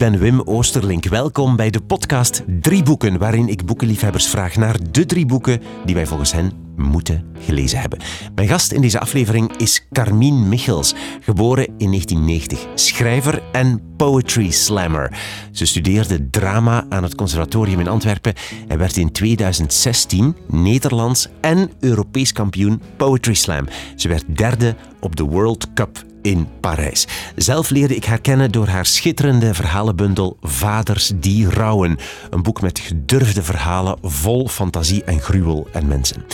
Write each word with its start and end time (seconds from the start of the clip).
ben 0.00 0.18
Wim 0.18 0.40
Oosterlink. 0.40 1.04
Welkom 1.04 1.56
bij 1.56 1.70
de 1.70 1.80
podcast 1.80 2.42
Drie 2.60 2.82
Boeken, 2.82 3.18
waarin 3.18 3.48
ik 3.48 3.64
boekenliefhebbers 3.64 4.26
vraag 4.26 4.56
naar 4.56 4.76
de 4.90 5.06
drie 5.06 5.26
boeken 5.26 5.60
die 5.84 5.94
wij 5.94 6.06
volgens 6.06 6.32
hen 6.32 6.52
moeten 6.76 7.24
gelezen 7.38 7.80
hebben. 7.80 7.98
Mijn 8.34 8.48
gast 8.48 8.72
in 8.72 8.80
deze 8.80 9.00
aflevering 9.00 9.56
is 9.56 9.86
Carmien 9.92 10.48
Michels, 10.48 10.94
geboren 11.20 11.66
in 11.66 11.90
1990, 11.90 12.66
schrijver 12.74 13.42
en 13.52 13.82
poetry 13.96 14.50
slammer. 14.50 15.18
Ze 15.52 15.66
studeerde 15.66 16.30
drama 16.30 16.86
aan 16.88 17.02
het 17.02 17.14
conservatorium 17.14 17.80
in 17.80 17.88
Antwerpen 17.88 18.34
en 18.68 18.78
werd 18.78 18.96
in 18.96 19.12
2016 19.12 20.36
Nederlands 20.46 21.28
en 21.40 21.70
Europees 21.80 22.32
kampioen 22.32 22.82
poetry 22.96 23.34
slam. 23.34 23.68
Ze 23.96 24.08
werd 24.08 24.24
derde 24.36 24.74
op 25.00 25.16
de 25.16 25.24
World 25.24 25.72
Cup 25.74 26.08
in 26.22 26.48
Parijs. 26.60 27.06
Zelf 27.36 27.70
leerde 27.70 27.96
ik 27.96 28.04
haar 28.04 28.20
kennen 28.20 28.52
door 28.52 28.66
haar 28.66 28.86
schitterende 28.86 29.54
verhalenbundel 29.54 30.36
Vaders 30.42 31.12
die 31.14 31.50
rouwen. 31.50 31.98
Een 32.30 32.42
boek 32.42 32.60
met 32.60 32.78
gedurfde 32.78 33.42
verhalen 33.42 33.98
vol 34.02 34.48
fantasie 34.48 35.04
en 35.04 35.20
gruwel 35.20 35.68
en 35.72 35.86
mensen. 35.86 36.24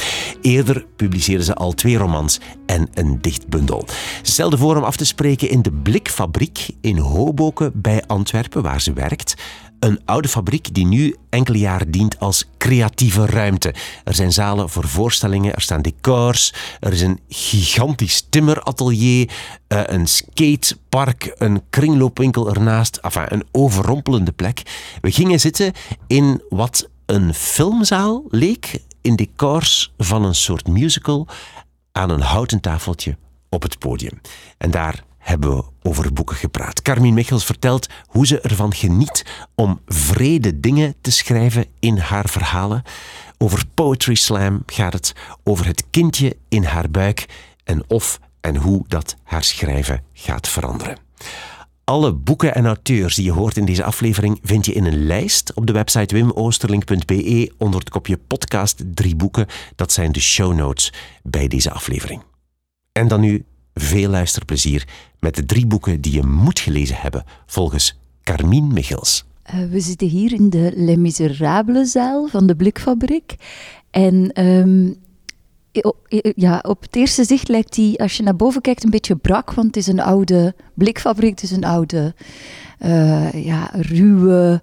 Eerder 0.41 0.87
publiceerde 0.97 1.45
ze 1.45 1.55
al 1.55 1.73
twee 1.73 1.97
romans 1.97 2.41
en 2.67 2.89
een 2.95 3.19
dichtbundel. 3.21 3.85
Ze 4.23 4.33
stelde 4.33 4.59
voor 4.59 4.77
om 4.77 4.85
af 4.85 4.97
te 4.97 5.07
spreken 5.07 5.51
in 5.51 5.63
de 5.63 5.73
Blikfabriek 5.73 6.69
in 6.81 6.99
Hoboken 6.99 7.71
bij 7.75 8.03
Antwerpen, 8.07 8.63
waar 8.63 8.81
ze 8.81 8.93
werkt. 8.93 9.35
Een 9.81 10.01
oude 10.05 10.29
fabriek 10.29 10.75
die 10.75 10.87
nu 10.87 11.17
enkele 11.31 11.59
jaren 11.59 11.91
dient 11.91 12.19
als 12.19 12.45
creatieve 12.59 13.27
ruimte. 13.27 13.75
Er 14.05 14.15
zijn 14.15 14.33
zalen 14.33 14.71
voor 14.71 14.89
voorstellingen, 14.89 15.55
er 15.55 15.61
staan 15.61 15.83
decors, 15.83 16.55
er 16.81 16.93
is 16.93 17.01
een 17.01 17.21
gigantisch 17.29 18.27
timmeratelier, 18.31 19.31
eh, 19.67 19.81
een 19.85 20.07
skatepark, 20.07 21.35
een 21.35 21.63
kringloopwinkel 21.71 22.49
ernaast. 22.49 22.97
Enfin, 22.97 23.27
een 23.29 23.45
overrompelende 23.53 24.33
plek. 24.33 24.63
We 25.01 25.11
gingen 25.11 25.41
zitten 25.41 25.73
in 26.07 26.43
wat 26.49 26.89
een 27.07 27.35
filmzaal 27.35 28.25
leek, 28.29 28.79
in 29.01 29.17
decors 29.17 29.93
van 29.99 30.25
een 30.25 30.35
soort 30.35 30.67
musical, 30.69 31.27
aan 31.93 32.11
een 32.11 32.21
houten 32.21 32.61
tafeltje 32.61 33.17
op 33.49 33.63
het 33.63 33.79
podium. 33.79 34.21
En 34.59 34.71
daar 34.71 35.05
hebben 35.19 35.57
we 35.57 35.65
over 35.87 36.13
boeken 36.13 36.37
gepraat. 36.37 36.83
Carmien 36.83 37.15
Michels 37.15 37.45
vertelt 37.45 37.87
hoe 38.07 38.27
ze 38.27 38.41
ervan 38.41 38.75
geniet 38.75 39.25
om 39.55 39.81
vrede 39.87 40.61
dingen 40.61 40.95
te 41.01 41.11
schrijven 41.11 41.67
in 41.81 41.99
haar 41.99 42.29
verhalen. 42.29 42.83
Over 43.39 43.65
Poetry 43.75 44.15
Slam 44.15 44.63
gaat 44.67 44.93
het, 44.93 45.13
over 45.45 45.67
het 45.67 45.85
kindje 45.91 46.37
in 46.49 46.65
haar 46.65 46.91
buik 46.91 47.27
en 47.65 47.85
of 47.89 48.21
en 48.41 48.57
hoe 48.57 48.85
dat 48.89 49.17
haar 49.23 49.45
schrijven 49.45 50.03
gaat 50.13 50.49
veranderen. 50.49 50.99
Alle 51.85 52.13
boeken 52.13 52.55
en 52.55 52.67
auteurs 52.67 53.15
die 53.15 53.25
je 53.25 53.33
hoort 53.33 53.57
in 53.57 53.65
deze 53.65 53.85
aflevering 53.85 54.39
vind 54.43 54.67
je 54.67 54.73
in 54.73 54.85
een 54.85 55.07
lijst 55.07 55.55
op 55.55 55.67
de 55.67 55.73
website 55.73 56.15
wimoosterlink.be 56.15 57.53
onder 57.59 57.81
het 57.81 57.91
kopje 57.91 58.17
podcast 58.17 58.83
drie 58.95 59.17
boeken. 59.17 59.47
Dat 59.77 59.93
zijn 59.93 60.13
de 60.13 60.21
show 60.21 60.55
notes 60.55 60.93
bij 61.23 61.49
deze 61.49 61.71
aflevering. 61.71 62.23
En 62.93 63.09
dan 63.09 63.21
nu 63.21 63.45
veel 63.75 64.11
luisterplezier 64.11 64.85
met 65.27 65.35
de 65.35 65.47
drie 65.47 65.67
boeken 65.67 66.01
die 66.01 66.13
je 66.13 66.23
moet 66.23 66.59
gelezen 66.59 66.97
hebben, 66.97 67.25
volgens 67.47 67.99
Carmien 68.23 68.73
Michels. 68.73 69.25
Uh, 69.55 69.71
we 69.71 69.81
zitten 69.81 70.09
hier 70.09 70.33
in 70.33 70.51
de 70.51 70.73
Les 70.75 70.97
Miserables 70.97 71.91
zaal 71.91 72.27
van 72.27 72.47
de 72.47 72.57
Blikfabriek. 72.57 73.35
En 73.91 74.45
um, 74.45 74.97
ja, 76.37 76.59
op 76.63 76.83
het 76.83 76.97
eerste 76.97 77.25
zicht 77.25 77.49
lijkt 77.49 77.75
die, 77.75 78.01
als 78.01 78.17
je 78.17 78.23
naar 78.23 78.37
boven 78.37 78.61
kijkt, 78.61 78.85
een 78.85 78.91
beetje 78.91 79.17
brak. 79.17 79.53
Want 79.53 79.67
het 79.67 79.77
is 79.77 79.87
een 79.87 80.01
oude 80.01 80.55
blikfabriek, 80.75 81.31
het 81.31 81.43
is 81.43 81.51
een 81.51 81.65
oude, 81.65 82.15
uh, 82.85 83.45
ja, 83.45 83.71
ruwe 83.73 84.63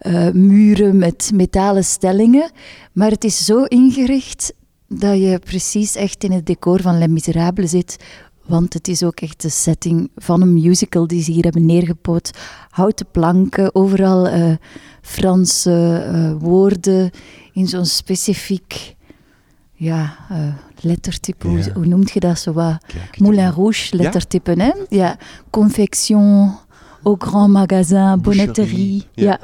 uh, 0.00 0.30
muren 0.30 0.98
met 0.98 1.30
metalen 1.34 1.84
stellingen. 1.84 2.50
Maar 2.92 3.10
het 3.10 3.24
is 3.24 3.44
zo 3.44 3.64
ingericht 3.64 4.52
dat 4.88 5.18
je 5.18 5.38
precies 5.44 5.96
echt 5.96 6.24
in 6.24 6.32
het 6.32 6.46
decor 6.46 6.80
van 6.80 6.98
Les 6.98 7.08
Miserables 7.08 7.70
zit. 7.70 7.96
Want 8.46 8.72
het 8.72 8.88
is 8.88 9.02
ook 9.02 9.20
echt 9.20 9.42
de 9.42 9.48
setting 9.48 10.10
van 10.16 10.42
een 10.42 10.52
musical 10.52 11.06
die 11.06 11.22
ze 11.22 11.32
hier 11.32 11.42
hebben 11.42 11.66
neergepoot. 11.66 12.30
Houten 12.70 13.06
planken, 13.10 13.74
overal 13.74 14.28
uh, 14.28 14.54
Franse 15.02 16.06
uh, 16.12 16.32
woorden 16.42 17.10
in 17.52 17.68
zo'n 17.68 17.86
specifiek 17.86 18.94
ja, 19.72 20.16
uh, 20.32 20.54
lettertype. 20.80 21.48
Ja. 21.48 21.54
Hoe, 21.54 21.72
hoe, 21.72 21.86
noemt 21.86 22.10
je 22.10 22.20
dat 22.20 22.38
zo 22.38 22.52
wat? 22.52 22.84
Moulin 23.18 23.50
Rouge 23.50 23.96
lettertype, 23.96 24.56
ja? 24.56 24.64
hè? 24.64 24.72
Ja. 24.88 25.18
Confection, 25.50 26.54
au 27.02 27.16
grand 27.18 27.52
magasin, 27.52 28.20
bonnetterie. 28.20 29.06
Ja. 29.12 29.24
ja. 29.24 29.40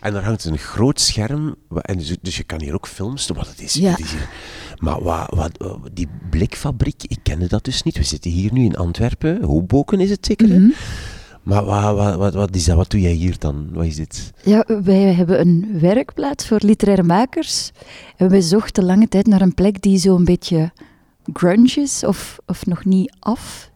En 0.00 0.12
daar 0.12 0.24
hangt 0.24 0.44
een 0.44 0.58
groot 0.58 1.00
scherm, 1.00 1.54
en 1.80 1.98
dus, 1.98 2.16
dus 2.22 2.36
je 2.36 2.44
kan 2.44 2.60
hier 2.60 2.74
ook 2.74 2.86
films 2.86 3.26
doen, 3.26 3.36
wat 3.36 3.48
het 3.48 3.60
is. 3.60 3.74
Ja. 3.74 3.90
Het 3.90 3.98
is 3.98 4.10
hier, 4.10 4.28
maar 4.78 5.00
wat, 5.00 5.28
wat, 5.34 5.58
die 5.92 6.08
blikfabriek, 6.30 7.02
ik 7.02 7.18
kende 7.22 7.46
dat 7.46 7.64
dus 7.64 7.82
niet. 7.82 7.96
We 7.96 8.02
zitten 8.02 8.30
hier 8.30 8.52
nu 8.52 8.64
in 8.64 8.76
Antwerpen, 8.76 9.42
Hoboken 9.42 10.00
is 10.00 10.10
het 10.10 10.26
zeker, 10.26 10.46
mm 10.46 10.52
-hmm. 10.52 10.74
Maar 11.42 11.64
wat, 11.64 12.16
wat, 12.16 12.34
wat, 12.34 12.54
is 12.54 12.64
dat? 12.64 12.76
Wat 12.76 12.90
doe 12.90 13.00
jij 13.00 13.12
hier 13.12 13.38
dan? 13.38 13.68
Wat 13.72 13.84
is 13.84 13.96
dit? 13.96 14.32
Ja, 14.42 14.64
wij 14.84 15.14
hebben 15.14 15.40
een 15.40 15.78
werkplaats 15.80 16.46
voor 16.46 16.58
literaire 16.62 17.02
makers. 17.02 17.70
En 18.16 18.28
we 18.28 18.42
zochten 18.42 18.84
lange 18.84 19.08
tijd 19.08 19.26
naar 19.26 19.40
een 19.40 19.54
plek 19.54 19.82
die 19.82 19.98
zo'n 19.98 20.24
beetje 20.24 20.72
grunge 21.32 21.74
is, 21.74 22.04
of, 22.04 22.38
of 22.46 22.66
nog 22.66 22.84
niet 22.84 23.12
af. 23.18 23.70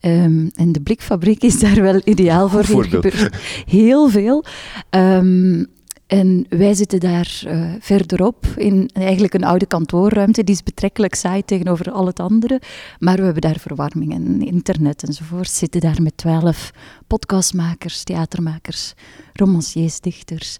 Um, 0.00 0.50
en 0.54 0.72
de 0.72 0.80
blikfabriek 0.80 1.42
is 1.42 1.58
daar 1.58 1.82
wel 1.82 2.00
ideaal 2.04 2.48
voor. 2.48 2.64
Hier 2.64 2.84
gebeurt 2.84 3.36
heel 3.66 4.08
veel. 4.08 4.44
Um, 4.90 5.66
en 6.06 6.46
wij 6.48 6.74
zitten 6.74 7.00
daar 7.00 7.42
uh, 7.46 7.72
verderop 7.80 8.46
in 8.46 8.90
eigenlijk 8.92 9.34
een 9.34 9.44
oude 9.44 9.66
kantoorruimte. 9.66 10.44
Die 10.44 10.54
is 10.54 10.62
betrekkelijk 10.62 11.14
saai 11.14 11.44
tegenover 11.44 11.90
al 11.90 12.06
het 12.06 12.20
andere. 12.20 12.60
Maar 12.98 13.16
we 13.16 13.22
hebben 13.22 13.42
daar 13.42 13.58
verwarming 13.58 14.12
en 14.12 14.42
internet 14.42 15.02
enzovoort. 15.02 15.50
Zitten 15.50 15.80
daar 15.80 16.02
met 16.02 16.16
twaalf 16.16 16.70
podcastmakers, 17.06 18.02
theatermakers, 18.02 18.94
romanciers, 19.32 20.00
dichters. 20.00 20.58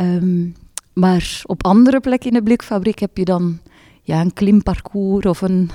Um, 0.00 0.54
maar 0.92 1.42
op 1.46 1.64
andere 1.64 2.00
plekken 2.00 2.28
in 2.28 2.36
de 2.36 2.42
blikfabriek 2.42 2.98
heb 2.98 3.16
je 3.16 3.24
dan 3.24 3.58
ja, 4.02 4.20
een 4.20 4.32
klimparcours 4.32 5.26
of 5.26 5.40
een 5.40 5.70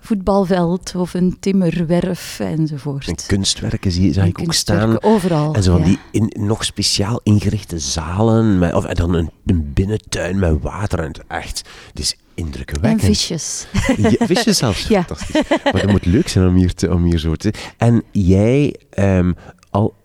voetbalveld 0.00 0.94
of 0.96 1.14
een 1.14 1.36
timmerwerf 1.40 2.40
enzovoort. 2.40 3.08
En 3.08 3.16
kunstwerken 3.26 3.90
zie, 3.90 4.12
zag 4.12 4.26
ik 4.26 4.40
ook 4.40 4.54
staan. 4.54 5.02
Overal. 5.02 5.54
En 5.54 5.62
zo 5.62 5.72
van 5.72 5.80
ja. 5.80 5.86
die 5.86 5.98
in, 6.10 6.32
nog 6.46 6.64
speciaal 6.64 7.20
ingerichte 7.22 7.78
zalen. 7.78 8.58
Met, 8.58 8.74
of 8.74 8.84
en 8.84 8.94
dan 8.94 9.14
een, 9.14 9.30
een 9.46 9.72
binnentuin 9.72 10.38
met 10.38 10.62
water. 10.62 10.98
En 10.98 11.12
echt, 11.28 11.68
het 11.88 11.98
is 11.98 12.16
indrukwekkend. 12.34 13.00
En 13.02 13.06
visjes. 13.06 13.66
Ja, 13.96 14.26
visjes 14.26 14.58
zelfs. 14.58 14.86
Ja. 14.96 15.02
Fantastisch. 15.02 15.62
Maar 15.72 15.80
dat 15.82 15.90
moet 15.90 16.06
leuk 16.06 16.28
zijn 16.28 16.46
om 16.46 16.54
hier, 16.54 16.74
te, 16.74 16.92
om 16.92 17.04
hier 17.04 17.18
zo 17.18 17.34
te... 17.34 17.52
En 17.76 18.02
jij, 18.12 18.76
um, 18.98 19.34
al, 19.34 19.55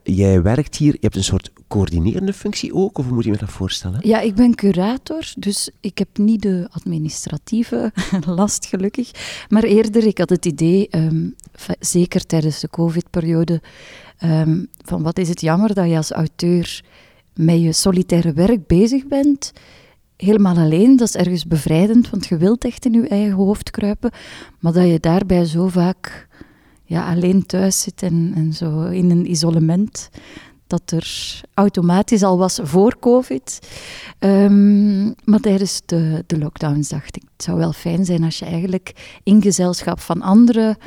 jij 0.04 0.42
werkt 0.42 0.76
hier, 0.76 0.92
je 0.92 0.98
hebt 1.02 1.16
een 1.16 1.24
soort 1.24 1.52
coördinerende 1.68 2.34
functie 2.34 2.74
ook, 2.74 2.98
of 2.98 3.10
moet 3.10 3.24
je 3.24 3.32
me 3.32 3.38
dat 3.38 3.50
voorstellen? 3.50 4.00
Ja, 4.04 4.20
ik 4.20 4.36
ben 4.36 4.56
curator, 4.56 5.34
dus 5.38 5.70
ik 5.80 5.98
heb 5.98 6.08
niet 6.14 6.42
de 6.42 6.68
administratieve 6.72 7.92
last, 8.26 8.66
gelukkig. 8.66 9.12
Maar 9.50 9.64
eerder, 9.64 10.06
ik 10.06 10.18
had 10.18 10.30
het 10.30 10.46
idee, 10.46 10.88
um, 10.92 11.36
zeker 11.80 12.26
tijdens 12.26 12.60
de 12.60 12.70
COVID-periode, 12.70 13.62
um, 14.24 14.68
van 14.86 15.04
wat 15.04 15.18
is 15.18 15.30
het 15.30 15.42
jammer 15.42 15.74
dat 15.74 15.90
je 15.90 15.98
als 15.98 16.12
auteur 16.12 16.84
met 17.34 17.62
je 17.62 17.74
solitaire 17.74 18.34
werk 18.34 18.68
bezig 18.68 19.08
bent 19.08 19.54
helemaal 20.22 20.58
alleen, 20.58 20.96
dat 20.96 21.08
is 21.08 21.16
ergens 21.16 21.46
bevrijdend, 21.46 22.10
want 22.10 22.26
je 22.26 22.38
wilt 22.38 22.66
echt 22.66 22.86
in 22.86 22.94
je 22.94 23.08
eigen 23.08 23.34
hoofd 23.34 23.72
kruipen, 23.72 24.12
maar 24.60 24.74
dat 24.74 24.88
je 24.88 25.00
daarbij 25.00 25.46
zo 25.46 25.68
vaak 25.68 26.28
ja, 26.92 27.12
alleen 27.12 27.46
thuis 27.46 27.82
zit 27.82 28.02
en, 28.02 28.32
en 28.36 28.54
zo 28.54 28.84
in 28.84 29.12
een 29.12 29.32
isolement, 29.32 30.10
dat 30.68 30.92
er 30.92 31.42
automatisch 31.54 32.24
al 32.24 32.38
was 32.38 32.60
voor 32.64 33.00
COVID. 33.00 33.60
Um, 34.20 35.16
maar 35.24 35.40
tijdens 35.40 35.82
de, 35.86 36.24
de 36.28 36.38
lockdowns 36.38 36.90
dacht 36.90 37.16
ik, 37.16 37.24
het 37.34 37.44
zou 37.44 37.58
wel 37.58 37.74
fijn 37.74 38.06
zijn 38.06 38.24
als 38.24 38.40
je 38.40 38.46
eigenlijk 38.46 39.20
in 39.24 39.42
gezelschap 39.42 40.00
van 40.00 40.22
andere 40.22 40.78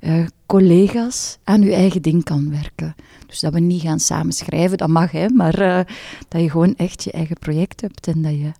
uh, 0.00 0.26
collega's 0.46 1.38
aan 1.44 1.62
je 1.62 1.74
eigen 1.74 2.02
ding 2.02 2.24
kan 2.24 2.50
werken. 2.50 2.94
Dus 3.26 3.40
dat 3.40 3.52
we 3.52 3.60
niet 3.60 3.82
gaan 3.82 4.00
samen 4.00 4.32
schrijven, 4.32 4.78
dat 4.78 4.88
mag, 4.88 5.10
hè, 5.10 5.28
maar 5.28 5.60
uh, 5.60 5.80
dat 6.28 6.40
je 6.40 6.50
gewoon 6.50 6.76
echt 6.76 7.04
je 7.04 7.12
eigen 7.12 7.38
project 7.38 7.80
hebt 7.80 8.06
en 8.06 8.22
dat 8.22 8.32
je 8.32 8.52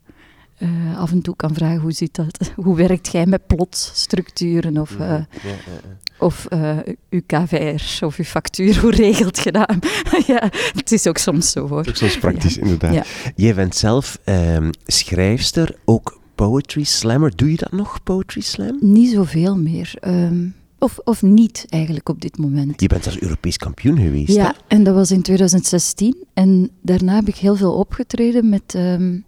uh, 0.59 0.99
af 0.99 1.11
en 1.11 1.23
toe 1.23 1.37
kan 1.37 1.55
vragen 1.55 1.81
hoe 1.81 1.93
zit 1.93 2.15
dat? 2.15 2.53
Hoe 2.65 2.77
werkt 2.77 3.13
jij 3.13 3.27
met 3.27 3.47
plotstructuren 3.47 4.79
of, 4.79 4.99
ja, 4.99 5.07
ja, 5.07 5.27
ja. 5.43 5.99
Of 6.21 6.47
uh, 6.53 6.79
uw 7.11 7.21
KVR 7.27 8.05
of 8.05 8.17
uw 8.17 8.25
factuur? 8.25 8.81
Hoe 8.81 8.91
regelt 8.91 9.39
je 9.39 9.53
dat? 9.53 9.75
ja, 10.27 10.51
het 10.75 10.93
is 10.93 11.07
ook 11.07 11.19
soms 11.19 11.51
zo 11.51 11.69
hoor. 11.69 11.79
Het 11.79 11.87
is 11.87 11.93
ook 11.93 11.99
soms 12.09 12.19
praktisch, 12.19 12.57
inderdaad. 12.59 13.07
Jij 13.37 13.55
bent 13.55 13.77
zelf 13.77 14.19
um, 14.25 14.71
schrijfster, 14.87 15.77
ook 15.85 16.21
poetry 16.35 16.85
slammer. 16.85 17.37
Doe 17.37 17.51
je 17.51 17.57
dat 17.57 17.73
nog, 17.73 18.03
poetry 18.03 18.41
slam? 18.41 18.79
Niet 18.81 19.13
zoveel 19.13 19.57
meer. 19.57 19.95
Um, 20.07 20.55
of, 20.81 20.99
of 21.05 21.23
niet 21.23 21.67
eigenlijk 21.69 22.09
op 22.09 22.21
dit 22.21 22.39
moment. 22.39 22.81
Je 22.81 22.89
bent 22.89 23.07
als 23.07 23.21
Europees 23.21 23.57
kampioen 23.57 23.99
geweest, 23.99 24.33
Ja, 24.33 24.47
hè? 24.47 24.53
en 24.77 24.85
dat 24.85 24.95
was 24.95 25.11
in 25.11 25.23
2016. 25.23 26.25
En 26.35 26.71
daarna 26.83 27.15
heb 27.15 27.29
ik 27.29 27.37
heel 27.37 27.57
veel 27.57 27.73
opgetreden 27.73 28.49
met 28.49 28.75
ehm, 28.75 29.19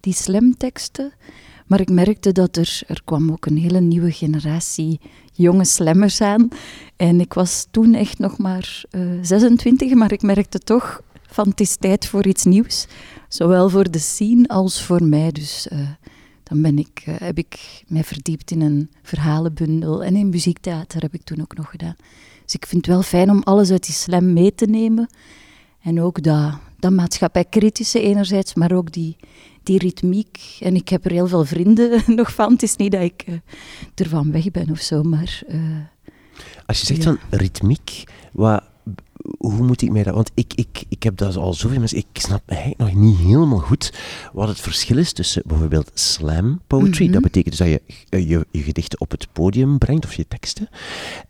die 0.00 0.14
slamteksten. 0.14 1.12
Maar 1.66 1.80
ik 1.80 1.90
merkte 1.90 2.32
dat 2.32 2.56
er, 2.56 2.82
er 2.86 3.02
kwam 3.04 3.30
ook 3.30 3.46
een 3.46 3.56
hele 3.56 3.80
nieuwe 3.80 4.10
generatie 4.10 5.00
jonge 5.32 5.64
slammers 5.64 6.20
aan. 6.20 6.48
En 6.96 7.20
ik 7.20 7.32
was 7.32 7.66
toen 7.70 7.94
echt 7.94 8.18
nog 8.18 8.38
maar 8.38 8.84
eh 8.90 9.00
26, 9.22 9.94
maar 9.94 10.12
ik 10.12 10.22
merkte 10.22 10.58
toch 10.58 11.02
van 11.26 11.48
het 11.48 11.60
is 11.60 11.76
tijd 11.76 12.06
voor 12.06 12.26
iets 12.26 12.44
nieuws. 12.44 12.86
Zowel 13.28 13.68
voor 13.68 13.90
de 13.90 13.98
scene 13.98 14.48
als 14.48 14.82
voor 14.82 15.04
mij. 15.04 15.32
Dus 15.32 15.68
eh, 15.68 15.78
dan 16.42 16.62
ben 16.62 16.78
ik, 16.78 17.02
eh, 17.04 17.14
heb 17.18 17.38
ik 17.38 17.82
mij 17.86 18.04
verdiept 18.04 18.50
in 18.50 18.60
een 18.60 18.90
verhalenbundel. 19.02 20.04
En 20.04 20.16
in 20.16 20.28
muziektheater 20.28 21.02
heb 21.02 21.14
ik 21.14 21.22
toen 21.22 21.40
ook 21.40 21.56
nog 21.56 21.70
gedaan. 21.70 21.96
Dus 22.44 22.54
ik 22.54 22.66
vind 22.66 22.86
het 22.86 22.94
wel 22.94 23.02
fijn 23.02 23.30
om 23.30 23.42
alles 23.42 23.70
uit 23.70 23.86
die 23.86 23.94
slam 23.94 24.32
mee 24.32 24.54
te 24.54 24.66
nemen. 24.66 25.08
En 25.82 26.00
ook 26.00 26.22
dat, 26.22 26.52
dat 26.78 26.92
maatschappijkritische 26.92 28.00
enerzijds, 28.00 28.54
maar 28.54 28.72
ook 28.72 28.92
die, 28.92 29.16
die 29.62 29.78
ritmiek. 29.78 30.56
En 30.60 30.74
ik 30.74 30.88
heb 30.88 31.04
er 31.04 31.10
heel 31.10 31.26
veel 31.28 31.44
vrienden 31.44 32.02
nog 32.16 32.34
van. 32.34 32.52
Het 32.52 32.62
is 32.62 32.76
niet 32.76 32.92
dat 32.92 33.00
ik 33.02 33.22
eh, 33.26 33.34
ervan 33.94 34.32
weg 34.32 34.50
ben 34.50 34.70
of 34.70 34.80
zo, 34.80 35.02
maar... 35.02 35.42
eh, 35.48 35.58
Als 36.66 36.80
je 36.80 36.86
zegt 36.86 37.02
Ja. 37.02 37.04
van 37.04 37.38
ritmiek, 37.38 38.04
wat, 38.32 38.62
hoe 39.38 39.62
moet 39.62 39.82
ik 39.82 39.90
mij 39.90 40.02
dat... 40.02 40.14
Want 40.14 40.30
ik, 40.34 40.52
ik, 40.54 40.84
ik 40.88 41.02
heb 41.02 41.16
dat 41.16 41.36
al 41.36 41.54
zoveel 41.54 41.78
mensen... 41.78 41.98
Ik 41.98 42.06
snap 42.12 42.42
eigenlijk 42.46 42.80
nog 42.80 42.94
niet 42.94 43.18
helemaal 43.18 43.58
goed 43.58 43.92
wat 44.32 44.48
het 44.48 44.60
verschil 44.60 44.98
is 44.98 45.12
tussen 45.12 45.42
bijvoorbeeld 45.46 45.90
slam 45.94 46.60
poetry, 46.66 47.04
Mhm. 47.04 47.12
dat 47.12 47.22
betekent 47.22 47.58
dus 47.58 47.68
dat 47.68 47.80
je, 47.80 47.96
eh, 48.08 48.28
je 48.28 48.46
je 48.50 48.62
gedichten 48.62 49.00
op 49.00 49.10
het 49.10 49.28
podium 49.32 49.78
brengt, 49.78 50.04
of 50.04 50.14
je 50.14 50.28
teksten, 50.28 50.68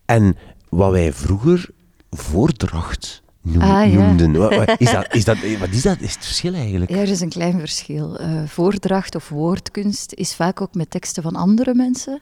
en 0.04 0.36
wat 0.68 0.90
wij 0.90 1.12
vroeger 1.12 1.68
voordracht 2.10 3.22
noem- 3.42 3.60
Ah, 3.62 3.92
ja. 3.92 3.98
noemden. 4.06 4.32
Wat, 4.32 4.54
wat 4.54 4.80
is 4.80 4.90
dat, 4.92 5.06
is 5.14 5.24
dat, 5.24 5.36
wat 5.58 5.68
is 5.70 5.82
dat? 5.82 6.00
Is 6.00 6.14
het 6.14 6.24
verschil 6.24 6.54
eigenlijk? 6.54 6.90
Ja, 6.90 6.96
er 6.96 7.08
is 7.08 7.20
een 7.20 7.28
klein 7.28 7.58
verschil. 7.58 8.18
Eh, 8.18 8.42
voordracht 8.46 9.14
of 9.14 9.28
woordkunst 9.28 10.12
is 10.12 10.34
vaak 10.34 10.60
ook 10.60 10.74
met 10.74 10.90
teksten 10.90 11.22
van 11.22 11.34
andere 11.36 11.74
mensen. 11.74 12.20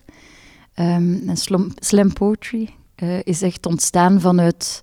Ehm, 0.74 1.28
en 1.28 1.36
slam, 1.36 1.72
slam 1.78 2.12
poetry 2.12 2.68
eh, 2.94 3.18
is 3.22 3.42
echt 3.42 3.66
ontstaan 3.66 4.20
vanuit 4.20 4.82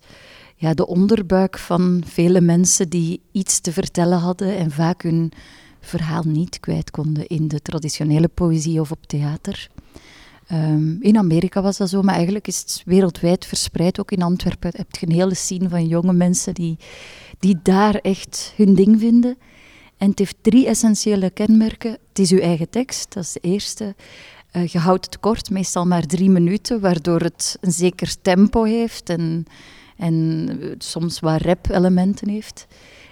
ja, 0.55 0.73
de 0.73 0.87
onderbuik 0.87 1.57
van 1.57 2.03
vele 2.05 2.41
mensen 2.41 2.89
die 2.89 3.21
iets 3.31 3.59
te 3.59 3.71
vertellen 3.71 4.17
hadden 4.19 4.57
en 4.57 4.71
vaak 4.71 5.01
hun 5.03 5.31
verhaal 5.81 6.23
niet 6.25 6.59
kwijt 6.59 6.91
konden 6.91 7.27
in 7.27 7.47
de 7.47 7.61
traditionele 7.61 8.27
poëzie 8.27 8.79
of 8.79 8.91
op 8.91 9.05
theater. 9.05 9.69
Ehm, 10.47 11.01
in 11.01 11.17
Amerika 11.17 11.61
was 11.61 11.77
dat 11.77 11.89
zo, 11.89 12.01
maar 12.01 12.15
eigenlijk 12.15 12.47
is 12.47 12.59
het 12.59 12.81
wereldwijd 12.85 13.45
verspreid. 13.45 13.99
Ook 13.99 14.11
in 14.11 14.21
Antwerpen 14.21 14.71
heb 14.75 14.95
je 14.95 15.05
een 15.07 15.13
hele 15.13 15.33
scene 15.33 15.69
van 15.69 15.87
jonge 15.87 16.13
mensen 16.13 16.53
die, 16.53 16.77
die 17.39 17.59
daar 17.63 17.95
echt 17.95 18.53
hun 18.55 18.75
ding 18.75 18.99
vinden. 18.99 19.37
En 19.97 20.09
het 20.09 20.19
heeft 20.19 20.35
drie 20.41 20.67
essentiële 20.67 21.29
kenmerken. 21.29 21.91
Het 21.91 22.19
is 22.19 22.31
uw 22.31 22.39
eigen 22.39 22.69
tekst, 22.69 23.13
dat 23.13 23.23
is 23.23 23.31
de 23.31 23.39
eerste. 23.39 23.95
Eh, 24.51 24.67
je 24.67 24.77
houdt 24.77 25.05
het 25.05 25.19
kort, 25.19 25.49
meestal 25.49 25.85
maar 25.85 26.05
drie 26.05 26.29
minuten, 26.29 26.79
waardoor 26.79 27.19
het 27.19 27.57
een 27.61 27.71
zeker 27.71 28.21
tempo 28.21 28.63
heeft 28.63 29.09
en, 29.09 29.45
en 29.97 30.47
eh, 30.61 30.69
soms 30.77 31.19
wat 31.19 31.41
rap-elementen 31.41 32.29
heeft. 32.29 32.67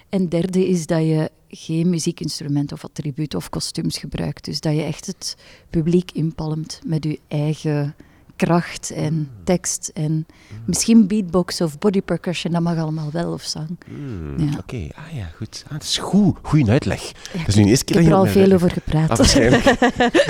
En 0.10 0.30
derde 0.30 0.68
is 0.68 0.86
dat 0.86 1.02
je 1.02 1.32
geen 1.56 1.90
muziekinstrument 1.90 2.72
of 2.72 2.84
attribuut 2.84 3.36
of 3.36 3.50
kostuums 3.50 3.98
gebruikt. 3.98 4.46
Dus 4.46 4.60
dat 4.60 4.76
je 4.76 4.82
echt 4.84 5.06
het 5.06 5.36
publiek 5.70 6.12
inpalmt 6.12 6.80
met 6.86 7.04
je 7.04 7.20
eigen 7.28 7.96
kracht 8.36 8.92
en 8.92 9.30
tekst. 9.44 9.92
En 9.94 10.26
misschien 10.66 11.08
beatbox 11.08 11.62
of 11.62 11.78
body 11.80 12.02
percussion, 12.02 12.54
dat 12.54 12.62
mag 12.62 12.78
allemaal 12.78 13.12
wel, 13.12 13.34
of 13.34 13.44
zang. 13.44 13.70
Hmm, 13.88 14.40
Ja. 14.40 14.58
Oké, 14.60 14.88
ah 14.96 15.16
ja, 15.18 15.32
goed. 15.38 15.64
Ah, 15.66 15.72
dat 15.72 15.84
is 15.84 15.98
goed. 15.98 16.38
Goeie 16.42 16.70
uitleg. 16.70 17.02
Ja, 17.34 17.40
dat 17.40 17.48
is 17.48 17.56
nu 17.56 17.64
de 17.64 17.70
eerste 17.70 17.86
ik 17.86 17.92
keer 17.94 18.02
heb 18.04 18.12
er 18.12 18.18
al 18.18 18.26
veel 18.26 18.52
over 18.52 18.72
gepraat. 18.72 19.10
Ah, 19.10 19.18
waarschijnlijk. 19.18 19.64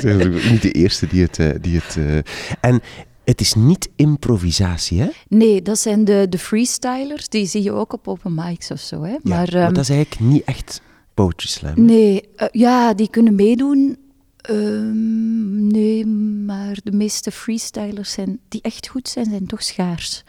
Niet 0.52 0.62
de 0.62 0.72
eerste 0.72 1.08
die 1.08 1.22
het... 1.22 1.40
eh, 1.40 1.50
Die 1.62 1.80
het 1.84 1.98
eh, 1.98 2.18
En 2.72 2.82
het 3.24 3.42
is 3.42 3.54
niet 3.54 3.90
improvisatie, 3.96 5.00
hè? 5.02 5.08
Nee, 5.28 5.62
dat 5.62 5.80
zijn 5.80 6.06
de, 6.06 6.26
de 6.30 6.38
freestylers. 6.38 7.30
Die 7.30 7.46
zie 7.46 7.64
je 7.64 7.72
ook 7.72 7.94
op 7.94 8.08
open 8.08 8.34
mics 8.34 8.72
of 8.72 8.80
zo. 8.80 9.02
Hè? 9.04 9.10
Ja, 9.12 9.18
maar, 9.24 9.38
maar 9.38 9.54
ehm, 9.54 9.74
dat 9.74 9.84
is 9.84 9.90
eigenlijk 9.90 10.32
niet 10.32 10.44
echt 10.44 10.82
poetry 11.16 11.48
slam. 11.48 11.86
Nee, 11.86 12.30
eh, 12.36 12.48
ja, 12.52 12.94
die 12.94 13.10
kunnen 13.10 13.36
meedoen. 13.36 13.98
Ehm, 14.38 15.68
nee, 15.68 16.06
maar 16.46 16.78
de 16.84 16.92
meeste 16.92 17.32
freestylers 17.32 18.12
zijn, 18.12 18.40
die 18.48 18.62
echt 18.62 18.88
goed 18.88 19.08
zijn, 19.08 19.26
zijn 19.26 19.46
toch 19.46 19.64
schaars. 19.64 20.24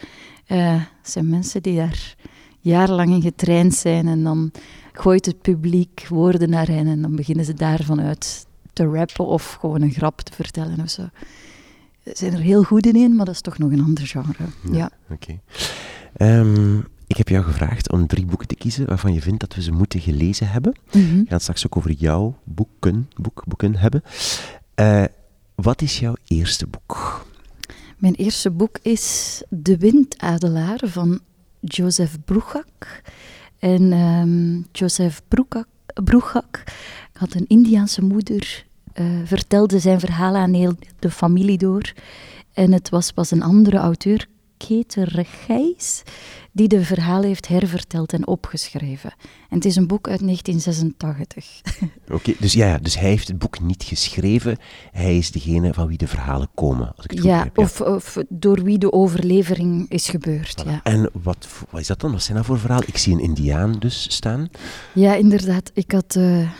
Het 0.44 0.88
zijn 1.02 1.28
mensen 1.28 1.62
die 1.62 1.76
daar 1.76 2.14
jarenlang 2.60 3.10
in 3.10 3.22
getraind 3.22 3.74
zijn 3.74 4.06
en 4.06 4.22
dan 4.22 4.50
gooit 4.92 5.26
het 5.26 5.40
publiek 5.40 6.06
woorden 6.08 6.50
naar 6.50 6.66
hen 6.66 6.86
en 6.86 7.02
dan 7.02 7.16
beginnen 7.16 7.44
ze 7.44 7.54
daarvan 7.54 8.00
uit 8.00 8.46
te 8.72 8.84
rappen 8.84 9.26
of 9.26 9.52
gewoon 9.60 9.82
een 9.82 9.92
grap 9.92 10.20
te 10.20 10.32
vertellen 10.32 10.80
of 10.80 10.90
zo. 10.90 11.08
Ze 12.04 12.12
zijn 12.14 12.32
er 12.32 12.40
heel 12.40 12.62
goed 12.62 12.86
in, 12.86 13.16
maar 13.16 13.24
dat 13.24 13.34
is 13.34 13.40
toch 13.40 13.58
nog 13.58 13.70
een 13.72 13.84
ander 13.84 14.06
genre. 14.06 14.44
Ja. 14.72 14.90
Oké. 15.10 15.40
Ehm, 16.16 16.80
ik 17.06 17.16
heb 17.16 17.28
jou 17.28 17.44
gevraagd 17.44 17.92
om 17.92 18.06
drie 18.06 18.26
boeken 18.26 18.48
te 18.48 18.54
kiezen 18.54 18.86
waarvan 18.86 19.12
je 19.12 19.20
vindt 19.20 19.40
dat 19.40 19.54
we 19.54 19.62
ze 19.62 19.72
moeten 19.72 20.00
gelezen 20.00 20.48
hebben. 20.48 20.74
Mhm. 20.86 21.00
We 21.00 21.08
gaan 21.08 21.24
het 21.28 21.42
straks 21.42 21.66
ook 21.66 21.76
over 21.76 21.90
jouw 21.90 22.38
boeken, 22.44 23.10
boek, 23.16 23.42
boeken 23.46 23.76
hebben. 23.76 24.02
Eh, 24.74 25.04
wat 25.54 25.82
is 25.82 25.98
jouw 25.98 26.14
eerste 26.26 26.66
boek? 26.66 27.24
Mijn 27.96 28.14
eerste 28.14 28.50
boek 28.50 28.78
is 28.82 29.42
De 29.48 29.76
Windadelaar 29.76 30.80
van 30.84 31.20
Joseph 31.60 32.16
Bruchak. 32.24 33.02
En 33.58 33.92
ehm, 33.92 34.62
Joseph 34.72 35.20
Bruchak 36.04 36.64
had 37.12 37.34
een 37.34 37.46
Indiaanse 37.46 38.02
moeder, 38.02 38.66
eh, 38.92 39.04
vertelde 39.24 39.78
zijn 39.78 40.00
verhaal 40.00 40.34
aan 40.34 40.52
heel 40.52 40.74
de 40.98 41.10
familie 41.10 41.58
door. 41.58 41.92
En 42.52 42.72
het 42.72 42.88
was 42.88 43.12
pas 43.12 43.30
een 43.30 43.42
andere 43.42 43.76
auteur, 43.76 44.28
Keter 44.56 45.26
Gijs, 45.46 46.02
die 46.52 46.68
de 46.68 46.84
verhalen 46.84 47.28
heeft 47.28 47.48
herverteld 47.48 48.12
en 48.12 48.26
opgeschreven. 48.26 49.14
En 49.48 49.56
het 49.56 49.64
is 49.64 49.76
een 49.76 49.86
boek 49.86 50.08
uit 50.08 50.20
1986. 50.20 51.60
Oké, 52.16 52.32
dus 52.38 52.52
ja, 52.52 52.66
ja, 52.66 52.78
dus 52.78 52.98
hij 52.98 53.08
heeft 53.08 53.28
het 53.28 53.38
boek 53.38 53.60
niet 53.60 53.82
geschreven. 53.82 54.58
Hij 54.92 55.16
is 55.18 55.30
degene 55.30 55.74
van 55.74 55.86
wie 55.86 55.98
de 55.98 56.06
verhalen 56.08 56.48
komen, 56.54 56.92
als 56.96 57.04
ik 57.04 57.10
het 57.10 57.20
goed 57.20 57.28
Ja, 57.28 57.50
begrijp. 57.54 57.58
of, 57.58 57.80
of 57.80 58.24
door 58.28 58.62
wie 58.62 58.78
de 58.78 58.92
overlevering 58.92 59.90
is 59.90 60.08
gebeurd. 60.08 60.62
Voilà. 60.64 60.68
Ja. 60.70 60.80
En 60.82 61.10
wat, 61.22 61.48
wat 61.70 61.80
is 61.80 61.86
dat 61.86 62.00
dan? 62.00 62.12
Wat 62.12 62.22
zijn 62.22 62.36
dat 62.36 62.46
voor 62.46 62.58
verhaal? 62.58 62.82
Ik 62.86 62.96
zie 62.98 63.12
een 63.14 63.20
indiaan 63.20 63.72
dus 63.78 64.06
staan. 64.14 64.48
Ja, 64.94 65.14
inderdaad. 65.14 65.70
Ik 65.74 65.92
had 65.92 66.16
eh, 66.16 66.50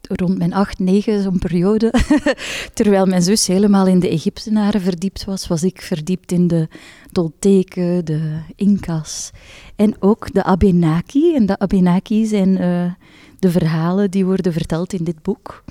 rond 0.00 0.38
mijn 0.38 0.52
acht, 0.52 0.78
negen, 0.78 1.22
zo'n 1.22 1.38
periode, 1.38 1.94
terwijl 2.74 3.06
mijn 3.06 3.22
zus 3.22 3.46
helemaal 3.46 3.86
in 3.86 3.98
de 3.98 4.08
Egyptenaren 4.08 4.80
verdiept 4.80 5.24
was, 5.24 5.46
was 5.46 5.62
ik 5.62 5.82
verdiept 5.82 6.32
in 6.32 6.46
de 6.46 6.68
Tolteken, 7.12 8.04
de 8.04 8.38
Inca's 8.56 9.30
en 9.76 9.96
ook 9.98 10.32
de 10.32 10.42
Abenaki. 10.42 11.34
En 11.34 11.46
de 11.46 11.58
Abenaki 11.58 12.26
zijn 12.26 12.58
eh, 12.58 12.92
de 13.38 13.50
verhalen 13.50 14.10
die 14.10 14.24
worden 14.24 14.52
verteld 14.52 14.92
in 14.92 15.04
dit 15.04 15.22
boek. 15.22 15.64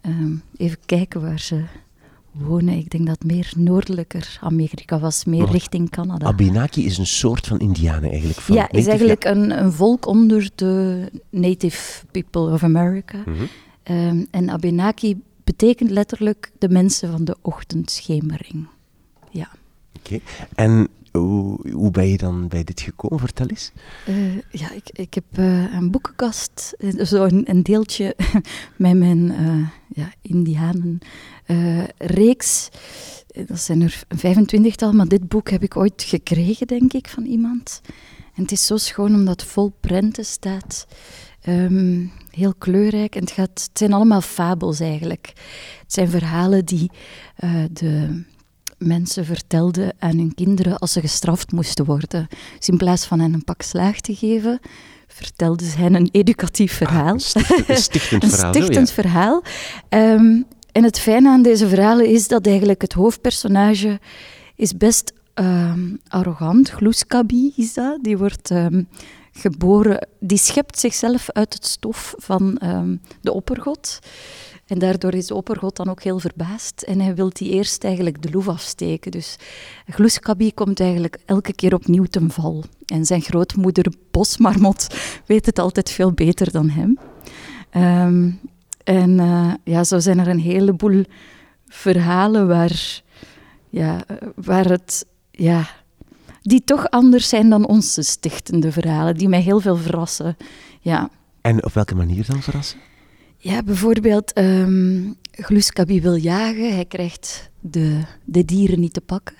Ehm, 0.00 0.34
even 0.56 0.78
kijken 0.86 1.20
waar 1.20 1.40
ze 1.40 1.64
wonen. 2.34 2.76
Ik 2.76 2.90
denk 2.90 3.06
dat 3.06 3.24
meer 3.24 3.52
noordelijker 3.56 4.38
Amerika 4.40 4.98
was, 4.98 5.24
meer 5.24 5.42
Maar 5.42 5.50
richting 5.50 5.90
Canada. 5.90 6.26
Abenaki 6.26 6.84
is 6.84 6.98
een 6.98 7.06
soort 7.06 7.46
van 7.46 7.58
indianen 7.58 8.10
eigenlijk. 8.10 8.40
Van 8.40 8.54
Ja, 8.54 8.70
is 8.70 8.86
eigenlijk 8.86 9.24
een, 9.24 9.58
een 9.58 9.72
volk 9.72 10.06
onder 10.06 10.50
de 10.54 11.04
Native 11.30 12.06
People 12.10 12.52
of 12.52 12.62
America. 12.62 13.18
Mhm. 13.26 13.44
Ehm, 13.82 14.24
en 14.30 14.50
Abenaki 14.50 15.22
betekent 15.44 15.90
letterlijk 15.90 16.50
de 16.58 16.68
mensen 16.68 17.10
van 17.10 17.24
de 17.24 17.36
ochtendschemering. 17.42 18.66
Ja. 19.30 19.48
Oké. 19.98 20.18
En 20.54 20.88
hoe, 21.18 21.70
hoe 21.72 21.90
ben 21.90 22.08
je 22.08 22.16
dan 22.16 22.48
bij 22.48 22.64
dit 22.64 22.80
gekomen? 22.80 23.18
Vertel 23.18 23.46
eens. 23.46 23.72
Eh, 24.06 24.36
ja, 24.36 24.72
ik, 24.72 24.90
ik 24.92 25.14
heb 25.14 25.24
eh, 25.30 25.74
een 25.74 25.90
boekenkast, 25.90 26.74
eh, 26.78 27.04
zo 27.04 27.24
een, 27.24 27.50
een 27.50 27.62
deeltje 27.62 28.16
met 28.76 28.96
mijn 28.96 29.32
ja, 29.88 30.12
Indianen 30.22 30.98
reeks. 31.98 32.68
Eh, 33.28 33.46
Dat 33.46 33.60
zijn 33.60 33.82
er 33.82 34.02
een 34.08 34.18
25-tal, 34.72 34.92
maar 34.92 35.08
dit 35.08 35.28
boek 35.28 35.50
heb 35.50 35.62
ik 35.62 35.76
ooit 35.76 36.02
gekregen, 36.06 36.66
denk 36.66 36.92
ik, 36.92 37.08
van 37.08 37.24
iemand. 37.24 37.80
En 38.34 38.42
het 38.42 38.52
is 38.52 38.66
zo 38.66 38.76
schoon 38.76 39.14
omdat 39.14 39.40
het 39.40 39.50
vol 39.50 39.72
prenten 39.80 40.24
staat. 40.24 40.86
Ehm, 41.42 42.06
heel 42.30 42.54
kleurrijk. 42.58 43.14
En 43.14 43.20
het, 43.20 43.30
gaat, 43.30 43.48
het 43.68 43.78
zijn 43.78 43.92
allemaal 43.92 44.20
fabels 44.20 44.80
eigenlijk. 44.80 45.32
Het 45.82 45.92
zijn 45.92 46.08
verhalen 46.08 46.64
die 46.64 46.90
eh, 47.36 47.50
de 47.72 48.24
mensen 48.78 49.24
vertelden 49.24 49.92
aan 49.98 50.16
hun 50.18 50.34
kinderen 50.34 50.78
als 50.78 50.92
ze 50.92 51.00
gestraft 51.00 51.52
moesten 51.52 51.84
worden. 51.84 52.26
Dus 52.58 52.68
in 52.68 52.76
plaats 52.76 53.06
van 53.06 53.20
hen 53.20 53.32
een 53.32 53.44
pak 53.44 53.62
slaag 53.62 54.00
te 54.00 54.14
geven, 54.14 54.60
vertelden 55.06 55.66
ze 55.66 55.78
hen 55.78 55.94
een 55.94 56.08
educatief 56.12 56.72
verhaal. 56.72 57.12
Ah, 57.12 57.14
een 57.14 57.20
stichtend, 57.20 57.68
een 57.68 57.78
stichtend 57.78 58.24
verhaal. 58.32 58.52
ja. 58.54 58.62
stichtend 58.62 58.90
verhaal. 58.90 59.42
Ehm, 59.88 60.40
en 60.74 60.84
het 60.84 60.98
fijne 60.98 61.28
aan 61.28 61.42
deze 61.42 61.68
verhalen 61.68 62.06
is 62.06 62.28
dat 62.28 62.46
eigenlijk 62.46 62.82
het 62.82 62.92
hoofdpersonage 62.92 64.00
is 64.56 64.76
best 64.76 65.12
ehm, 65.34 65.96
arrogant. 66.08 66.70
Gloeskabi 66.70 67.52
is 67.56 67.74
dat. 67.74 67.98
Die 68.02 68.18
wordt 68.18 68.50
ehm, 68.50 68.82
geboren, 69.32 70.08
die 70.20 70.38
schept 70.38 70.78
zichzelf 70.78 71.30
uit 71.30 71.54
het 71.54 71.66
stof 71.66 72.14
van 72.16 72.58
ehm, 72.58 72.96
de 73.20 73.32
oppergod. 73.32 73.98
En 74.66 74.78
daardoor 74.78 75.14
is 75.14 75.26
de 75.26 75.34
oppergod 75.34 75.76
dan 75.76 75.88
ook 75.88 76.02
heel 76.02 76.18
verbaasd. 76.18 76.82
En 76.82 77.00
hij 77.00 77.14
wil 77.14 77.30
die 77.32 77.50
eerst 77.50 77.84
eigenlijk 77.84 78.22
de 78.22 78.30
loef 78.30 78.48
afsteken. 78.48 79.10
Dus 79.10 79.36
Gloeskabi 79.86 80.54
komt 80.54 80.80
eigenlijk 80.80 81.18
elke 81.24 81.52
keer 81.52 81.74
opnieuw 81.74 82.04
ten 82.04 82.30
val. 82.30 82.64
En 82.86 83.04
zijn 83.04 83.22
grootmoeder 83.22 83.92
Bosmarmot 84.10 84.86
weet 85.26 85.46
het 85.46 85.58
altijd 85.58 85.90
veel 85.90 86.12
beter 86.12 86.50
dan 86.50 86.68
hem. 86.68 86.98
Ehm, 87.70 88.30
en 88.84 89.10
uh, 89.10 89.52
ja, 89.64 89.84
zo 89.84 89.98
zijn 89.98 90.18
er 90.18 90.28
een 90.28 90.40
heleboel 90.40 91.04
verhalen 91.66 92.48
waar, 92.48 93.02
ja, 93.68 94.04
waar 94.34 94.64
het, 94.64 95.06
ja, 95.30 95.68
die 96.42 96.64
toch 96.64 96.90
anders 96.90 97.28
zijn 97.28 97.50
dan 97.50 97.66
onze 97.66 98.02
stichtende 98.02 98.72
verhalen, 98.72 99.16
die 99.16 99.28
mij 99.28 99.40
heel 99.40 99.60
veel 99.60 99.76
verrassen. 99.76 100.36
Ja. 100.80 101.10
En 101.40 101.64
op 101.64 101.72
welke 101.72 101.94
manier 101.94 102.26
dan 102.26 102.42
verrassen? 102.42 102.78
Ja, 103.36 103.62
bijvoorbeeld 103.62 104.38
um, 104.38 105.16
Gluskabi 105.30 106.00
wil 106.00 106.14
jagen, 106.14 106.74
hij 106.74 106.84
krijgt 106.84 107.50
de, 107.60 108.02
de 108.24 108.44
dieren 108.44 108.80
niet 108.80 108.92
te 108.92 109.00
pakken. 109.00 109.36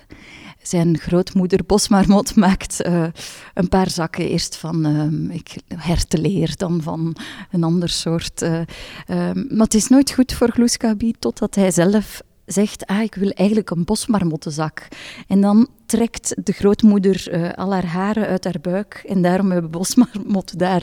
Zijn 0.66 0.98
grootmoeder 0.98 1.64
Bosmarmot 1.66 2.34
maakt 2.36 2.86
uh, 2.86 3.06
een 3.54 3.68
paar 3.68 3.90
zakken. 3.90 4.28
Eerst 4.28 4.56
van 4.56 4.84
um, 4.84 5.30
ik, 5.30 5.56
hertenleer, 5.76 6.56
dan 6.56 6.82
van 6.82 7.16
een 7.50 7.64
ander 7.64 7.88
soort. 7.88 8.42
Uh, 8.42 8.58
um, 8.58 9.46
maar 9.48 9.64
het 9.64 9.74
is 9.74 9.88
nooit 9.88 10.12
goed 10.12 10.32
voor 10.32 10.50
Gluskabi 10.50 11.12
totdat 11.18 11.54
hij 11.54 11.70
zelf 11.70 12.20
zegt, 12.46 12.86
ah, 12.86 13.02
ik 13.02 13.14
wil 13.14 13.30
eigenlijk 13.30 13.70
een 13.70 13.84
bosmarmottenzak. 13.84 14.88
En 15.28 15.40
dan 15.40 15.68
trekt 15.86 16.34
de 16.44 16.52
grootmoeder 16.52 17.34
uh, 17.34 17.52
al 17.52 17.72
haar 17.72 17.86
haren 17.86 18.26
uit 18.26 18.44
haar 18.44 18.60
buik. 18.62 19.04
En 19.08 19.22
daarom 19.22 19.50
hebben 19.50 19.70
bosmarmotten 19.70 20.58
daar 20.58 20.82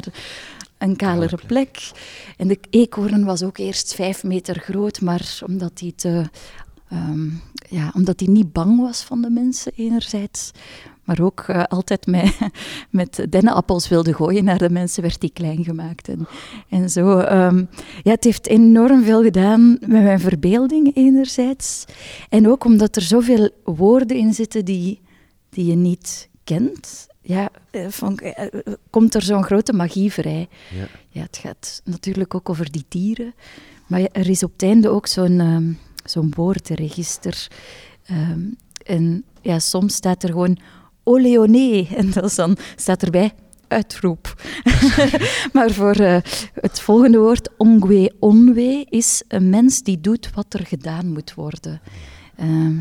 een 0.78 0.96
kalere 0.96 1.40
plek. 1.48 1.92
En 2.38 2.48
de 2.48 2.60
eekhoorn 2.70 3.26
was 3.26 3.44
ook 3.44 3.58
eerst 3.58 3.96
vijf 3.96 4.24
meter 4.24 4.60
groot, 4.60 5.02
maar 5.02 5.40
omdat 5.46 5.80
hij 5.80 5.94
te... 5.96 6.24
Um, 6.94 7.42
ja, 7.72 7.92
omdat 7.96 8.20
hij 8.20 8.30
niet 8.30 8.54
bang 8.54 8.80
was 8.80 9.04
van 9.04 9.22
de 9.22 9.30
mensen 9.30 9.72
enerzijds, 9.76 10.52
maar 11.04 11.22
ook 11.22 11.46
uh, 11.50 11.64
altijd 11.64 12.06
met, 12.06 12.38
met 12.90 13.26
dennenappels 13.30 13.88
wilde 13.88 14.14
gooien 14.14 14.44
naar 14.44 14.58
de 14.58 14.70
mensen, 14.70 15.02
werd 15.02 15.22
die 15.22 15.32
klein 15.34 15.64
gemaakt. 15.64 16.08
En, 16.08 16.28
en 16.70 16.90
zo. 16.90 17.20
Um, 17.20 17.70
ja, 18.04 18.12
het 18.12 18.24
heeft 18.24 18.48
enorm 18.48 19.04
veel 19.04 19.24
gedaan 19.24 19.72
met 19.80 19.90
mijn 19.90 20.20
verbeelding 20.20 20.96
enerzijds. 20.96 21.86
En 22.30 22.50
ook 22.50 22.64
omdat 22.64 22.96
er 22.96 23.02
zoveel 23.02 23.50
woorden 23.64 24.18
in 24.18 24.34
zitten 24.34 24.66
die, 24.66 25.02
die 25.50 25.66
je 25.66 25.76
niet 25.76 26.30
kent. 26.44 27.08
Ja, 27.22 27.50
van, 27.88 28.20
komt 28.90 29.16
er 29.16 29.22
zo'n 29.22 29.44
grote 29.44 29.74
magie 29.74 30.12
vrij. 30.12 30.48
Ja. 30.76 30.88
ja, 31.10 31.22
het 31.22 31.38
gaat 31.38 31.82
natuurlijk 31.86 32.36
ook 32.36 32.50
over 32.50 32.72
die 32.72 32.86
dieren. 32.88 33.34
Maar 33.88 34.02
er 34.02 34.30
is 34.30 34.44
op 34.44 34.52
het 34.52 34.64
einde 34.64 34.90
ook 34.90 35.08
zo'n 35.08 35.40
um, 35.40 35.78
zo'n 36.04 36.34
woordenregister. 36.36 37.48
Um, 38.12 38.56
en 38.86 39.24
ja, 39.42 39.60
soms 39.60 39.96
staat 39.96 40.24
er 40.24 40.30
gewoon 40.30 40.58
Oleoné. 41.04 41.88
En 41.96 42.12
dat 42.12 42.24
is 42.24 42.36
dan, 42.36 42.58
staat 42.76 43.04
erbij 43.04 43.34
uitroep. 43.68 44.42
maar 45.54 45.72
voor 45.72 46.00
uh, 46.00 46.18
het 46.54 46.80
volgende 46.80 47.18
woord, 47.18 47.50
ongwe 47.58 48.14
onwe, 48.20 48.86
is 48.90 49.24
een 49.28 49.50
mens 49.50 49.82
die 49.82 50.02
doet 50.02 50.30
wat 50.34 50.54
er 50.54 50.66
gedaan 50.66 51.08
moet 51.12 51.34
worden. 51.34 51.82
Uh, 52.40 52.80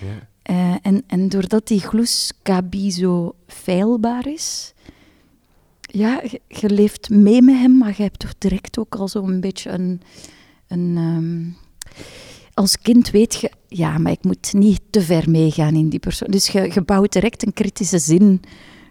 ja. 0.00 0.28
uh, 0.50 0.76
en, 0.82 1.02
en 1.06 1.28
doordat 1.28 1.66
die 1.68 1.80
gloeskabi 1.80 2.90
zo 2.90 3.34
feilbaar 3.46 4.26
is, 4.26 4.74
ja, 5.80 6.20
je, 6.22 6.40
je, 6.48 6.70
leeft 6.70 7.10
mee 7.10 7.42
met 7.42 7.54
hem, 7.54 7.78
maar 7.78 7.94
je 7.96 8.02
hebt 8.02 8.18
toch 8.18 8.34
direct 8.38 8.78
ook 8.78 8.94
al 8.94 9.08
zo'n 9.08 9.40
beetje 9.40 9.70
een... 9.70 10.00
een 10.68 10.96
um, 10.96 11.56
als 12.56 12.78
kind 12.78 13.10
weet 13.10 13.34
je, 13.34 13.50
ja, 13.68 13.98
maar 13.98 14.12
ik 14.12 14.24
moet 14.24 14.52
niet 14.52 14.80
te 14.90 15.02
ver 15.02 15.30
meegaan 15.30 15.74
in 15.74 15.88
die 15.88 15.98
persoon. 15.98 16.30
Dus 16.30 16.48
je, 16.48 16.70
je 16.74 16.82
bouwt 16.82 17.12
direct 17.12 17.46
een 17.46 17.52
kritische 17.52 17.98
zin 17.98 18.40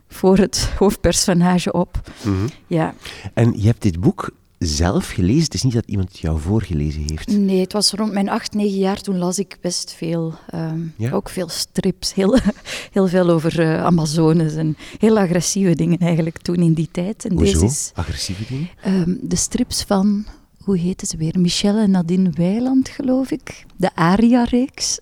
voor 0.07 0.37
het 0.37 0.69
hoofdpersonage 0.79 1.71
op. 1.71 2.01
Mm 2.23 2.35
-hmm. 2.35 2.49
ja. 2.67 2.93
En 3.33 3.53
je 3.61 3.65
hebt 3.65 3.81
dit 3.81 3.99
boek 3.99 4.29
zelf 4.59 5.09
gelezen? 5.09 5.43
Het 5.43 5.53
is 5.53 5.63
niet 5.63 5.73
dat 5.73 5.85
iemand 5.85 6.07
het 6.07 6.19
jou 6.19 6.39
voorgelezen 6.39 7.03
heeft? 7.07 7.27
Nee, 7.27 7.59
het 7.59 7.73
was 7.73 7.91
rond 7.91 8.11
mijn 8.11 8.29
acht, 8.29 8.53
negen 8.53 8.77
jaar. 8.77 9.01
Toen 9.01 9.17
las 9.17 9.39
ik 9.39 9.57
best 9.61 9.93
veel. 9.93 10.33
Um, 10.53 10.93
ja? 10.97 11.11
Ook 11.11 11.29
veel 11.29 11.49
strips. 11.49 12.13
Heel, 12.13 12.37
heel 12.91 13.07
veel 13.07 13.29
over 13.29 13.59
uh, 13.59 13.83
Amazones 13.83 14.55
en 14.55 14.77
heel 14.99 15.17
agressieve 15.17 15.75
dingen 15.75 15.99
eigenlijk 15.99 16.37
toen 16.37 16.55
in 16.55 16.73
die 16.73 16.89
tijd. 16.91 17.25
En 17.25 17.33
Hoezo? 17.33 17.51
Deze 17.51 17.65
is, 17.65 17.91
agressieve 17.93 18.43
dingen? 18.47 18.69
Um, 18.87 19.19
de 19.21 19.35
strips 19.35 19.83
van 19.83 20.25
hoe 20.65 20.77
heette 20.77 21.05
ze 21.05 21.17
weer? 21.17 21.39
Michelle 21.39 21.81
en 21.81 21.91
Nadine 21.91 22.29
Weiland, 22.29 22.89
geloof 22.89 23.31
ik. 23.31 23.65
De 23.77 23.95
Aria-reeks. 23.95 24.97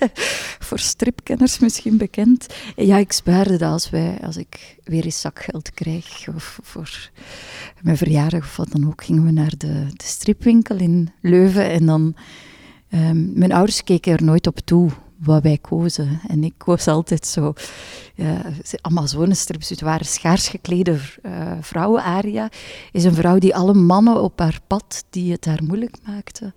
voor 0.66 0.78
stripkenners 0.78 1.58
misschien 1.58 1.96
bekend. 1.96 2.46
Ja, 2.76 2.96
ik 2.96 3.12
spaarde 3.12 3.56
dat 3.56 3.72
als, 3.72 3.90
wij, 3.90 4.18
als 4.22 4.36
ik 4.36 4.76
weer 4.84 5.04
eens 5.04 5.20
zakgeld 5.20 5.74
krijg. 5.74 6.28
Of 6.34 6.58
voor 6.62 7.10
mijn 7.82 7.96
verjaardag 7.96 8.40
of 8.40 8.56
wat 8.56 8.72
dan 8.72 8.86
ook. 8.86 9.04
Gingen 9.04 9.24
we 9.24 9.30
naar 9.30 9.52
de, 9.56 9.86
de 9.90 10.04
stripwinkel 10.04 10.76
in 10.76 11.10
Leuven. 11.20 11.70
En 11.70 11.86
dan... 11.86 12.14
Um, 12.90 13.32
mijn 13.34 13.52
ouders 13.52 13.84
keken 13.84 14.12
er 14.12 14.22
nooit 14.22 14.46
op 14.46 14.58
toe 14.60 14.90
wat 15.24 15.42
wij 15.42 15.58
kozen. 15.58 16.20
En 16.28 16.44
ik 16.44 16.54
koos 16.56 16.88
altijd 16.88 17.26
zo 17.26 17.52
uh, 18.16 18.38
Amazonestrips. 18.80 19.68
Het 19.68 19.80
waren 19.80 20.06
schaars 20.06 20.48
geklede 20.48 20.98
uh, 21.22 21.52
vrouwen. 21.60 22.02
Aria 22.02 22.48
is 22.92 23.04
een 23.04 23.14
vrouw 23.14 23.38
die 23.38 23.54
alle 23.54 23.74
mannen 23.74 24.22
op 24.22 24.38
haar 24.38 24.58
pad 24.66 25.04
die 25.10 25.32
het 25.32 25.44
haar 25.44 25.62
moeilijk 25.64 25.96
maakte, 26.06 26.52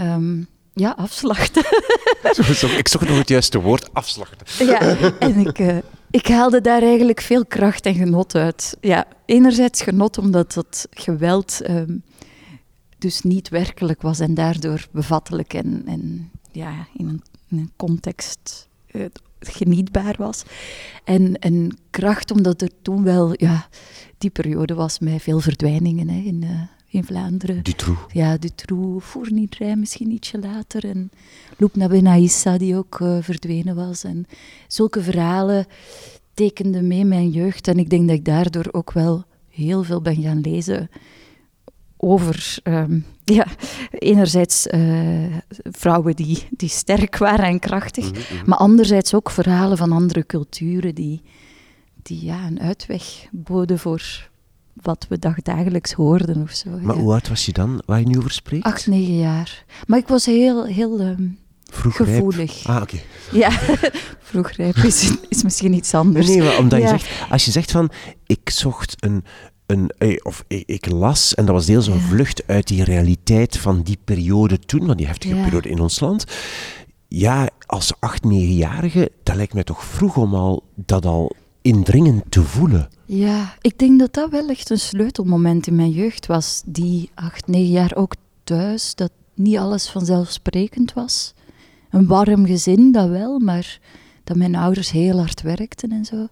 um, 0.00 0.46
ja, 0.72 0.94
afslachten. 0.96 1.62
ik 2.78 2.88
zocht 2.88 3.08
nog 3.08 3.18
het 3.18 3.28
juiste 3.28 3.60
woord, 3.60 3.94
afslachten. 3.94 4.66
ja, 4.66 4.80
en 5.18 5.38
ik, 5.38 5.58
uh, 5.58 5.76
ik 6.10 6.26
haalde 6.26 6.60
daar 6.60 6.82
eigenlijk 6.82 7.20
veel 7.20 7.46
kracht 7.46 7.86
en 7.86 7.94
genot 7.94 8.34
uit. 8.34 8.76
Ja, 8.80 9.06
enerzijds 9.26 9.82
genot 9.82 10.18
omdat 10.18 10.54
het 10.54 10.86
geweld 10.90 11.60
um, 11.70 12.02
dus 12.98 13.22
niet 13.22 13.48
werkelijk 13.48 14.02
was 14.02 14.20
en 14.20 14.34
daardoor 14.34 14.86
bevattelijk 14.90 15.54
en, 15.54 15.82
en 15.86 16.30
ja, 16.52 16.86
in 16.96 17.08
een 17.08 17.22
een 17.58 17.72
context 17.76 18.68
uh, 18.92 19.04
genietbaar 19.38 20.14
was. 20.18 20.42
En, 21.04 21.38
en 21.38 21.76
kracht, 21.90 22.30
omdat 22.30 22.62
er 22.62 22.70
toen 22.82 23.02
wel, 23.04 23.32
ja, 23.36 23.68
die 24.18 24.30
periode 24.30 24.74
was 24.74 24.98
met 24.98 25.22
veel 25.22 25.40
verdwijningen 25.40 26.08
hè, 26.08 26.20
in, 26.20 26.42
uh, 26.42 26.60
in 26.88 27.04
Vlaanderen. 27.04 27.62
Dutroux. 27.62 28.12
Ja, 28.12 28.36
Dutroux, 28.36 29.04
Fournier 29.06 29.78
misschien 29.78 30.10
ietsje 30.10 30.38
later. 30.38 30.84
En 30.84 31.10
Loupna 31.56 31.88
Benaissa, 31.88 32.58
die 32.58 32.76
ook 32.76 32.98
uh, 33.00 33.16
verdwenen 33.20 33.74
was. 33.74 34.04
En 34.04 34.26
zulke 34.68 35.02
verhalen 35.02 35.66
tekenden 36.34 36.86
mee 36.86 37.04
mijn 37.04 37.30
jeugd. 37.30 37.68
En 37.68 37.78
ik 37.78 37.90
denk 37.90 38.08
dat 38.08 38.16
ik 38.16 38.24
daardoor 38.24 38.68
ook 38.72 38.92
wel 38.92 39.24
heel 39.48 39.82
veel 39.82 40.00
ben 40.00 40.22
gaan 40.22 40.40
lezen 40.40 40.90
over 42.04 42.58
um, 42.64 43.04
ja, 43.24 43.46
enerzijds 43.90 44.66
uh, 44.66 45.36
vrouwen 45.62 46.16
die, 46.16 46.46
die 46.50 46.68
sterk 46.68 47.18
waren 47.18 47.44
en 47.44 47.58
krachtig, 47.58 48.04
mm 48.04 48.12
-hmm. 48.12 48.42
maar 48.46 48.58
anderzijds 48.58 49.14
ook 49.14 49.30
verhalen 49.30 49.76
van 49.76 49.92
andere 49.92 50.26
culturen 50.26 50.94
die, 50.94 51.22
die 52.02 52.24
ja, 52.24 52.46
een 52.46 52.60
uitweg 52.60 53.26
boden 53.30 53.78
voor 53.78 54.28
wat 54.72 55.06
we 55.08 55.18
dagdagelijks 55.18 55.92
hoorden 55.92 56.42
of 56.42 56.50
zo. 56.50 56.70
Maar 56.70 56.96
ja. 56.96 57.00
hoe 57.00 57.12
oud 57.12 57.28
was 57.28 57.46
je 57.46 57.52
dan, 57.52 57.82
waar 57.86 58.00
je 58.00 58.06
nu 58.06 58.18
over 58.18 58.30
spreekt? 58.30 58.64
Acht, 58.64 58.86
negen 58.86 59.18
jaar. 59.18 59.64
Maar 59.86 59.98
ik 59.98 60.08
was 60.08 60.26
heel, 60.26 60.64
heel 60.66 61.00
um, 61.00 61.38
gevoelig. 61.72 62.66
Ah, 62.66 62.82
oké. 62.82 62.82
Okay. 62.82 63.04
Ja, 63.40 63.50
vroegrijp 64.30 64.76
is, 64.76 65.12
is 65.28 65.42
misschien 65.42 65.72
iets 65.72 65.94
anders. 65.94 66.26
Nee, 66.26 66.42
maar 66.42 66.58
omdat 66.58 66.80
ja. 66.80 66.92
je 66.92 66.98
zegt, 66.98 67.30
als 67.30 67.44
je 67.44 67.50
zegt 67.50 67.70
van, 67.70 67.90
ik 68.26 68.50
zocht 68.50 68.94
een, 68.98 69.24
een, 69.66 69.90
of 70.22 70.44
ik, 70.46 70.62
ik, 70.66 70.90
las, 70.90 71.34
en 71.34 71.44
dat 71.44 71.54
was 71.54 71.66
deels 71.66 71.86
een 71.86 72.00
vlucht 72.00 72.46
uit 72.46 72.66
die 72.66 72.84
realiteit 72.84 73.56
van 73.56 73.82
die 73.82 73.98
periode 74.04 74.58
toen, 74.58 74.86
van 74.86 74.96
die 74.96 75.06
heftige 75.06 75.34
ja. 75.34 75.44
periode 75.44 75.68
in 75.68 75.80
ons 75.80 76.00
land. 76.00 76.24
Ja, 77.08 77.50
als 77.66 77.92
acht, 78.00 78.24
negenjarige, 78.24 79.10
dat 79.22 79.36
lijkt 79.36 79.54
mij 79.54 79.64
toch 79.64 79.84
vroeg 79.84 80.16
om 80.16 80.34
al 80.34 80.62
dat 80.74 81.06
al 81.06 81.32
indringend 81.62 82.22
te 82.28 82.42
voelen. 82.42 82.88
Ja, 83.06 83.54
ik 83.60 83.78
denk 83.78 83.98
dat 83.98 84.14
dat 84.14 84.30
wel 84.30 84.48
echt 84.48 84.70
een 84.70 84.78
sleutelmoment 84.78 85.66
in 85.66 85.74
mijn 85.74 85.90
jeugd 85.90 86.26
was. 86.26 86.62
Die 86.66 87.10
acht, 87.14 87.46
negen 87.46 87.72
jaar 87.72 87.94
ook 87.94 88.14
thuis, 88.44 88.94
dat 88.94 89.10
niet 89.34 89.58
alles 89.58 89.90
vanzelfsprekend 89.90 90.92
was. 90.92 91.34
Een 91.90 92.06
warm 92.06 92.46
gezin, 92.46 92.92
dat 92.92 93.08
wel, 93.08 93.38
maar 93.38 93.80
dat 94.24 94.36
mijn 94.36 94.54
ouders 94.54 94.90
heel 94.90 95.18
hard 95.18 95.42
werkten 95.42 95.92
en 95.92 96.04
zo. 96.04 96.28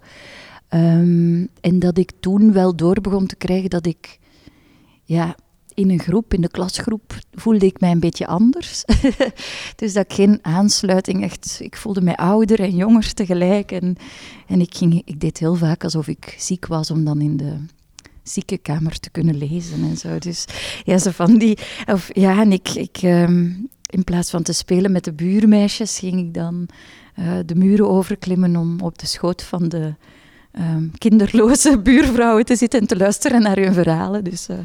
Um, 0.75 1.49
en 1.61 1.79
dat 1.79 1.99
ik 1.99 2.13
toen 2.21 2.53
wel 2.53 2.77
door 2.77 3.01
begon 3.01 3.27
te 3.27 3.37
krijgen 3.37 3.71
dat 3.71 3.87
ik, 3.87 4.19
ja, 5.05 5.37
in 5.75 5.91
een 5.91 6.01
groep, 6.01 6.35
in 6.35 6.41
de 6.41 6.49
klasgroep, 6.49 7.15
voelde 7.33 7.67
ik 7.67 7.81
mij 7.81 7.91
een 7.91 8.01
beetje 8.01 8.27
anders. 8.27 8.85
dus 9.77 9.93
dat 9.93 10.05
ik 10.05 10.13
geen 10.13 10.39
aansluiting 10.43 11.23
echt... 11.23 11.59
Ik 11.63 11.77
voelde 11.77 12.01
mij 12.01 12.17
ouder 12.17 12.61
en 12.61 12.77
jonger 12.77 13.15
tegelijk. 13.15 13.73
En, 13.73 13.97
en 14.47 14.61
ik, 14.61 14.75
ging, 14.75 15.03
ik 15.05 15.21
deed 15.21 15.39
heel 15.39 15.55
vaak 15.55 15.85
alsof 15.85 16.09
ik 16.09 16.35
ziek 16.39 16.67
was 16.67 16.91
om 16.91 17.05
dan 17.05 17.21
in 17.21 17.37
de 17.37 17.57
ziekenkamer 18.23 19.01
te 19.01 19.11
kunnen 19.11 19.37
lezen 19.37 19.83
en 19.83 19.97
zo. 19.97 20.19
Dus 20.19 20.45
ja, 20.85 20.99
zo 20.99 21.11
van 21.11 21.39
die... 21.39 21.59
Of, 21.87 22.11
ja, 22.13 22.41
en 22.41 22.53
ik... 22.53 22.69
ik 22.69 22.99
ehm, 23.03 23.51
in 23.93 24.05
plaats 24.05 24.31
van 24.31 24.43
te 24.43 24.53
spelen 24.53 24.93
met 24.93 25.05
de 25.05 25.13
buurmeisjes, 25.13 25.99
ging 25.99 26.19
ik 26.19 26.35
dan 26.35 26.69
uh, 27.19 27.33
de 27.47 27.55
muren 27.55 27.89
overklimmen 27.89 28.57
om 28.57 28.81
op 28.81 28.99
de 28.99 29.07
schoot 29.07 29.43
van 29.43 29.69
de 29.69 29.95
um, 30.59 30.91
kinderloze 30.99 31.79
buurvrouwen 31.83 32.45
te 32.45 32.57
zitten 32.57 32.81
en 32.81 32.87
te 32.87 32.97
luisteren 32.97 33.43
naar 33.43 33.57
hun 33.57 33.73
verhalen. 33.73 34.25
Dus 34.25 34.49
uh, 34.49 34.57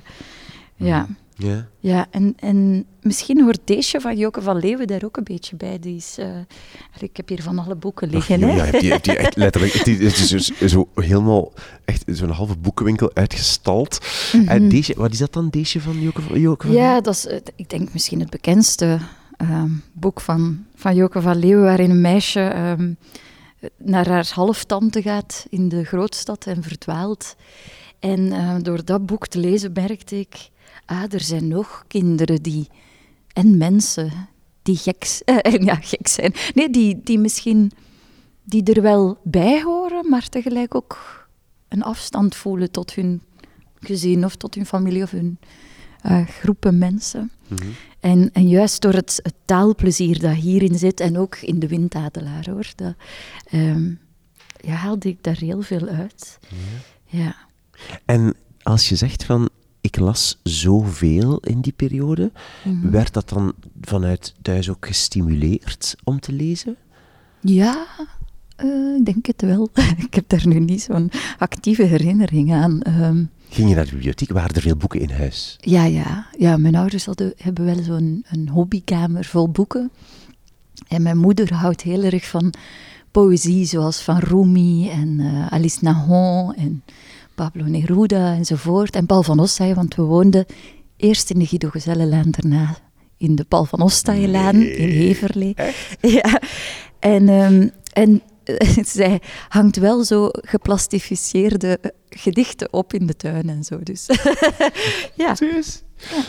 ja. 0.76 1.08
Ja. 1.38 1.68
Ja, 1.80 2.08
en, 2.12 2.34
en 2.40 2.86
misschien 3.02 3.44
hoort 3.44 3.60
deze 3.64 4.02
van 4.02 4.18
Joke 4.18 4.42
van 4.42 4.60
Leeuwen 4.60 4.88
daar 4.88 5.04
ook 5.04 5.18
een 5.18 5.24
beetje 5.24 5.56
bij. 5.56 5.80
Die 5.80 5.96
is, 5.96 6.16
uh, 6.20 6.26
ik 7.00 7.18
heb 7.18 7.30
hier 7.30 7.42
van 7.42 7.60
alle 7.60 7.76
boeken 7.76 8.10
liggen. 8.10 8.44
Ach, 8.44 8.50
hè? 8.50 8.56
Ja, 8.56 8.80
die, 8.80 9.00
die 9.02 9.18
echt 9.18 9.36
letterlijk. 9.46 9.84
Die, 9.84 9.98
het 9.98 10.18
is 10.18 10.30
dus 10.30 10.72
zo 10.72 10.90
helemaal 10.96 11.54
echt 11.86 12.04
zo'n 12.06 12.30
halve 12.30 12.58
boekenwinkel 12.58 13.12
uitgestald. 13.14 14.00
Mm 14.34 14.40
-hmm. 14.40 14.50
en 14.50 14.70
deze, 14.70 14.94
wat 14.98 15.12
is 15.12 15.18
dat 15.18 15.34
dan, 15.34 15.50
deze 15.50 15.82
van 15.82 16.02
Joke 16.02 16.22
van, 16.22 16.40
Joke 16.40 16.68
van 16.68 16.76
Ja, 16.76 17.02
dat 17.02 17.14
is, 17.14 17.28
ik 17.56 17.70
denk 17.70 17.94
misschien 17.94 18.20
het 18.20 18.30
bekendste 18.30 19.00
um, 19.42 19.84
boek 19.94 20.22
van, 20.22 20.66
van 20.76 20.96
Joke 20.96 21.22
van 21.22 21.40
Leeuwen, 21.40 21.64
waarin 21.64 21.90
een 21.90 22.02
meisje 22.02 22.76
um, 22.80 22.98
naar 23.78 24.08
haar 24.08 24.32
halftante 24.34 25.02
gaat 25.02 25.46
in 25.50 25.70
de 25.70 25.84
grootstad 25.84 26.46
en 26.46 26.64
verdwaalt. 26.64 27.36
En 28.00 28.20
uh, 28.20 28.56
door 28.62 28.86
dat 28.86 29.06
boek 29.06 29.28
te 29.28 29.40
lezen 29.40 29.72
merkte 29.74 30.20
ik, 30.20 30.50
ah, 30.86 31.14
er 31.14 31.22
zijn 31.22 31.48
nog 31.48 31.84
kinderen 31.88 32.42
die, 32.42 32.68
en 33.34 33.58
mensen 33.58 34.12
die 34.62 34.78
gek, 34.78 35.22
uh, 35.26 35.38
ja, 35.70 35.76
gek 35.76 36.08
zijn. 36.08 36.34
Nee, 36.54 36.70
die, 36.70 37.02
die 37.04 37.20
misschien 37.20 37.72
die 38.44 38.64
er 38.64 38.82
wel 38.82 39.18
bij 39.24 39.64
horen, 39.64 40.10
maar 40.10 40.30
tegelijk 40.30 40.76
ook 40.76 41.28
een 41.68 41.84
afstand 41.84 42.36
voelen 42.36 42.72
tot 42.72 42.94
hun 42.94 43.22
gezin 43.80 44.26
of 44.26 44.36
tot 44.36 44.56
hun 44.56 44.66
familie 44.66 45.04
of 45.04 45.12
hun 45.12 45.40
uh, 46.08 46.28
groepen 46.28 46.78
mensen. 46.78 47.32
Mhm. 47.48 47.68
En, 48.00 48.30
en 48.34 48.48
juist 48.48 48.82
door 48.82 48.94
het, 48.94 49.20
het, 49.24 49.34
taalplezier 49.46 50.20
dat 50.20 50.36
hierin 50.36 50.78
zit, 50.78 51.00
en 51.00 51.18
ook 51.18 51.36
in 51.36 51.60
de 51.60 51.68
windadelaar 51.68 52.50
hoor, 52.50 52.72
dat, 52.76 52.94
um, 53.54 54.00
ja, 54.62 54.74
haalde 54.74 55.10
ik 55.10 55.24
daar 55.24 55.38
heel 55.38 55.62
veel 55.62 55.88
uit. 55.88 56.40
Ja. 57.06 57.20
ja. 57.20 57.36
En 58.06 58.34
als 58.62 58.90
je 58.90 58.96
zegt 58.96 59.24
van, 59.24 59.50
ik 59.82 59.98
las 59.98 60.40
zoveel 60.44 61.40
in 61.40 61.62
die 61.62 61.74
periode, 61.74 62.32
Mhm. 62.64 62.90
werd 62.90 63.14
dat 63.14 63.30
dan 63.30 63.54
vanuit 63.82 64.34
thuis 64.42 64.70
ook 64.70 64.86
gestimuleerd 64.86 65.96
om 66.04 66.20
te 66.20 66.32
lezen? 66.32 66.76
Ja, 67.42 67.88
uh, 68.64 68.96
ik 68.96 69.06
denk 69.06 69.26
het 69.26 69.42
wel. 69.42 69.70
ik 70.08 70.14
heb 70.14 70.30
daar 70.30 70.48
nu 70.48 70.60
niet 70.60 70.82
zo'n 70.82 71.12
actieve 71.38 71.84
herinnering 71.84 72.54
aan. 72.54 72.82
Um, 73.04 73.30
Ging 73.50 73.70
je 73.70 73.76
naar 73.76 73.86
de 73.86 73.92
bibliotheek? 73.92 74.32
Waren 74.32 74.56
er 74.56 74.62
veel 74.62 74.76
boeken 74.76 75.00
in 75.00 75.10
huis? 75.12 75.58
Ja, 75.60 75.84
ja. 75.84 76.28
ja 76.38 76.58
mijn 76.58 76.76
ouders 76.76 77.06
hadden, 77.06 77.34
hebben 77.38 77.66
wel 77.66 77.84
zo'n 77.84 78.26
een 78.30 78.50
hobbykamer 78.50 79.26
vol 79.26 79.50
boeken. 79.50 79.92
En 80.88 81.02
mijn 81.02 81.18
moeder 81.18 81.54
houdt 81.54 81.82
heel 81.82 82.04
erg 82.04 82.28
van 82.28 82.54
poëzie, 83.12 83.66
zoals 83.66 84.02
van 84.02 84.18
Rumi 84.18 84.90
en 84.90 85.20
uh, 85.20 85.48
Alice 85.48 85.78
Nahon 85.82 86.54
en 86.56 86.84
Pablo 87.36 87.66
Neruda 87.66 88.34
enzovoort. 88.36 88.96
En 88.96 89.06
Paul 89.06 89.24
van 89.24 89.40
Ostaaij, 89.40 89.76
want 89.76 89.96
we 89.96 90.02
woonden 90.02 90.46
eerst 90.98 91.30
in 91.30 91.40
de 91.40 91.46
Guido 91.46 91.70
Gezellenlaan, 91.70 92.32
daarna 92.32 92.78
in 93.18 93.36
de 93.36 93.44
Paul 93.44 93.66
van 93.66 93.82
Ostaaijlaan 93.82 94.58
Nee. 94.58 94.76
in 94.76 94.90
Heverlee. 94.90 95.56
Ja. 96.02 96.42
En, 97.00 97.30
um, 97.30 97.72
en 97.94 98.22
zij 98.98 99.22
hangt 99.50 99.76
wel 99.78 100.04
zo 100.04 100.30
geplastificeerde 100.32 101.80
gedichten 102.10 102.74
op 102.74 102.94
in 102.94 103.06
de 103.08 103.16
tuin 103.16 103.50
en 103.50 103.64
zo. 103.64 103.80
Dus 103.84 104.06
ja. 105.16 105.36
Serieus? 105.36 105.84
Ja. 105.98 106.24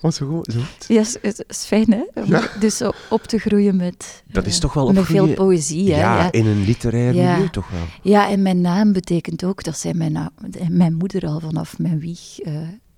Oh, 0.00 0.10
zo 0.10 0.26
goed. 0.28 0.52
Zo 0.52 0.58
goed. 0.60 0.84
Ja, 0.88 1.00
is, 1.00 1.16
is, 1.48 1.56
fijn 1.66 1.92
hè? 1.92 2.02
Om 2.22 2.26
Ja. 2.30 2.48
Dus 2.60 2.76
zo 2.76 2.90
op 3.10 3.22
te 3.22 3.38
groeien 3.38 3.76
met, 3.76 4.22
Dat 4.26 4.46
is 4.46 4.54
eh, 4.54 4.60
toch 4.60 4.72
wel 4.74 4.92
met 4.92 5.04
veel 5.04 5.34
poëzie. 5.34 5.92
Hè? 5.92 5.98
Ja, 6.00 6.16
Ja. 6.18 6.32
in 6.32 6.46
een 6.46 6.64
literair 6.64 7.14
Ja. 7.14 7.32
milieu 7.32 7.50
toch 7.50 7.68
wel. 7.70 7.80
ja, 8.02 8.30
en 8.30 8.42
mijn 8.42 8.60
naam 8.60 8.92
betekent 8.92 9.44
ook 9.44 9.62
dat 9.64 9.78
zij 9.78 9.94
mijn, 9.94 10.12
na- 10.12 10.30
mijn 10.68 10.94
moeder 10.94 11.26
al 11.26 11.40
vanaf 11.40 11.78
mijn 11.78 11.98
wieg... 12.00 12.40
eh 12.40 12.52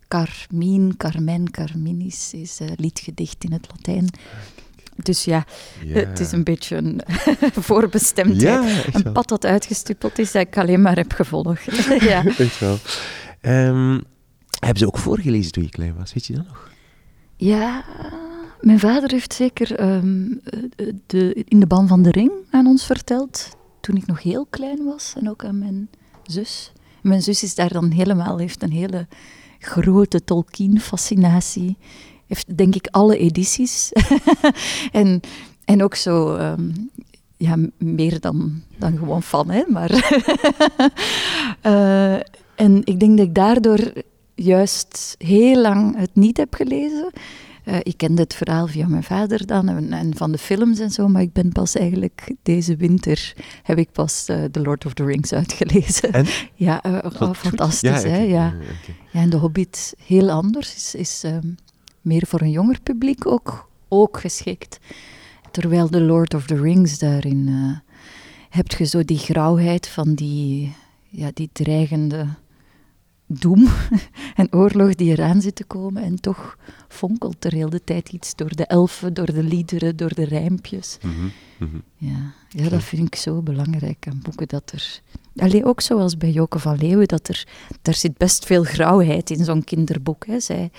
Carmine, 0.09 0.97
Carmen, 0.97 1.51
Carminis 1.51 2.31
is 2.35 2.61
eh, 2.61 2.67
liedgedicht 2.77 3.45
in 3.45 3.53
het 3.53 3.67
Latijn. 3.71 4.07
Dus 4.97 5.25
ja, 5.25 5.45
het 5.87 6.21
is 6.21 6.33
een 6.33 6.45
beetje 6.45 6.77
een 6.77 7.01
voorbestemdheid. 7.69 8.41
Ja, 8.41 8.83
echt 8.85 9.05
Een 9.05 9.13
pad 9.13 9.29
dat 9.29 9.45
uitgestippeld 9.45 10.19
is, 10.19 10.33
dat 10.33 10.43
ik 10.43 10.59
alleen 10.59 10.83
maar 10.83 10.97
heb 10.97 11.13
gevolgd. 11.13 11.65
ja. 12.11 12.25
Echt 12.39 12.59
wel. 12.59 12.79
Ehm, 13.41 14.01
hebben 14.59 14.79
ze 14.79 14.87
ook 14.87 14.99
voorgelezen 14.99 15.53
toen 15.53 15.63
je 15.63 15.71
klein 15.71 15.97
was? 15.97 16.13
Weet 16.13 16.27
je 16.27 16.35
dat 16.35 16.47
nog? 16.47 16.71
ja, 17.37 17.85
mijn 18.61 18.79
vader 18.79 19.11
heeft 19.11 19.33
zeker 19.33 19.75
ehm, 19.75 20.33
eh, 20.77 20.93
de, 21.07 21.45
in 21.49 21.61
de 21.61 21.67
ban 21.67 21.89
van 21.89 22.03
de 22.03 22.11
ring 22.11 22.33
aan 22.51 22.67
ons 22.67 22.87
verteld. 22.87 23.57
Toen 23.81 23.97
ik 23.97 24.07
nog 24.07 24.23
heel 24.23 24.47
klein 24.51 24.85
was 24.85 25.15
en 25.17 25.31
ook 25.31 25.45
aan 25.45 25.59
mijn 25.59 25.89
zus. 26.23 26.73
Mijn 27.03 27.23
zus 27.23 27.43
is 27.43 27.55
daar 27.55 27.73
dan 27.73 27.91
helemaal, 27.91 28.39
heeft 28.39 28.63
een 28.63 28.73
hele 28.73 29.07
grote 29.59 30.25
Tolkien-fascinatie. 30.25 31.77
Heeft 32.27 32.57
denk 32.57 32.75
ik 32.75 32.87
alle 32.91 33.19
edities. 33.19 33.93
en, 34.93 35.21
en 35.65 35.83
ook 35.83 35.95
zo, 35.95 36.35
ehm, 36.35 36.71
ja, 37.37 37.57
meer 37.79 38.21
dan, 38.21 38.63
dan 38.79 38.97
gewoon 38.97 39.23
fan, 39.23 39.51
hè. 39.51 39.63
Maar 39.69 39.91
Eh, 41.67 42.15
en 42.55 42.81
ik 42.85 43.01
denk 43.01 43.19
dat 43.19 43.27
ik 43.27 43.35
daardoor 43.35 43.93
juist 44.35 45.15
heel 45.19 45.61
lang 45.61 45.97
het 45.97 46.11
niet 46.13 46.37
heb 46.37 46.55
gelezen. 46.55 47.11
Eh, 47.65 47.77
ik 47.83 47.97
kende 47.97 48.23
het 48.23 48.35
verhaal 48.35 48.67
via 48.67 48.87
mijn 48.87 49.03
vader 49.03 49.47
dan 49.47 49.69
en, 49.69 49.93
en 49.93 50.17
van 50.17 50.33
de 50.33 50.39
films 50.39 50.79
en 50.79 50.91
zo, 50.91 51.09
maar 51.09 51.23
ik 51.23 51.33
ben 51.33 51.53
pas 51.53 51.77
eigenlijk 51.77 52.35
deze 52.43 52.77
winter 52.77 53.35
heb 53.63 53.79
ik 53.79 53.93
pas 53.93 54.29
eh, 54.29 54.45
The 54.45 54.61
Lord 54.61 54.87
of 54.87 54.95
the 54.95 55.05
Rings 55.05 55.33
uitgelezen. 55.43 56.13
En? 56.13 56.27
Ja, 56.55 56.83
oh, 57.21 57.33
fantastisch, 57.33 58.03
Ja, 58.03 58.09
hè? 58.09 58.19
Ja. 58.19 58.55
ja, 59.11 59.21
en 59.21 59.31
The 59.31 59.37
Hobbit 59.37 59.95
heel 60.05 60.31
anders, 60.31 60.75
is, 60.75 60.95
is 60.95 61.23
ehm, 61.25 61.49
meer 62.07 62.27
voor 62.27 62.41
een 62.41 62.51
jonger 62.51 62.81
publiek 62.83 63.27
ook, 63.27 63.71
ook 63.89 64.21
geschikt. 64.21 64.79
Terwijl 65.51 65.89
The 65.89 66.01
Lord 66.01 66.35
of 66.35 66.47
the 66.47 66.61
Rings 66.61 66.99
daarin 66.99 67.49
eh 67.49 67.95
heb 68.57 68.73
je 68.73 68.85
zo 68.85 69.05
die 69.05 69.19
grauwheid 69.19 69.89
van 69.89 70.15
die, 70.15 70.75
ja, 71.09 71.31
die 71.35 71.51
dreigende 71.53 72.27
doem 73.27 73.69
en 74.41 74.53
oorlog 74.53 74.95
die 74.95 75.11
eraan 75.11 75.41
zit 75.41 75.55
te 75.55 75.65
komen. 75.65 76.03
En 76.03 76.21
toch 76.21 76.59
fonkelt 76.89 77.45
er 77.45 77.53
heel 77.53 77.71
de 77.71 77.85
tijd 77.85 78.09
iets 78.09 78.35
door 78.35 78.57
de 78.57 78.67
elfen, 78.67 79.15
door 79.15 79.33
de 79.33 79.43
liederen, 79.43 79.97
door 79.97 80.15
de 80.15 80.25
rijmpjes. 80.25 80.99
Mhm, 81.03 81.29
mhm. 81.59 81.77
Ja, 81.97 82.33
ja 82.49 82.69
dat 82.69 82.83
vind 82.83 83.07
ik 83.07 83.15
zo 83.15 83.43
belangrijk 83.43 84.07
aan 84.09 84.21
boeken. 84.23 84.49
Dat 84.49 84.73
er, 84.73 85.01
allee, 85.37 85.65
ook 85.65 85.81
zoals 85.81 86.17
bij 86.17 86.31
Joke 86.31 86.59
van 86.59 86.77
Leeuwen, 86.77 87.09
dat 87.09 87.29
er, 87.29 87.47
daar 87.83 87.95
zit 87.95 88.17
best 88.17 88.47
veel 88.47 88.63
grauwheid 88.63 89.31
in 89.31 89.45
zo'n 89.45 89.65
kinderboek. 89.65 90.27
Hè. 90.27 90.41
Zij, 90.41 90.71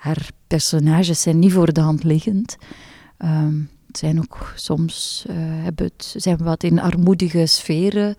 haar 0.00 0.28
personages 0.46 1.22
zijn 1.22 1.38
niet 1.38 1.52
voor 1.52 1.72
de 1.72 1.80
hand 1.80 2.04
liggend. 2.04 2.56
Het 3.86 3.98
zijn 3.98 4.18
ook 4.20 4.52
soms 4.56 5.24
eh, 5.28 5.34
hebben 5.38 5.86
het, 5.86 6.14
zijn 6.16 6.36
wat 6.38 6.62
in 6.62 6.80
armoedige 6.80 7.46
sferen 7.46 8.14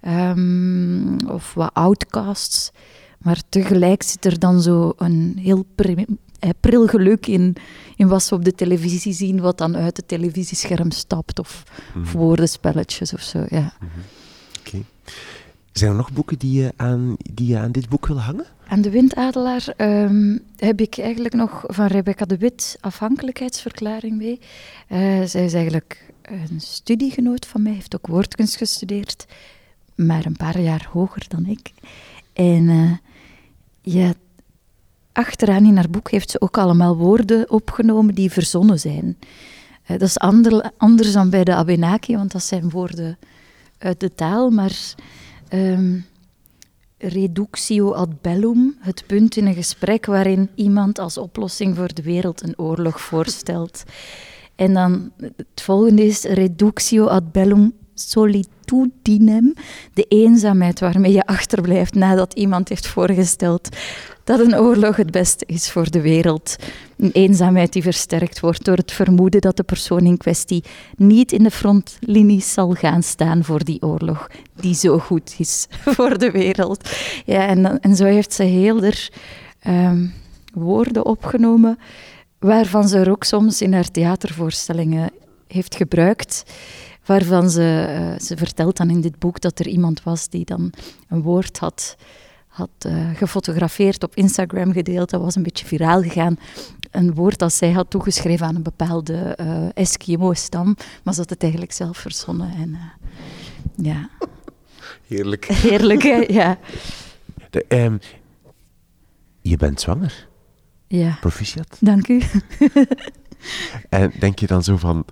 ehm, 0.00 1.16
of 1.28 1.54
wat 1.54 1.70
outcasts. 1.72 2.70
Maar 3.18 3.42
tegelijk 3.48 4.02
zit 4.02 4.24
er 4.24 4.38
dan 4.38 4.62
zo 4.62 4.92
een 4.96 5.36
heel 5.40 5.64
pri- 5.74 6.06
eh, 6.38 6.50
pril 6.60 6.86
geluk 6.86 7.26
in, 7.26 7.56
in 7.96 8.08
wat 8.08 8.22
ze 8.22 8.34
op 8.34 8.44
de 8.44 8.54
televisie 8.54 9.12
zien, 9.12 9.40
wat 9.40 9.58
dan 9.58 9.76
uit 9.76 9.96
het 9.96 10.08
televisiescherm 10.08 10.90
stapt, 10.90 11.38
of, 11.38 11.62
Mhm. 11.94 12.00
of 12.04 12.12
woordenspelletjes 12.12 13.12
of 13.14 13.20
zo. 13.20 13.44
Ja. 13.48 13.72
Oké. 14.60 14.82
Zijn 15.72 15.90
er 15.90 15.96
nog 15.96 16.12
boeken 16.12 16.38
die 16.38 16.60
je 16.62 16.72
aan, 16.76 17.16
die 17.32 17.58
aan 17.58 17.72
dit 17.72 17.88
boek 17.88 18.06
wil 18.06 18.20
hangen? 18.20 18.46
Aan 18.66 18.80
de 18.80 18.90
Windadelaar 18.90 19.74
ehm, 19.76 20.38
heb 20.56 20.80
ik 20.80 20.98
eigenlijk 20.98 21.34
nog 21.34 21.64
van 21.66 21.86
Rebecca 21.86 22.24
de 22.24 22.36
Wit 22.38 22.76
afhankelijkheidsverklaring 22.80 24.16
mee. 24.16 24.40
Eh, 24.88 24.98
zij 25.24 25.44
is 25.44 25.54
eigenlijk 25.54 26.12
een 26.22 26.60
studiegenoot 26.60 27.46
van 27.46 27.62
mij, 27.62 27.72
heeft 27.72 27.94
ook 27.94 28.06
woordkunst 28.06 28.56
gestudeerd, 28.56 29.26
maar 29.94 30.26
een 30.26 30.36
paar 30.36 30.60
jaar 30.60 30.88
hoger 30.92 31.24
dan 31.28 31.46
ik. 31.46 31.72
En 32.32 32.68
eh, 32.68 32.92
ja, 33.94 34.12
achteraan 35.12 35.64
in 35.64 35.76
haar 35.76 35.90
boek 35.90 36.10
heeft 36.10 36.30
ze 36.30 36.40
ook 36.40 36.58
allemaal 36.58 36.96
woorden 36.96 37.50
opgenomen 37.50 38.14
die 38.14 38.30
verzonnen 38.30 38.80
zijn. 38.80 39.18
Eh, 39.82 39.98
dat 39.98 40.08
is 40.08 40.18
ander, 40.18 40.70
anders 40.76 41.12
dan 41.12 41.30
bij 41.30 41.44
de 41.44 41.54
Abenaki, 41.54 42.16
want 42.16 42.32
dat 42.32 42.42
zijn 42.42 42.70
woorden 42.70 43.18
uit 43.78 44.00
de 44.00 44.14
taal, 44.14 44.50
maar 44.50 44.94
ehm, 45.52 46.00
reductio 46.98 47.92
ad 47.92 48.20
bellum, 48.20 48.76
het 48.80 49.04
punt 49.06 49.36
in 49.36 49.46
een 49.46 49.54
gesprek 49.54 50.06
waarin 50.06 50.50
iemand 50.54 50.98
als 50.98 51.18
oplossing 51.18 51.76
voor 51.76 51.94
de 51.94 52.02
wereld 52.02 52.42
een 52.42 52.58
oorlog 52.58 53.00
voorstelt. 53.00 53.82
En 54.54 54.72
dan 54.74 55.12
het 55.36 55.62
volgende 55.62 56.04
is 56.04 56.22
reductio 56.22 57.06
ad 57.06 57.32
bellum 57.32 57.72
solitudinem, 57.94 59.54
de 59.94 60.04
eenzaamheid 60.08 60.80
waarmee 60.80 61.12
je 61.12 61.26
achterblijft 61.26 61.94
nadat 61.94 62.34
iemand 62.34 62.68
heeft 62.68 62.86
voorgesteld 62.86 63.68
dat 64.24 64.40
een 64.40 64.58
oorlog 64.58 64.96
het 64.96 65.10
beste 65.10 65.44
is 65.46 65.70
voor 65.70 65.90
de 65.90 66.00
wereld. 66.00 66.56
Een 66.96 67.10
eenzaamheid 67.12 67.72
die 67.72 67.82
versterkt 67.82 68.40
wordt 68.40 68.64
door 68.64 68.76
het 68.76 68.92
vermoeden 68.92 69.40
dat 69.40 69.56
de 69.56 69.62
persoon 69.62 70.06
in 70.06 70.16
kwestie 70.16 70.64
niet 70.96 71.32
in 71.32 71.42
de 71.42 71.50
frontlinies 71.50 72.52
zal 72.52 72.72
gaan 72.72 73.02
staan 73.02 73.44
voor 73.44 73.64
die 73.64 73.82
oorlog, 73.82 74.28
die 74.54 74.74
zo 74.74 74.98
goed 74.98 75.34
is 75.38 75.66
voor 75.96 76.18
de 76.18 76.30
wereld. 76.30 76.90
Ja, 77.24 77.46
en, 77.46 77.80
en 77.80 77.96
zo 77.96 78.04
heeft 78.04 78.32
ze 78.32 78.42
heel 78.42 78.82
er 78.82 79.10
ehm, 79.60 80.06
woorden 80.54 81.06
opgenomen, 81.06 81.78
waarvan 82.38 82.88
ze 82.88 82.98
er 82.98 83.10
ook 83.10 83.24
soms 83.24 83.62
in 83.62 83.72
haar 83.72 83.90
theatervoorstellingen 83.90 85.10
heeft 85.46 85.74
gebruikt 85.74 86.44
waarvan 87.04 87.50
ze, 87.50 87.86
uh, 87.88 88.20
ze 88.20 88.36
vertelt 88.36 88.76
dan 88.76 88.90
in 88.90 89.00
dit 89.00 89.18
boek 89.18 89.40
dat 89.40 89.58
er 89.58 89.66
iemand 89.66 90.02
was 90.02 90.28
die 90.28 90.44
dan 90.44 90.72
een 91.08 91.22
woord 91.22 91.58
had, 91.58 91.96
had 92.52 92.70
uh, 92.86 93.16
gefotografeerd, 93.16 94.02
op 94.02 94.14
Instagram 94.14 94.72
gedeeld. 94.72 95.10
Dat 95.10 95.20
was 95.20 95.34
een 95.34 95.42
beetje 95.42 95.66
viraal 95.66 96.02
gegaan. 96.02 96.38
Een 96.90 97.14
woord 97.14 97.38
dat 97.38 97.52
zij 97.52 97.70
had 97.70 97.90
toegeschreven 97.90 98.46
aan 98.46 98.56
een 98.56 98.62
bepaalde 98.62 99.38
uh, 99.40 99.68
Eskimo-stam, 99.74 100.76
maar 101.02 101.14
ze 101.14 101.20
had 101.20 101.30
het 101.30 101.42
eigenlijk 101.42 101.72
zelf 101.72 101.96
verzonnen. 101.96 102.54
En, 102.54 102.78
ja. 103.76 104.08
Heerlijk. 105.06 105.44
Heerlijk, 105.68 106.02
hè? 106.02 106.24
ja. 106.28 106.58
De, 107.50 107.64
um, 107.68 107.98
je 109.40 109.56
bent 109.56 109.80
zwanger. 109.80 110.28
Ja. 110.86 111.16
Proficiat. 111.20 111.76
Dank 111.80 112.08
u. 112.08 112.22
en 113.88 114.12
denk 114.18 114.38
je 114.38 114.46
dan 114.46 114.62
zo 114.62 114.76
van 114.76 115.04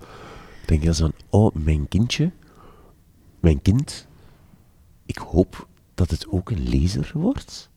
denk 0.65 0.83
je 0.83 0.85
dan 0.85 0.95
van, 0.95 1.13
oh, 1.29 1.55
mijn 1.55 1.87
kindje, 1.87 2.31
mijn 3.39 3.61
kind, 3.61 4.07
ik 5.05 5.17
hoop 5.17 5.67
dat 6.01 6.09
het 6.09 6.27
ook 6.29 6.49
een 6.49 6.69
lezer 6.69 7.11
wordt? 7.13 7.69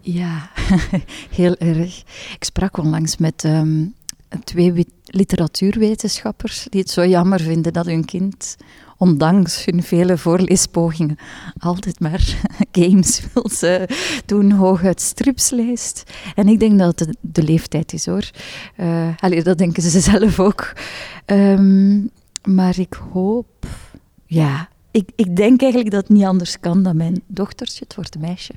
Ja, 0.00 0.50
heel 1.40 1.56
erg. 1.56 1.98
Ik 2.34 2.44
sprak 2.44 2.76
onlangs 2.76 3.16
met 3.16 3.44
um, 3.44 3.94
twee 4.44 4.86
literatuurwetenschappers 5.04 6.66
die 6.70 6.80
het 6.80 6.90
zo 6.90 7.06
jammer 7.06 7.40
vinden 7.40 7.72
dat 7.72 7.86
hun 7.86 8.04
kind, 8.04 8.56
ondanks 8.96 9.64
hun 9.64 9.82
vele 9.82 10.18
voorleespogingen, 10.18 11.16
altijd 11.58 12.00
maar 12.00 12.36
games 12.82 13.22
wil 13.32 13.48
ze 13.48 13.88
doen, 14.26 14.50
hooguit 14.50 15.00
strips 15.00 15.50
leest. 15.50 16.02
En 16.34 16.48
ik 16.48 16.60
denk 16.60 16.78
dat 16.78 16.98
het 16.98 17.16
de, 17.20 17.42
leeftijd 17.42 17.92
is 17.92 18.06
hoor. 18.06 18.30
Uh, 18.76 19.08
allee, 19.18 19.42
dat 19.42 19.58
denken 19.58 19.82
ze 19.82 20.00
zelf 20.10 20.40
ook. 20.40 20.72
Um, 21.26 22.10
maar 22.48 22.78
ik 22.78 22.94
hoop, 22.94 23.66
ja, 24.26 24.68
ik, 24.92 25.10
ik 25.16 25.36
denk 25.36 25.60
eigenlijk 25.60 25.90
dat 25.90 26.02
het 26.02 26.16
niet 26.16 26.24
anders 26.24 26.60
kan 26.60 26.82
dan 26.82 26.96
mijn 26.96 27.22
dochtertje, 27.26 27.84
het 27.84 27.94
wordt 27.94 28.14
een 28.14 28.20
meisje, 28.20 28.54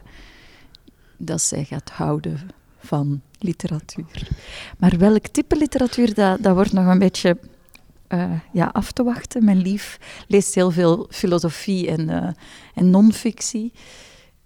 dat 1.17 1.41
zij 1.41 1.63
gaat 1.63 1.89
houden 1.89 2.39
van 2.77 3.21
literatuur. 3.39 4.27
Maar 4.77 4.97
welk 4.97 5.27
type 5.27 5.55
literatuur, 5.55 6.13
dat, 6.13 6.43
dat 6.43 6.53
wordt 6.55 6.73
nog 6.73 6.85
een 6.87 6.99
beetje 6.99 7.37
uh, 8.09 8.31
ja, 8.51 8.69
af 8.73 8.91
te 8.91 9.03
wachten. 9.03 9.45
Mijn 9.45 9.57
lief 9.57 9.99
leest 10.27 10.55
heel 10.55 10.71
veel 10.71 11.07
filosofie 11.09 11.89
en, 11.89 12.09
uh, 12.09 12.27
en 12.73 12.89
non-fictie. 12.89 13.73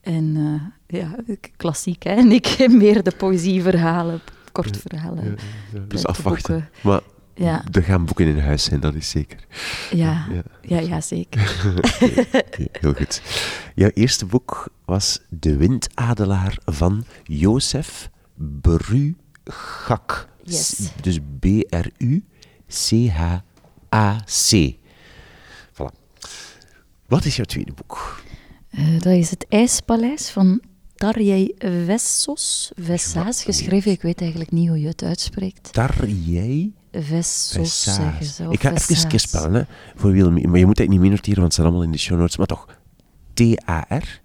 En 0.02 0.36
uh, 0.36 0.62
ja, 0.99 1.15
klassiek, 1.58 2.04
hè. 2.04 2.12
En 2.12 2.32
ik 2.32 2.65
meer 2.69 3.04
de 3.04 3.12
poëzieverhalen, 3.17 4.21
kortverhalen. 4.52 5.23
Ja, 5.25 5.36
ja, 5.73 5.86
dus 5.88 6.06
afwachten. 6.06 6.69
Maar 6.82 7.02
ja. 7.39 7.63
er 7.71 7.84
gaan 7.84 8.06
boeken 8.06 8.28
in 8.28 8.39
huis 8.39 8.63
zijn, 8.63 8.80
dat 8.80 8.95
is 8.95 9.10
zeker. 9.10 9.45
Ja, 9.91 10.28
ja, 10.32 10.43
ja, 10.62 10.80
ja 10.80 11.02
zeker. 11.02 11.56
okay, 12.45 12.67
heel 12.71 12.93
goed. 12.93 13.21
Jouw 13.75 13.89
eerste 13.93 14.25
boek 14.25 14.69
was 14.86 15.19
De 15.30 15.56
Windadelaar 15.58 16.58
van 16.65 17.06
Jozef 17.23 18.10
Brugak. 18.62 20.28
Yes. 20.43 20.91
Dus 21.02 21.19
B-R-U-C-H-A-C. 21.39 22.28
Voilà. 25.73 25.95
Wat 27.08 27.25
is 27.25 27.36
jouw 27.36 27.45
tweede 27.45 27.73
boek? 27.73 28.23
Uh, 28.71 28.99
dat 28.99 29.13
is 29.13 29.30
Het 29.30 29.45
IJspaleis 29.49 30.30
van 30.30 30.62
Tarjei 30.95 31.54
Vessos. 31.86 32.71
Vessas 32.75 33.43
geschreven, 33.43 33.91
ik 33.91 34.02
weet 34.02 34.21
eigenlijk 34.21 34.52
niet 34.52 34.67
hoe 34.67 34.80
je 34.80 34.88
het 34.88 35.04
uitspreekt. 35.04 35.73
Tarjei 35.73 36.73
Vessos 36.91 37.84
zeggen 37.84 38.25
ze. 38.25 38.47
Ik 38.49 38.62
ga 38.62 38.71
even 38.71 39.19
spellen, 39.19 39.54
hè, 39.54 39.63
voor 39.95 40.12
wie, 40.12 40.47
maar 40.47 40.60
je 40.60 40.65
moet 40.65 40.78
het 40.78 40.89
niet 40.89 40.99
meer 40.99 41.10
noteren, 41.10 41.39
want 41.39 41.43
het 41.43 41.54
staat 41.54 41.65
allemaal 41.65 41.84
in 41.84 41.91
de 41.91 41.97
show 41.97 42.19
notes. 42.19 42.38
Maar 42.38 42.47
toch, 42.47 42.67
T-A-R-J-E-I 43.34 44.23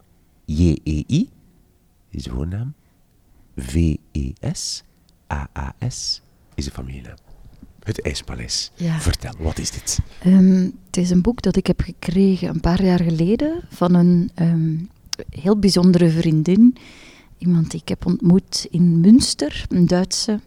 is 2.11 2.23
de 2.23 2.31
voornaam. 2.31 2.75
V-E-S-A-A-S 3.57 4.83
is 6.55 6.65
de 6.65 6.71
familienaam. 6.71 7.17
Het 7.83 8.03
IJspaleis. 8.03 8.71
Ja. 8.75 9.01
Vertel, 9.01 9.35
wat 9.39 9.59
is 9.59 9.71
dit? 9.71 9.99
Um, 10.27 10.79
het 10.87 10.97
is 10.97 11.11
een 11.11 11.23
boek 11.23 11.43
dat 11.43 11.57
ik 11.57 11.67
heb 11.67 11.81
gekregen 11.81 12.49
een 12.49 12.61
paar 12.61 12.85
jaar 12.85 13.01
geleden 13.01 13.61
van 13.69 13.95
een 13.95 14.31
um, 14.35 14.91
heel 15.31 15.59
bijzondere 15.59 16.11
vriendin. 16.11 16.77
Iemand 17.39 17.71
die 17.71 17.81
ik 17.81 17.89
heb 17.89 18.07
ontmoet 18.07 18.67
in 18.71 19.01
Münster, 19.01 19.67
een 19.69 19.87
Duitse 19.87 20.41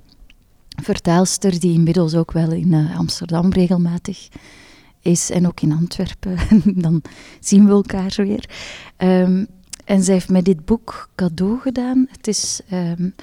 vertaalster 0.83 1.59
die 1.59 1.73
inmiddels 1.73 2.15
ook 2.15 2.31
wel 2.31 2.51
in 2.51 2.71
uh, 2.71 2.97
Amsterdam 2.97 3.51
regelmatig 3.51 4.27
is 5.01 5.29
en 5.29 5.47
ook 5.47 5.61
in 5.61 5.71
Antwerpen. 5.71 6.37
Dan 6.83 7.01
zien 7.39 7.65
we 7.65 7.71
elkaar 7.71 8.13
weer. 8.15 8.49
Um, 8.97 9.47
en 9.85 10.03
zij 10.03 10.13
heeft 10.13 10.29
mij 10.29 10.41
dit 10.41 10.65
boek 10.65 11.09
cadeau 11.15 11.59
gedaan. 11.59 12.07
Het 12.11 12.27
is 12.27 12.61
um, 12.71 13.15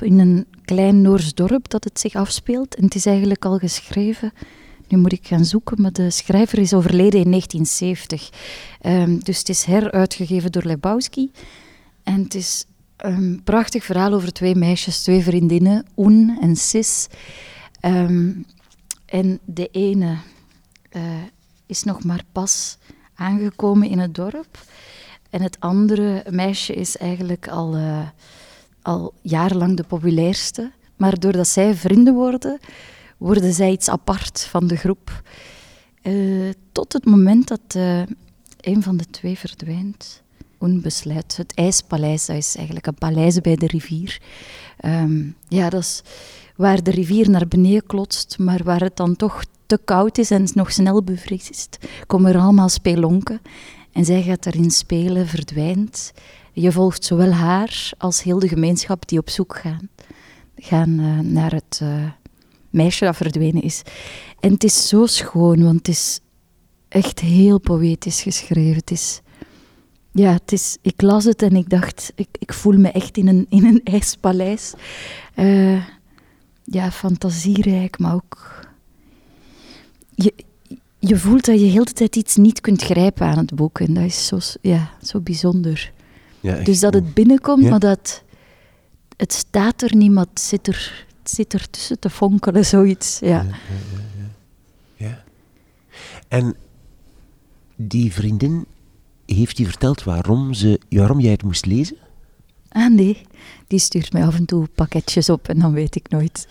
in 0.00 0.18
een 0.18 0.46
klein 0.64 1.00
Noors 1.00 1.34
dorp 1.34 1.68
dat 1.68 1.84
het 1.84 2.00
zich 2.00 2.14
afspeelt. 2.14 2.74
En 2.74 2.84
het 2.84 2.94
is 2.94 3.06
eigenlijk 3.06 3.44
al 3.44 3.58
geschreven. 3.58 4.32
Nu 4.88 4.98
moet 4.98 5.12
ik 5.12 5.26
gaan 5.26 5.44
zoeken, 5.44 5.82
maar 5.82 5.92
de 5.92 6.10
schrijver 6.10 6.58
is 6.58 6.74
overleden 6.74 7.20
in 7.20 7.30
1970. 7.30 8.30
Um, 8.86 9.24
dus 9.24 9.38
het 9.38 9.48
is 9.48 9.64
heruitgegeven 9.64 10.52
door 10.52 10.64
Lebowski. 10.64 11.30
En 12.02 12.22
het 12.22 12.34
is 12.34 12.64
een 13.04 13.40
prachtig 13.44 13.84
verhaal 13.84 14.12
over 14.12 14.32
twee 14.32 14.54
meisjes, 14.54 15.02
twee 15.02 15.22
vriendinnen, 15.22 15.86
Oen 15.96 16.38
en 16.40 16.56
Sis. 16.56 17.06
Um, 17.84 18.44
en 19.06 19.38
de 19.44 19.68
ene 19.72 20.16
uh, 20.92 21.02
is 21.66 21.82
nog 21.82 22.04
maar 22.04 22.22
pas 22.32 22.78
aangekomen 23.14 23.88
in 23.88 23.98
het 23.98 24.14
dorp. 24.14 24.58
En 25.30 25.42
het 25.42 25.60
andere 25.60 26.24
meisje 26.30 26.74
is 26.74 26.96
eigenlijk 26.96 27.48
al, 27.48 27.76
uh, 27.76 28.08
al 28.82 29.14
jarenlang 29.22 29.76
de 29.76 29.82
populairste. 29.84 30.70
Maar 30.96 31.18
doordat 31.18 31.48
zij 31.48 31.74
vrienden 31.74 32.14
worden, 32.14 32.58
worden 33.16 33.52
zij 33.52 33.70
iets 33.70 33.88
apart 33.88 34.40
van 34.40 34.66
de 34.66 34.76
groep. 34.76 35.22
Uh, 36.02 36.50
tot 36.72 36.92
het 36.92 37.04
moment 37.04 37.48
dat 37.48 37.74
een 38.60 38.82
van 38.82 38.96
de 38.96 39.10
twee 39.10 39.38
verdwijnt. 39.38 40.22
Onbesluit. 40.60 41.36
Het 41.36 41.54
IJspaleis, 41.54 42.26
dat 42.26 42.36
is 42.36 42.56
eigenlijk 42.56 42.86
een 42.86 42.94
paleis 42.94 43.40
bij 43.40 43.56
de 43.56 43.66
rivier. 43.66 44.20
Um, 44.84 45.36
ja, 45.48 45.70
dat 45.70 45.80
is 45.80 46.02
waar 46.56 46.82
de 46.82 46.90
rivier 46.90 47.30
naar 47.30 47.48
beneden 47.48 47.86
klotst, 47.86 48.38
maar 48.38 48.64
waar 48.64 48.80
het 48.80 48.96
dan 48.96 49.16
toch 49.16 49.44
te 49.66 49.78
koud 49.84 50.18
is 50.18 50.30
en 50.30 50.48
nog 50.54 50.72
snel 50.72 51.02
bevriest, 51.02 51.78
komen 52.06 52.34
er 52.34 52.40
allemaal 52.40 52.68
spelonken. 52.68 53.40
En 53.92 54.04
zij 54.04 54.22
gaat 54.22 54.42
daarin 54.42 54.70
spelen, 54.70 55.26
verdwijnt. 55.26 56.12
Je 56.52 56.72
volgt 56.72 57.04
zowel 57.04 57.30
haar 57.30 57.90
als 57.98 58.22
heel 58.22 58.38
de 58.38 58.48
gemeenschap 58.48 59.08
die 59.08 59.18
op 59.18 59.30
zoek 59.30 59.56
gaan, 59.56 59.88
gaan 60.56 60.90
uh, 60.90 61.18
naar 61.18 61.52
het 61.52 61.80
uh, 61.82 62.10
meisje 62.70 63.04
dat 63.04 63.16
verdwenen 63.16 63.62
is. 63.62 63.82
En 64.40 64.52
het 64.52 64.64
is 64.64 64.88
zo 64.88 65.06
schoon, 65.06 65.62
want 65.62 65.76
het 65.76 65.88
is 65.88 66.20
echt 66.88 67.20
heel 67.20 67.60
poëtisch 67.60 68.22
geschreven. 68.22 68.74
Het 68.74 68.90
is, 68.90 69.20
ja, 70.12 70.32
het 70.32 70.52
is, 70.52 70.76
ik 70.82 71.02
las 71.02 71.24
het 71.24 71.42
en 71.42 71.56
ik 71.56 71.68
dacht, 71.68 72.12
ik, 72.14 72.28
ik 72.38 72.52
voel 72.52 72.78
me 72.78 72.88
echt 72.88 73.16
in 73.16 73.28
een, 73.28 73.46
in 73.48 73.64
een 73.64 73.80
ijspaleis. 73.94 74.74
Uh, 75.36 75.84
ja, 76.64 76.90
fantasierijk, 76.90 77.98
maar 77.98 78.14
ook... 78.14 78.68
Je, 80.14 80.34
je 80.98 81.18
voelt 81.18 81.44
dat 81.44 81.60
je 81.60 81.66
heel 81.66 81.84
de 81.84 81.92
tijd 81.92 82.16
iets 82.16 82.36
niet 82.36 82.60
kunt 82.60 82.82
grijpen 82.82 83.26
aan 83.26 83.38
het 83.38 83.54
boek. 83.54 83.80
En 83.80 83.94
dat 83.94 84.04
is 84.04 84.26
zo, 84.26 84.38
ja, 84.60 84.90
zo 85.02 85.20
bijzonder. 85.20 85.92
Ja, 86.40 86.56
dus 86.62 86.80
dat 86.80 86.94
het 86.94 87.14
binnenkomt, 87.14 87.62
ja. 87.62 87.70
maar 87.70 87.78
dat... 87.78 88.22
Het 89.16 89.32
staat 89.32 89.82
er 89.82 89.96
niet, 89.96 90.10
maar 90.10 90.26
het 90.30 90.40
zit 90.40 90.66
er, 90.66 91.06
het 91.22 91.30
zit 91.30 91.52
er 91.52 91.70
tussen 91.70 91.98
te 91.98 92.10
fonkelen, 92.10 92.66
zoiets. 92.66 93.18
Ja. 93.18 93.28
Ja, 93.28 93.44
ja, 94.18 95.06
ja. 95.06 95.24
En 96.28 96.56
die 97.76 98.12
vriendin 98.12 98.66
heeft 99.36 99.58
hij 99.58 99.66
verteld 99.66 100.04
waarom, 100.04 100.54
ze, 100.54 100.80
waarom 100.88 101.20
jij 101.20 101.30
het 101.30 101.42
moest 101.42 101.66
lezen? 101.66 101.96
Ah 102.68 102.92
nee, 102.92 103.22
die 103.66 103.78
stuurt 103.78 104.12
mij 104.12 104.24
af 104.24 104.34
en 104.34 104.44
toe 104.44 104.66
pakketjes 104.74 105.28
op 105.28 105.48
en 105.48 105.58
dan 105.58 105.72
weet 105.72 105.96
ik 105.96 106.10
nooit 106.10 106.46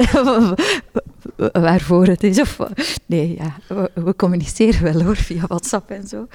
waarvoor 1.51 2.05
het 2.05 2.23
is. 2.23 2.39
Of, 2.39 2.59
nee, 3.05 3.37
ja, 3.37 3.57
we, 3.93 4.15
communiceren 4.15 4.83
wel 4.83 5.03
hoor, 5.03 5.15
via 5.15 5.47
WhatsApp 5.47 5.89
en 5.89 6.07
zo. 6.07 6.27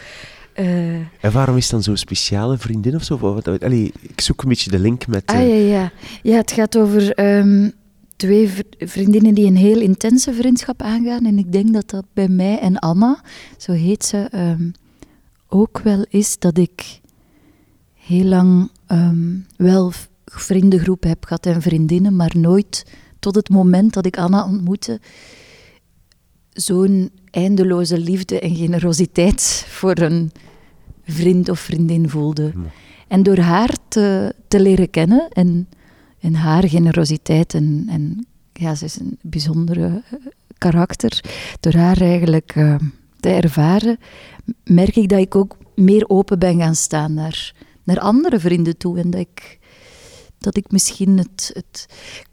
Uh, 0.56 0.94
en 0.94 1.32
waarom 1.32 1.56
is 1.56 1.62
het 1.62 1.72
dan 1.72 1.82
zo'n 1.82 1.96
speciale 1.96 2.58
vriendin 2.58 2.94
of 2.94 3.04
zo? 3.04 3.40
Allee, 3.60 3.92
ik 4.00 4.20
zoek 4.20 4.42
een 4.42 4.48
beetje 4.48 4.70
de 4.70 4.78
link 4.78 5.06
met... 5.06 5.30
Uh... 5.30 5.36
Ah 5.36 5.48
ja, 5.48 5.54
ja. 5.54 5.92
Ja, 6.22 6.36
het 6.36 6.52
gaat 6.52 6.76
over 6.76 7.20
um, 7.36 7.72
twee 8.16 8.50
vriendinnen 8.78 9.34
die 9.34 9.46
een 9.46 9.56
heel 9.56 9.80
intense 9.80 10.34
vriendschap 10.34 10.82
aangaan. 10.82 11.26
En 11.26 11.38
ik 11.38 11.52
denk 11.52 11.72
dat 11.72 11.90
dat 11.90 12.04
bij 12.12 12.28
mij 12.28 12.58
en 12.58 12.78
Anna, 12.78 13.20
zo 13.56 13.72
heet 13.72 14.04
ze, 14.04 14.28
um, 14.34 14.72
ook 15.48 15.78
wel 15.78 16.04
is 16.08 16.38
dat 16.38 16.58
ik 16.58 17.00
heel 17.94 18.24
lang 18.24 18.70
um, 18.88 19.46
wel 19.56 19.92
vriendengroep 20.24 21.02
heb 21.02 21.24
gehad 21.24 21.46
en 21.46 21.62
vriendinnen, 21.62 22.16
maar 22.16 22.32
nooit 22.36 22.86
tot 23.18 23.34
het 23.34 23.48
moment 23.48 23.92
dat 23.92 24.06
ik 24.06 24.18
Anna 24.18 24.46
ontmoette 24.46 25.00
zo'n 26.50 27.10
eindeloze 27.30 27.98
liefde 27.98 28.40
en 28.40 28.54
generositeit 28.54 29.64
voor 29.78 29.98
een 29.98 30.32
vriend 31.04 31.48
of 31.48 31.60
vriendin 31.60 32.08
voelde. 32.08 32.52
En 33.08 33.22
door 33.22 33.38
haar 33.38 33.76
te, 33.88 34.34
te 34.48 34.60
leren 34.60 34.90
kennen 34.90 35.28
en, 35.28 35.68
en 36.20 36.34
haar 36.34 36.68
generositeit 36.68 37.54
en, 37.54 37.84
en 37.88 38.26
ja, 38.52 38.74
ze 38.74 38.84
is 38.84 39.00
een 39.00 39.18
bijzondere 39.22 40.02
eh, 40.10 40.26
karakter, 40.58 41.24
door 41.60 41.74
haar 41.74 42.00
eigenlijk 42.00 42.54
uh, 42.54 42.74
te 43.24 43.30
ervaren, 43.30 43.98
merk 44.64 44.96
ik 44.96 45.08
dat 45.08 45.18
ik 45.18 45.34
ook 45.34 45.56
meer 45.74 46.08
open 46.08 46.38
ben 46.38 46.58
gaan 46.58 46.74
staan 46.74 47.14
naar, 47.14 47.54
naar 47.84 47.98
andere 47.98 48.40
vrienden 48.40 48.76
toe 48.76 48.98
en 48.98 49.10
dat 49.10 49.20
ik, 49.20 49.58
dat 50.38 50.56
ik 50.56 50.70
misschien 50.70 51.18
het, 51.18 51.50
het 51.52 51.86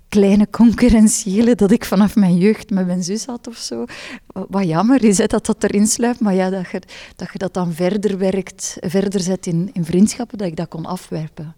kleine 0.10 0.49
concurrentiële 0.49 1.56
dat 1.56 1.71
ik 1.71 1.86
vanaf 1.86 2.15
mijn 2.15 2.38
jeugd 2.38 2.69
met 2.69 2.86
mijn 2.86 3.04
zus 3.04 3.25
had 3.25 3.47
of 3.47 3.58
zo. 3.58 3.86
Wat 4.27 4.67
jammer 4.67 5.04
is 5.04 5.17
hè, 5.17 5.25
dat 5.25 5.45
dat 5.45 5.63
erin 5.63 5.88
sluipt, 5.88 6.19
maar 6.19 6.34
ja, 6.34 6.49
dat 6.49 6.69
je, 6.71 6.82
dat 7.15 7.32
je 7.32 7.38
dat 7.38 7.54
dan 7.54 7.73
verder 7.73 8.17
werkt, 8.17 8.77
verder 8.80 9.19
zet 9.19 9.47
in, 9.47 9.69
in 9.73 9.86
vriendschappen, 9.86 10.38
dat 10.38 10.47
ik 10.47 10.56
dat 10.56 10.67
kon 10.67 10.86
afwerpen. 10.86 11.56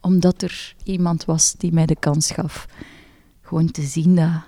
Omdat 0.00 0.42
er 0.42 0.74
iemand 0.82 1.24
was 1.24 1.54
die 1.58 1.72
mij 1.72 1.86
de 1.86 1.96
kans 1.98 2.30
gaf. 2.30 2.66
Gewoon 3.42 3.70
te 3.70 3.82
zien 3.82 4.14
dat 4.14 4.42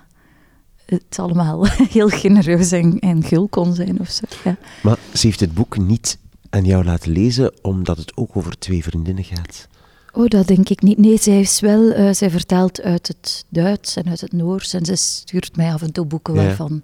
het 0.95 1.19
allemaal 1.19 1.67
heel 1.97 2.07
genereus 2.09 2.71
en, 2.71 2.99
en 2.99 3.23
gul 3.23 3.47
kon 3.47 3.73
zijn 3.73 3.99
of 3.99 4.09
zo. 4.09 4.25
Ja. 4.43 4.57
Maar 4.83 4.97
ze 5.13 5.27
heeft 5.27 5.39
het 5.39 5.53
boek 5.53 5.77
niet 5.77 6.17
aan 6.49 6.65
jou 6.65 6.83
laten 6.83 7.11
lezen 7.11 7.53
omdat 7.61 7.97
het 7.97 8.17
ook 8.17 8.35
over 8.37 8.59
twee 8.59 8.83
vriendinnen 8.83 9.23
gaat. 9.23 9.67
Oh, 10.13 10.27
dat 10.27 10.47
denk 10.47 10.69
ik 10.69 10.81
niet. 10.81 10.97
Nee, 10.97 11.17
zij 11.17 11.39
is 11.39 11.59
wel, 11.59 11.99
uh, 11.99 12.13
zij 12.13 12.29
vertaalt 12.29 12.81
uit 12.81 13.07
het 13.07 13.45
Duits 13.49 13.95
en 13.95 14.09
uit 14.09 14.21
het 14.21 14.31
Noors 14.31 14.73
en 14.73 14.85
ze 14.85 14.95
stuurt 14.95 15.55
mij 15.55 15.73
af 15.73 15.81
en 15.81 15.91
toe 15.91 16.05
boeken 16.05 16.33
waarvan 16.33 16.83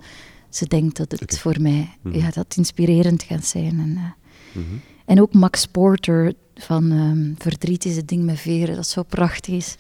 ze 0.49 0.67
denkt 0.67 0.97
dat 0.97 1.11
het 1.11 1.39
voor 1.39 1.61
mij 1.61 1.97
mhm. 2.01 2.17
ja, 2.17 2.29
dat 2.29 2.53
inspirerend 2.55 3.23
gaat 3.23 3.45
zijn. 3.45 3.79
En, 3.79 4.15
uh, 4.55 4.63
en 5.05 5.21
ook 5.21 5.33
Max 5.33 5.65
Porter 5.65 6.33
van 6.55 6.91
um, 6.91 7.35
Verdriet 7.37 7.85
is 7.85 7.95
het 7.95 8.07
ding 8.07 8.23
met 8.23 8.39
veren, 8.39 8.75
dat 8.75 8.87
zo 8.87 9.03
prachtig 9.03 9.53
is, 9.53 9.75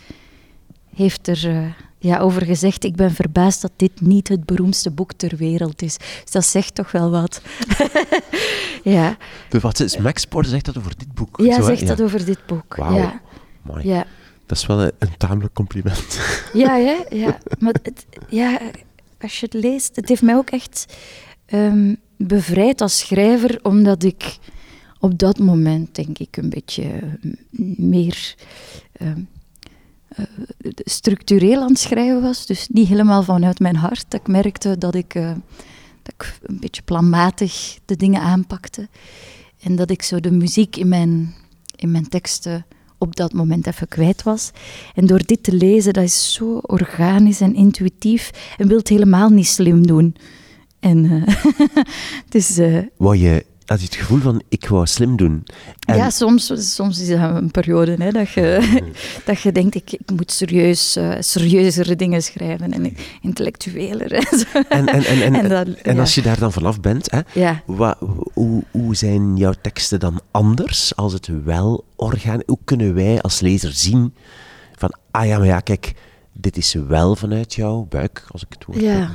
heeft 0.95 1.27
er 1.27 1.47
uh, 1.47 1.71
ja, 2.03 2.19
over 2.19 2.45
gezegd: 2.45 2.83
Ik 2.83 2.95
ben 2.95 3.11
verbaasd 3.11 3.61
dat 3.61 3.71
dit 3.75 4.01
niet 4.01 4.27
het 4.27 4.45
beroemdste 4.45 4.91
boek 4.91 5.13
ter 5.13 5.35
wereld 5.37 5.81
is. 5.81 5.97
Dus 5.97 6.31
dat 6.31 6.45
zegt 6.45 6.75
toch 6.75 6.91
wel 6.91 7.09
wat. 7.09 7.41
ja. 8.83 9.17
De, 9.49 9.59
wat 9.59 9.79
is 9.79 9.97
Max 9.97 10.25
Porter 10.25 10.51
zegt 10.51 10.65
dat 10.65 10.77
over 10.77 10.97
dit 10.97 11.13
boek? 11.13 11.39
Ja, 11.41 11.61
zegt 11.61 11.87
dat 11.87 12.01
over 12.01 12.25
dit 12.25 12.45
boek. 12.45 12.75
Ja. 12.77 13.21
Ja. 13.81 14.05
Dat 14.45 14.57
is 14.57 14.65
wel 14.65 14.81
een, 14.81 14.91
een 14.99 15.17
tamelijk 15.17 15.53
compliment. 15.53 16.19
Ja, 16.53 16.75
ja, 16.75 17.05
ja. 17.09 17.37
maar 17.59 17.75
het, 17.83 18.05
ja, 18.29 18.59
als 19.21 19.39
je 19.39 19.45
het 19.45 19.63
leest, 19.63 19.95
het 19.95 20.09
heeft 20.09 20.21
mij 20.21 20.35
ook 20.35 20.49
echt 20.49 20.97
um, 21.53 21.97
bevrijd 22.17 22.81
als 22.81 22.97
schrijver, 22.97 23.59
omdat 23.61 24.03
ik 24.03 24.37
op 24.99 25.19
dat 25.19 25.39
moment, 25.39 25.95
denk 25.95 26.17
ik, 26.17 26.37
een 26.37 26.49
beetje 26.49 27.17
meer 27.77 28.35
um, 29.01 29.27
uh, 30.17 30.25
structureel 30.75 31.61
aan 31.61 31.67
het 31.67 31.79
schrijven 31.79 32.21
was. 32.21 32.45
Dus 32.45 32.67
niet 32.71 32.87
helemaal 32.87 33.23
vanuit 33.23 33.59
mijn 33.59 33.75
hart. 33.75 34.13
Ik 34.13 34.27
merkte 34.27 34.77
dat 34.77 34.95
ik, 34.95 35.15
uh, 35.15 35.31
dat 36.01 36.13
ik 36.13 36.39
een 36.41 36.59
beetje 36.59 36.81
planmatig 36.81 37.77
de 37.85 37.95
dingen 37.95 38.21
aanpakte. 38.21 38.87
En 39.61 39.75
dat 39.75 39.89
ik 39.89 40.01
zo 40.01 40.19
de 40.19 40.31
muziek 40.31 40.75
in 40.75 40.87
mijn, 40.87 41.33
in 41.75 41.91
mijn 41.91 42.09
teksten 42.09 42.65
op 42.97 43.15
dat 43.15 43.33
moment 43.33 43.67
even 43.67 43.87
kwijt 43.87 44.23
was. 44.23 44.51
En 44.95 45.05
door 45.05 45.25
dit 45.25 45.43
te 45.43 45.53
lezen, 45.53 45.93
dat 45.93 46.03
is 46.03 46.33
zo 46.33 46.57
organisch 46.57 47.41
en 47.41 47.55
intuïtief 47.55 48.31
en 48.57 48.67
wilt 48.67 48.87
helemaal 48.87 49.29
niet 49.29 49.47
slim 49.47 49.87
doen. 49.87 50.15
En 50.79 51.05
uh, 51.05 51.27
dus... 52.29 52.59
Uh, 52.59 52.81
je 52.97 53.45
had 53.65 53.79
je 53.79 53.85
het 53.85 53.95
gevoel 53.95 54.19
van, 54.19 54.41
ik 54.49 54.67
wou 54.67 54.87
slim 54.87 55.15
doen. 55.15 55.43
Ja, 55.79 56.09
soms, 56.09 56.73
soms 56.75 56.99
is 56.99 57.07
dat 57.07 57.35
een 57.35 57.51
periode 57.51 57.95
hè, 57.97 58.11
dat, 58.11 58.29
je, 58.29 58.79
dat 59.25 59.41
je 59.41 59.51
denkt, 59.51 59.75
ik, 59.75 59.91
ik 59.91 60.11
moet 60.15 60.31
serieus, 60.31 60.97
uh, 60.97 61.15
serieuzere 61.19 61.95
dingen 61.95 62.23
schrijven 62.23 62.73
en 62.73 62.95
intellectueler. 63.21 64.11
En, 64.69 64.87
en, 64.87 65.03
en, 65.05 65.33
en, 65.33 65.77
en, 65.83 65.99
als 65.99 66.15
je 66.15 66.21
daar 66.21 66.39
dan 66.39 66.51
vanaf 66.51 66.79
bent, 66.79 67.11
hè, 67.11 67.19
ja. 67.33 67.63
wat, 67.65 67.97
hoe, 68.33 68.63
hoe 68.71 68.95
zijn 68.95 69.35
jouw 69.35 69.53
teksten 69.61 69.99
dan 69.99 70.21
anders 70.31 70.95
als 70.95 71.13
het 71.13 71.29
wel 71.43 71.85
orgaan? 71.95 72.41
Hoe 72.45 72.59
kunnen 72.63 72.93
wij 72.93 73.21
als 73.21 73.39
lezer 73.39 73.73
zien 73.73 74.13
van, 74.75 74.93
ah 75.11 75.25
ja, 75.25 75.37
maar 75.37 75.47
ja, 75.47 75.59
kijk, 75.59 75.93
dit 76.33 76.57
is 76.57 76.73
wel 76.73 77.15
vanuit 77.15 77.53
jouw 77.53 77.85
buik, 77.89 78.25
als 78.31 78.41
ik 78.41 78.47
het 78.49 78.65
woord 78.65 78.79
Ja, 78.79 79.11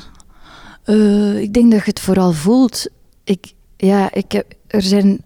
uh, 0.84 1.40
ik 1.40 1.52
denk 1.54 1.70
dat 1.70 1.80
je 1.80 1.90
het 1.90 2.00
vooral 2.00 2.32
voelt. 2.32 2.88
Ik, 3.24 3.52
ja, 3.86 4.12
ik 4.12 4.32
heb, 4.32 4.54
er 4.66 4.82
zijn 4.82 5.20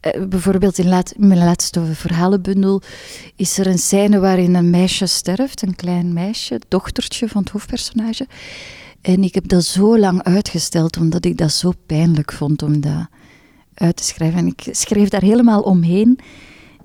eh, 0.00 0.22
bijvoorbeeld 0.22 0.78
in, 0.78 1.02
mijn 1.16 1.38
laatste 1.38 1.84
verhalenbundel 1.84 2.82
is 3.36 3.58
er 3.58 3.66
een 3.66 3.78
scène 3.78 4.18
waarin 4.18 4.54
een 4.54 4.70
meisje 4.70 5.06
sterft, 5.06 5.62
een 5.62 5.76
klein 5.76 6.12
meisje, 6.12 6.60
dochtertje 6.68 7.28
van 7.28 7.42
het 7.42 7.50
hoofdpersonage. 7.50 8.26
En 9.00 9.22
ik 9.22 9.34
heb 9.34 9.48
dat 9.48 9.64
zo 9.64 9.98
lang 9.98 10.22
uitgesteld, 10.22 10.96
omdat 10.96 11.24
ik 11.24 11.36
dat 11.36 11.52
zo 11.52 11.72
pijnlijk 11.86 12.32
vond 12.32 12.62
om 12.62 12.80
dat 12.80 13.06
uit 13.74 13.96
te 13.96 14.04
schrijven. 14.04 14.38
En 14.38 14.46
ik 14.46 14.68
schreef 14.70 15.08
daar 15.08 15.22
helemaal 15.22 15.62
omheen. 15.62 16.18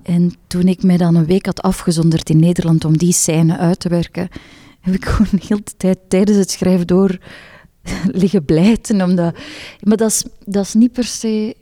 En 0.02 0.34
toen 0.46 0.68
ik 0.68 0.82
mij 0.82 0.96
dan 0.96 1.14
een 1.14 1.26
week 1.26 1.46
had 1.46 1.62
afgezonderd 1.62 2.30
in 2.30 2.38
Nederland 2.38 2.84
om 2.84 2.98
die 2.98 3.12
scène 3.12 3.58
uit 3.58 3.80
te 3.80 3.88
werken, 3.88 4.28
heb 4.80 4.94
ik 4.94 5.04
gewoon 5.14 5.40
heel 5.46 5.60
de 5.64 5.76
tijd 5.76 5.98
tijdens 6.08 6.38
het 6.38 6.50
schrijven 6.50 6.86
door 6.86 7.18
liggen 8.22 8.44
blijten. 8.44 9.02
Omdat, 9.02 9.34
maar 9.80 9.96
dat 9.96 10.10
is, 10.10 10.24
dat 10.44 10.64
is 10.64 10.74
niet 10.74 10.92
per 10.92 11.04
se 11.04 11.56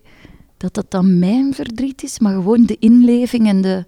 dat 0.57 0.75
dat 0.75 0.91
dan 0.91 1.19
mijn 1.19 1.55
verdriet 1.55 2.03
is, 2.03 2.19
maar 2.19 2.33
gewoon 2.33 2.65
de 2.67 2.77
inleving 2.79 3.47
en 3.47 3.61
de, 3.61 3.85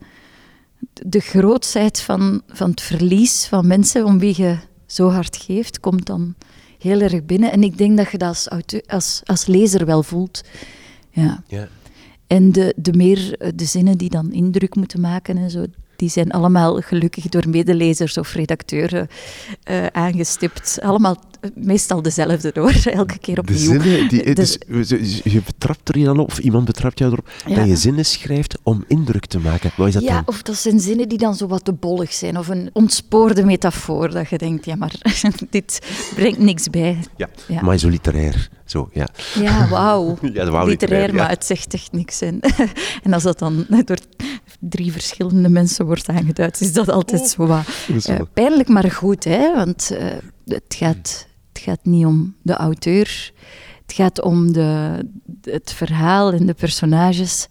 de 0.93 1.21
grootsheid 1.21 2.01
van, 2.01 2.43
van 2.49 2.71
het 2.71 2.81
verlies 2.81 3.47
van 3.47 3.67
mensen 3.67 4.05
om 4.05 4.19
wie 4.19 4.43
je 4.43 4.59
zo 4.87 5.09
hard 5.09 5.37
geeft, 5.37 5.81
komt 5.81 6.07
dan 6.07 6.35
heel 6.79 7.01
erg 7.01 7.25
binnen. 7.25 7.53
En 7.53 7.63
ik 7.63 7.79
denk 7.79 7.97
dat 7.97 8.11
je 8.11 8.19
dat 8.19 8.49
als, 8.49 8.71
als, 8.87 9.21
als 9.25 9.47
lezer 9.47 9.87
wel 9.87 10.03
voelt. 10.03 10.43
Ja. 11.11 11.43
ja. 11.47 11.69
En 12.27 12.53
de, 12.53 12.75
de 12.77 12.93
meer 12.93 13.53
de 13.55 13.65
zinnen 13.65 13.99
die 13.99 14.11
dan 14.11 14.33
indruk 14.33 14.75
moeten 14.75 15.01
maken 15.01 15.37
en 15.37 15.51
zo, 15.51 15.65
die 15.97 16.09
zijn 16.09 16.31
allemaal 16.31 16.81
gelukkig 16.81 17.29
door 17.29 17.49
medelezers 17.49 18.19
of 18.19 18.33
redacteuren 18.33 19.09
uh, 19.71 19.87
aangestipt. 19.87 20.79
Allemaal 20.83 21.17
eh, 21.17 21.23
meestal 21.55 22.03
dezelfde 22.03 22.51
door, 22.53 22.73
elke 22.85 23.19
keer 23.19 23.39
opnieuw. 23.39 23.57
De 23.57 23.63
zinnen, 23.63 24.09
die, 24.09 24.35
dus, 24.35 24.59
je 25.25 25.43
betrapt 25.45 25.89
er 25.89 25.99
je 25.99 26.05
dan 26.05 26.19
op, 26.19 26.27
of 26.27 26.39
iemand 26.39 26.65
betrapt 26.65 26.99
jou 26.99 27.13
erop, 27.13 27.31
dat 27.57 27.67
je 27.67 27.77
zinnen 27.77 28.05
schrijft 28.05 28.59
om 28.63 28.85
indruk 28.89 29.27
te 29.27 29.39
maken. 29.39 29.71
Wat 29.77 29.87
is 29.87 29.95
dat 29.95 30.03
ja, 30.03 30.15
dan? 30.15 30.23
of 30.27 30.43
dat 30.43 30.57
zijn 30.57 30.81
zinnen 30.81 31.09
die 31.09 31.19
dan 31.19 31.35
zo 31.35 31.47
wat 31.47 31.65
te 31.65 31.73
bollig 31.73 32.13
zijn, 32.13 32.39
of 32.39 32.49
een 32.49 32.71
ontspoorde 32.73 33.45
metafoor, 33.45 34.11
dat 34.11 34.29
je 34.29 34.39
denkt, 34.39 34.65
ja, 34.65 34.77
maar 34.77 34.95
dit 35.51 35.87
brengt 36.15 36.39
niks 36.39 36.69
bij. 36.69 36.99
Ja, 37.17 37.29
maar 37.63 37.79
zo 37.79 37.89
literair. 37.89 38.49
Zo, 38.65 38.89
ja. 38.93 39.09
Ja, 39.35 39.69
wauw. 39.69 40.19
ja, 40.33 40.65
literair, 40.65 41.15
maar 41.15 41.29
het 41.29 41.45
zegt 41.45 41.75
echt 41.75 41.93
niks. 41.93 42.21
En, 42.21 42.41
en 43.03 43.13
als 43.13 43.23
dat 43.23 43.39
dan 43.39 43.67
door 43.85 43.99
drie 44.61 44.93
verschillende 44.93 45.49
mensen 45.49 45.87
wordt 45.87 46.09
aangeduid, 46.09 46.61
is 46.61 46.73
dat 46.73 46.89
altijd 46.89 47.29
zo 47.29 47.47
wat 47.47 47.65
uh, 47.89 48.21
pijnlijk, 48.33 48.69
maar 48.69 48.91
goed. 48.91 49.25
Hè? 49.25 49.55
Want 49.55 49.91
uh, 49.93 49.99
het, 50.47 50.75
gaat, 50.77 51.27
gaat 51.61 51.81
niet 51.83 52.07
om 52.07 52.35
de 52.43 52.55
auteur, 52.55 53.33
het 53.83 53.93
gaat 53.93 54.23
om 54.23 54.53
de, 54.53 54.99
het 55.43 55.73
verhaal 55.73 56.33
en 56.33 56.47
de 56.47 56.55
personages. 56.55 57.47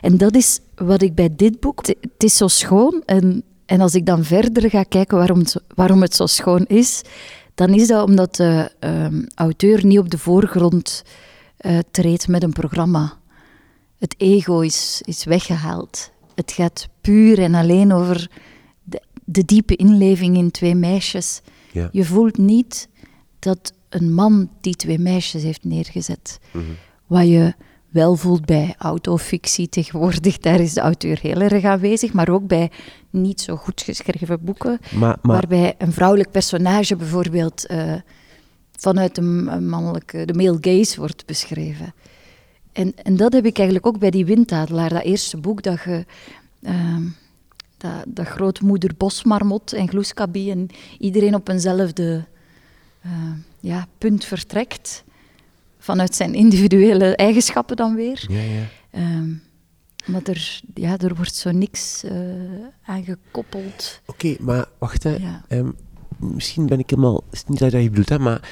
En 0.00 0.16
dat 0.16 0.34
is 0.34 0.60
wat 0.74 1.02
ik 1.02 1.14
bij 1.14 1.28
dit 1.36 1.60
boek... 1.60 1.86
Het, 1.86 2.22
is 2.22 2.36
zo 2.36 2.48
schoon 2.48 3.02
en, 3.06 3.42
en 3.66 3.80
als 3.80 3.94
ik 3.94 4.06
dan 4.06 4.24
verder 4.24 4.70
ga 4.70 4.82
kijken 4.82 5.16
waarom 5.16 5.38
het, 5.38 5.56
waarom 5.74 6.02
het 6.02 6.14
zo 6.14 6.26
schoon 6.26 6.64
is, 6.66 7.02
dan 7.54 7.74
is 7.74 7.86
dat 7.86 8.08
omdat 8.08 8.34
de 8.34 8.72
um, 8.80 9.26
auteur 9.34 9.86
niet 9.86 9.98
op 9.98 10.10
de 10.10 10.18
voorgrond 10.18 11.04
uh, 11.60 11.78
treedt 11.90 12.28
met 12.28 12.42
een 12.42 12.52
programma. 12.52 13.18
het 13.98 14.14
ego 14.18 14.60
is, 14.60 15.02
is 15.04 15.24
weggehaald. 15.24 16.10
Het 16.34 16.52
gaat 16.52 16.88
puur 17.00 17.38
en 17.38 17.54
alleen 17.54 17.92
over 17.92 18.30
de, 18.82 19.02
de 19.24 19.44
diepe 19.44 19.76
inleving 19.76 20.36
in 20.36 20.50
twee 20.50 20.74
meisjes. 20.74 21.40
Ja. 21.72 21.88
Je 21.92 22.04
voelt 22.04 22.38
niet 22.38 22.88
dat 23.42 23.72
een 23.88 24.14
man 24.14 24.48
die 24.60 24.76
twee 24.76 24.98
meisjes 24.98 25.42
heeft 25.42 25.64
neergezet. 25.64 26.38
Mhm. 26.50 26.64
Wat 27.06 27.28
je 27.28 27.54
wel 27.88 28.16
voelt 28.16 28.44
bij 28.44 28.74
autofictie 28.78 29.68
tegenwoordig, 29.68 30.38
daar 30.38 30.60
is 30.60 30.72
de 30.72 30.80
auteur 30.80 31.18
heel 31.20 31.40
erg 31.40 31.64
aanwezig, 31.64 32.12
maar 32.12 32.28
ook 32.28 32.46
bij 32.46 32.70
niet 33.10 33.40
zo 33.40 33.56
goed 33.56 33.82
geschreven 33.82 34.44
boeken, 34.44 34.78
Maar, 34.80 35.18
maar 35.22 35.36
waarbij 35.36 35.74
een 35.78 35.92
vrouwelijk 35.92 36.30
personage 36.30 36.96
bijvoorbeeld 36.96 37.66
eh, 37.66 37.94
vanuit 38.72 39.18
een, 39.18 39.46
een 39.52 39.68
mannelijke, 39.68 40.24
de 40.24 40.34
male 40.34 40.58
gaze 40.60 41.00
wordt 41.00 41.26
beschreven. 41.26 41.94
En, 42.72 42.92
en 43.02 43.16
dat 43.16 43.32
heb 43.32 43.44
ik 43.44 43.56
eigenlijk 43.56 43.86
ook 43.86 43.98
bij 43.98 44.10
die 44.10 44.26
Windadelaar, 44.26 44.88
dat 44.88 45.02
eerste 45.02 45.36
boek 45.36 45.62
dat 45.62 45.82
je... 45.84 46.04
ehm, 46.62 47.02
dat, 47.76 48.04
dat 48.06 48.26
grootmoeder 48.26 48.90
Bosmarmot 48.96 49.72
en 49.72 49.88
Gloeskabi 49.88 50.50
en 50.50 50.68
iedereen 50.98 51.34
op 51.34 51.48
eenzelfde 51.48 52.24
eh, 53.02 53.10
ja, 53.60 53.86
punt 53.98 54.24
vertrekt. 54.24 55.04
Vanuit 55.78 56.14
zijn 56.14 56.34
individuele 56.34 57.16
eigenschappen 57.16 57.76
dan 57.76 57.94
weer. 57.94 58.26
ja, 58.28 58.40
ja. 58.40 58.64
Ehm, 58.90 59.30
maar 60.04 60.22
er, 60.22 60.60
ja, 60.74 60.98
er 60.98 61.14
wordt 61.14 61.34
zo 61.34 61.50
niks 61.50 62.04
eh 62.04 62.12
aan 62.84 63.04
gekoppeld. 63.04 64.00
Oké, 64.06 64.36
maar 64.40 64.66
wacht 64.78 65.02
hè. 65.02 65.16
Ja. 65.16 65.44
Ehm, 65.48 65.70
misschien 66.16 66.66
ben 66.66 66.78
ik 66.78 66.90
helemaal... 66.90 67.24
Het 67.30 67.34
is 67.34 67.44
niet 67.46 67.58
dat 67.58 67.72
je 67.72 67.90
bedoelt, 67.90 68.08
hè, 68.08 68.18
maar... 68.18 68.50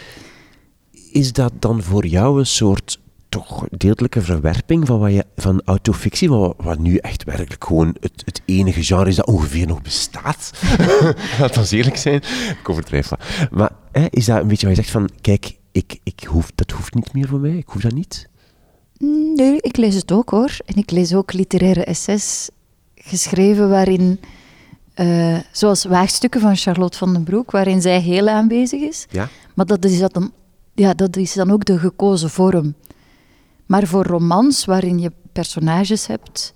Is 1.13 1.33
dat 1.33 1.53
dan 1.59 1.83
voor 1.83 2.07
jou 2.07 2.39
een 2.39 2.47
soort 2.47 3.01
toch 3.31 3.67
deeltelijke 3.71 4.23
verwerping 4.23 4.87
van, 4.87 4.99
wat 4.99 5.13
je, 5.13 5.25
van 5.37 5.63
autofictie, 5.65 6.29
wat, 6.29 6.55
wat 6.59 6.79
nu 6.79 6.97
echt 6.97 7.25
werkelijk 7.25 7.65
gewoon 7.65 7.97
het, 8.01 8.23
het 8.25 8.43
enige 8.45 8.83
genre 8.83 9.09
is 9.09 9.17
dat 9.17 9.27
ongeveer 9.27 9.67
nog 9.67 9.83
bestaat? 9.83 10.53
Laat 11.41 11.57
ons 11.57 11.71
eerlijk 11.71 11.97
zijn. 11.97 12.23
Ik 12.61 12.69
overdrijf 12.69 13.09
wat. 13.09 13.21
Maar 13.51 13.71
hè, 13.93 14.07
is 14.11 14.25
dat 14.25 14.41
een 14.41 14.49
beetje 14.49 14.67
wat 14.67 14.77
je 14.77 14.83
zegt 14.83 14.95
van, 14.95 15.09
kijk, 15.21 15.59
ik, 15.73 15.99
ik 16.03 16.25
hoef, 16.25 16.51
dat 16.55 16.71
hoeft 16.71 16.95
niet 16.95 17.13
meer 17.13 17.29
voor 17.29 17.41
mij, 17.41 17.57
ik 17.57 17.69
hoef 17.69 17.83
dat 17.83 17.93
niet? 17.93 18.29
Nee, 19.35 19.61
ik 19.61 19.77
lees 19.77 19.95
het 19.95 20.13
ook 20.13 20.31
hoor. 20.31 20.57
En 20.65 20.77
ik 20.77 20.91
lees 20.91 21.15
ook 21.15 21.33
literaire 21.33 21.85
essays 21.85 22.51
geschreven 22.95 23.69
waarin, 23.69 24.21
eh, 24.95 25.39
zoals 25.53 25.85
Waagstukken 25.85 26.41
van 26.41 26.57
Charlotte 26.57 26.99
van 26.99 27.13
den 27.13 27.25
Broek, 27.25 27.51
waarin 27.51 27.81
zij 27.83 28.01
heel 28.01 28.29
aanwezig 28.29 28.81
is. 28.81 29.07
Ja? 29.11 29.29
Maar 29.55 29.67
dat 29.67 29.85
is 29.85 29.99
dan, 29.99 30.33
ja, 30.75 30.95
dat 30.95 31.17
is 31.17 31.33
dan 31.33 31.51
ook 31.51 31.65
de 31.65 31.79
gekozen 31.79 32.31
vorm. 32.31 32.75
Maar 33.67 33.87
voor 33.87 34.05
romans 34.05 34.65
waarin 34.65 34.99
je 34.99 35.13
personages 35.33 36.07
hebt. 36.07 36.53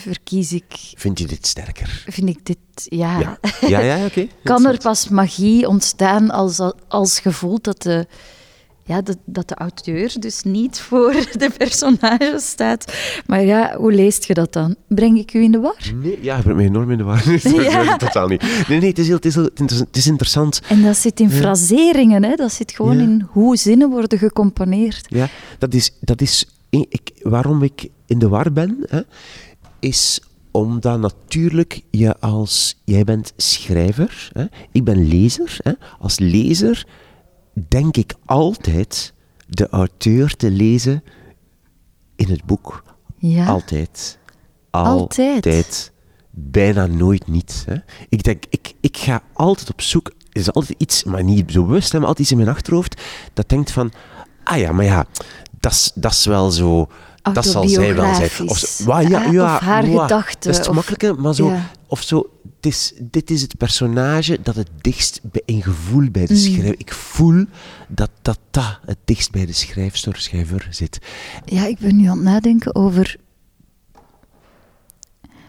Verkies 0.00 0.52
ik, 0.52 0.64
Vind 0.94 1.18
je 1.18 1.26
dit 1.26 1.46
sterker? 1.46 2.04
vind 2.08 2.28
ik 2.28 2.38
dit, 2.46 2.58
ja, 2.74 3.18
Ja, 3.20 3.38
ja, 3.68 3.78
ja 3.80 4.04
oké. 4.04 4.26
kan 4.44 4.66
er 4.66 4.78
pas 4.78 5.08
magie 5.08 5.68
ontstaan 5.68 6.30
als, 6.30 6.60
als 6.88 7.20
gevoel 7.20 7.58
dat 7.60 7.82
de, 7.82 8.06
ja, 8.84 9.02
dat, 9.02 9.16
dat 9.24 9.48
de 9.48 9.54
auteur 9.54 10.12
dus 10.18 10.42
niet 10.42 10.80
voor 10.80 11.12
de 11.38 11.50
personages 11.56 12.48
staat. 12.48 12.92
Maar 13.26 13.42
ja, 13.44 13.76
hoe 13.76 13.92
leest 13.92 14.24
je 14.24 14.34
dat 14.34 14.52
dan? 14.52 14.76
Breng 14.88 15.18
ik 15.18 15.34
u 15.34 15.42
in 15.42 15.52
de 15.52 15.58
war? 15.60 15.76
Nee, 16.02 16.18
ja, 16.22 16.36
je 16.36 16.42
brengt 16.42 16.58
mij 16.58 16.66
enorm 16.68 16.90
in 16.90 16.98
de 16.98 17.04
war. 17.04 17.22
Ja. 17.70 17.96
Totaal 17.96 18.28
niet. 18.28 18.42
Nee, 18.68 18.78
nee, 18.80 18.88
het 18.88 18.98
is, 18.98 19.06
heel, 19.06 19.16
het, 19.16 19.24
is 19.24 19.34
heel, 19.34 19.44
het 19.88 19.96
is- 19.96 20.06
interessant. 20.06 20.60
En 20.68 20.82
dat 20.82 20.96
zit 20.96 21.20
in 21.20 21.30
fraseringen, 21.30 22.24
hè? 22.24 22.34
dat 22.34 22.52
zit 22.52 22.72
gewoon 22.72 22.96
Ja. 22.96 23.02
in 23.02 23.26
hoe 23.30 23.56
zinnen 23.56 23.90
worden 23.90 24.18
gecomponeerd. 24.18 25.06
Ja, 25.08 25.28
dat 25.58 25.74
is, 25.74 25.92
dat 26.00 26.20
is 26.20 26.48
ik, 26.70 27.10
waarom 27.22 27.62
ik 27.62 27.88
in 28.06 28.18
de 28.18 28.28
war 28.28 28.52
ben, 28.52 28.76
hè, 28.88 29.00
is 29.80 30.20
omdat 30.50 31.00
natuurlijk 31.00 31.82
je 31.90 32.18
als... 32.18 32.80
Jij 32.84 33.04
bent 33.04 33.32
schrijver, 33.36 34.30
hè, 34.32 34.44
ik 34.72 34.84
ben 34.84 35.08
lezer. 35.08 35.56
Hè, 35.58 35.72
als 35.98 36.18
lezer 36.18 36.86
denk 37.68 37.96
ik 37.96 38.14
altijd 38.24 39.14
de 39.48 39.68
auteur 39.68 40.36
te 40.36 40.50
lezen 40.50 41.02
in 42.16 42.28
het 42.28 42.44
boek. 42.44 42.84
Ja. 43.16 43.46
Altijd. 43.46 44.18
Altijd. 44.70 45.34
Altijd. 45.34 45.92
Bijna 46.30 46.86
nooit 46.86 47.26
niet. 47.26 47.64
Hè. 47.66 47.76
Ik 48.08 48.22
denk, 48.22 48.44
ik, 48.48 48.74
ik 48.80 48.96
ga 48.96 49.22
altijd 49.32 49.70
op 49.70 49.80
zoek. 49.80 50.06
Er 50.08 50.40
is 50.40 50.52
altijd 50.52 50.80
iets, 50.80 51.04
maar 51.04 51.24
niet 51.24 51.52
zo 51.52 51.64
bewust, 51.64 51.92
hè, 51.92 51.98
maar 51.98 52.08
altijd 52.08 52.28
iets 52.28 52.38
in 52.38 52.44
mijn 52.44 52.56
achterhoofd 52.56 53.00
dat 53.32 53.48
denkt 53.48 53.70
van, 53.70 53.92
ah 54.44 54.58
ja, 54.58 54.72
maar 54.72 54.84
ja, 54.84 55.06
dat 55.94 56.12
is 56.12 56.24
wel 56.24 56.50
zo. 56.50 56.88
Dat 57.22 57.46
zal 57.46 57.68
zij 57.68 57.94
wel 57.94 58.14
zijn. 58.14 58.48
Of, 58.48 58.78
wa- 58.84 58.98
ja, 59.00 59.24
Ah, 59.24 59.32
ja, 59.32 59.54
of 59.54 59.60
haar 59.60 59.82
gedachten, 59.84 60.50
Dat 60.50 60.58
is 60.60 60.64
te 60.64 60.68
of- 60.70 60.74
makkelijk, 60.74 61.18
maar 61.18 61.34
zo. 61.34 61.46
ja. 61.48 61.70
Of 61.86 62.02
zo, 62.02 62.30
het 62.56 62.66
is, 62.66 62.92
dit 63.00 63.30
is 63.30 63.42
het 63.42 63.56
personage 63.56 64.38
dat 64.42 64.54
het 64.54 64.68
dichtst 64.80 65.20
bij, 65.22 65.42
in 65.44 65.62
gevoel 65.62 66.10
bij 66.10 66.26
de 66.26 66.32
Mm. 66.34 66.38
schrijver. 66.40 66.74
Ik 66.78 66.92
voel 66.92 67.44
dat 67.88 68.10
dat, 68.22 68.38
dat 68.50 68.78
het 68.84 68.98
dichtst 69.04 69.30
bij 69.30 69.46
de 69.46 69.52
schrijfster, 69.52 70.16
schrijver 70.16 70.66
zit. 70.70 70.98
Ja, 71.44 71.66
ik 71.66 71.78
ben 71.78 71.96
nu 71.96 72.06
aan 72.06 72.16
het 72.16 72.24
nadenken 72.26 72.74
over. 72.74 73.16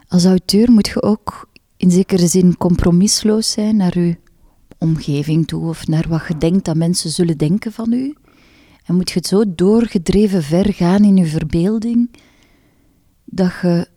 Als 0.08 0.26
auteur 0.26 0.72
moet 0.72 0.88
je 0.88 1.02
ook 1.02 1.50
in 1.78 1.92
zekere 1.92 2.28
zin 2.28 2.58
compromisloos 2.58 3.52
zijn 3.52 3.76
naar 3.76 4.00
je 4.00 4.18
omgeving 4.78 5.48
toe 5.48 5.68
of 5.70 5.88
naar 5.88 6.06
wat 6.10 6.22
je 6.28 6.38
denkt 6.38 6.66
dat 6.66 6.76
mensen 6.76 7.10
zullen 7.10 7.38
denken 7.38 7.72
van 7.72 7.92
u. 7.94 8.16
En 8.86 8.96
moet 8.96 9.10
je 9.10 9.17
het 9.17 9.28
zo 9.28 9.44
doorgedreven 9.48 10.44
ver 10.44 10.74
gaan 10.74 11.04
in 11.04 11.17
je 11.17 11.26
verbeelding 11.26 12.10
dat 13.26 13.52
je 13.62 13.88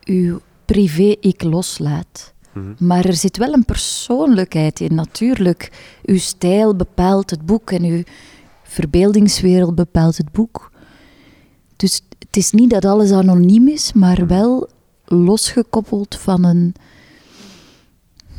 je 0.00 0.40
privé-ik 0.64 1.42
loslaat. 1.42 2.34
Maar 2.78 3.04
er 3.04 3.14
zit 3.14 3.36
wel 3.36 3.52
een 3.52 3.64
persoonlijkheid 3.64 4.80
in, 4.80 4.94
natuurlijk. 4.94 5.72
Uw 6.04 6.18
stijl 6.18 6.76
bepaalt 6.76 7.30
het 7.30 7.46
boek 7.46 7.70
en 7.70 7.84
uw 7.84 8.02
verbeeldingswereld 8.62 9.74
bepaalt 9.74 10.16
het 10.16 10.32
boek. 10.32 10.70
Dus 11.76 12.02
het 12.18 12.36
is 12.36 12.50
niet 12.50 12.70
dat 12.70 12.84
alles 12.84 13.12
anoniem 13.12 13.68
is, 13.68 13.92
maar 13.92 14.26
wel 14.26 14.68
losgekoppeld 15.04 16.16
van 16.16 16.44
een, 16.44 16.74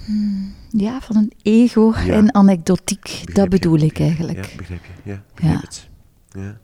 hmm, 0.05 0.53
ja, 0.77 1.01
van 1.01 1.15
een 1.15 1.31
ego 1.41 1.93
Ja. 2.05 2.13
en 2.13 2.33
anekdotiek. 2.33 3.01
Begrijp 3.01 3.35
dat 3.35 3.43
je, 3.43 3.49
bedoel 3.49 3.79
ik 3.79 3.99
eigenlijk. 3.99 4.45
Ja, 4.49 4.55
begrijp 4.57 4.81
je. 4.85 5.09
Ja, 5.11 5.23
begrijp 5.35 5.53
Ja. 5.55 5.61
het. 5.61 5.89
Ja. 6.29 6.57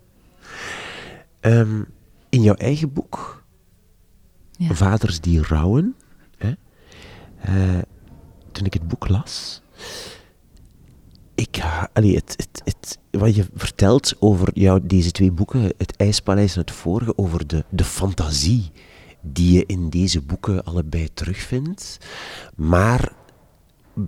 Ehm, 1.40 1.82
in 2.30 2.42
jouw 2.42 2.56
eigen 2.56 2.94
boek, 2.94 3.44
Ja. 4.52 4.74
Vaders 4.74 5.20
die 5.20 5.42
rouwen, 5.42 5.96
hè, 6.38 6.52
eh, 7.42 7.82
toen 8.52 8.66
ik 8.66 8.74
het 8.74 8.88
boek 8.88 9.08
las, 9.08 9.62
ik, 11.36 11.62
allee, 11.94 12.16
het, 12.16 12.34
het, 12.38 12.62
het, 12.64 13.00
wat 13.22 13.36
je 13.36 13.46
vertelt 13.56 14.14
over 14.20 14.50
jou, 14.60 14.80
deze 14.84 15.12
twee 15.12 15.32
boeken, 15.32 15.62
Het 15.62 15.96
IJspaleis 15.98 16.54
en 16.56 16.62
het 16.62 16.72
vorige, 16.72 17.18
over 17.18 17.48
de, 17.48 17.66
de 17.70 17.84
fantasie 17.84 18.72
die 19.22 19.54
je 19.54 19.66
in 19.66 19.90
deze 19.90 20.22
boeken 20.22 20.64
allebei 20.64 21.14
terugvindt, 21.14 21.98
maar 22.56 23.12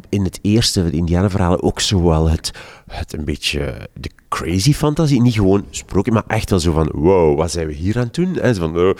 in 0.10 0.24
het 0.24 0.40
eerste, 0.42 0.90
de 0.90 0.98
Indianenverhalen, 0.98 1.64
ook 1.64 1.80
zowel 1.80 2.30
het, 2.30 2.52
het 2.88 3.14
een 3.14 3.26
beetje 3.26 3.90
de 3.94 4.10
crazy 4.30 4.74
fantasie, 4.74 5.22
niet 5.22 5.34
gewoon 5.34 5.66
sprookje, 5.70 6.12
maar 6.12 6.24
echt 6.28 6.50
wel 6.50 6.60
zo 6.60 6.72
van, 6.72 6.92
wow, 6.94 7.38
wat 7.38 7.52
zijn 7.52 7.68
we 7.68 7.74
hier 7.74 7.98
aan 7.98 8.04
het 8.04 8.14
doen? 8.14 8.40
En 8.40 8.56
zo 8.56 8.62
van, 8.62 8.78
oh, 8.78 8.96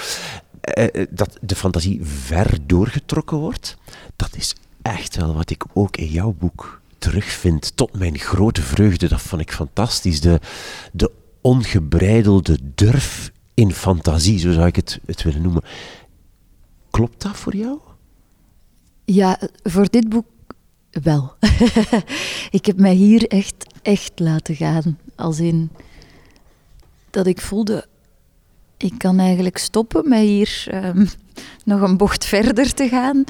eh, 0.62 1.02
eh, 1.02 1.08
dat 1.10 1.38
de 1.42 1.56
fantasie 1.56 2.00
ver 2.04 2.58
doorgetrokken 2.66 3.38
wordt, 3.38 3.78
dat 4.16 4.36
is 4.36 4.56
echt 4.82 5.16
wel 5.16 5.34
wat 5.34 5.50
ik 5.50 5.66
ook 5.74 5.98
in 5.98 6.08
jouw 6.08 6.36
boek 6.40 6.82
terugvind, 6.98 7.76
tot 7.76 7.98
mijn 7.98 8.20
grote 8.20 8.62
vreugde. 8.62 9.08
Dat 9.08 9.22
vond 9.22 9.42
ik 9.42 9.52
fantastisch. 9.52 10.22
De, 10.22 10.40
de 10.92 11.12
ongebreidelde 11.42 12.58
durf 12.76 13.32
in 13.54 13.74
fantasie, 13.74 14.40
zo 14.40 14.52
zou 14.52 14.68
ik 14.68 14.76
het, 14.76 15.00
het 15.06 15.24
willen 15.24 15.42
noemen. 15.42 15.64
Klopt 16.90 17.22
dat 17.22 17.38
voor 17.38 17.56
jou? 17.56 17.80
Ja, 19.06 19.40
voor 19.64 19.90
dit 19.90 20.10
boek 20.10 20.26
wel. 21.02 21.34
ik 22.58 22.66
heb 22.66 22.78
mij 22.78 22.94
hier 22.94 23.28
echt, 23.28 23.56
echt 23.82 24.12
laten 24.16 24.56
gaan. 24.56 24.98
Als 25.16 25.40
in 25.40 25.70
dat 27.10 27.28
ik 27.28 27.42
voelde, 27.42 27.86
ik 28.78 28.94
kan 28.98 29.20
eigenlijk 29.20 29.58
stoppen 29.58 30.10
met 30.10 30.20
hier 30.20 30.66
ehm, 30.70 31.06
nog 31.66 31.82
een 31.82 31.98
bocht 31.98 32.26
verder 32.26 32.74
te 32.74 32.88
gaan. 32.88 33.24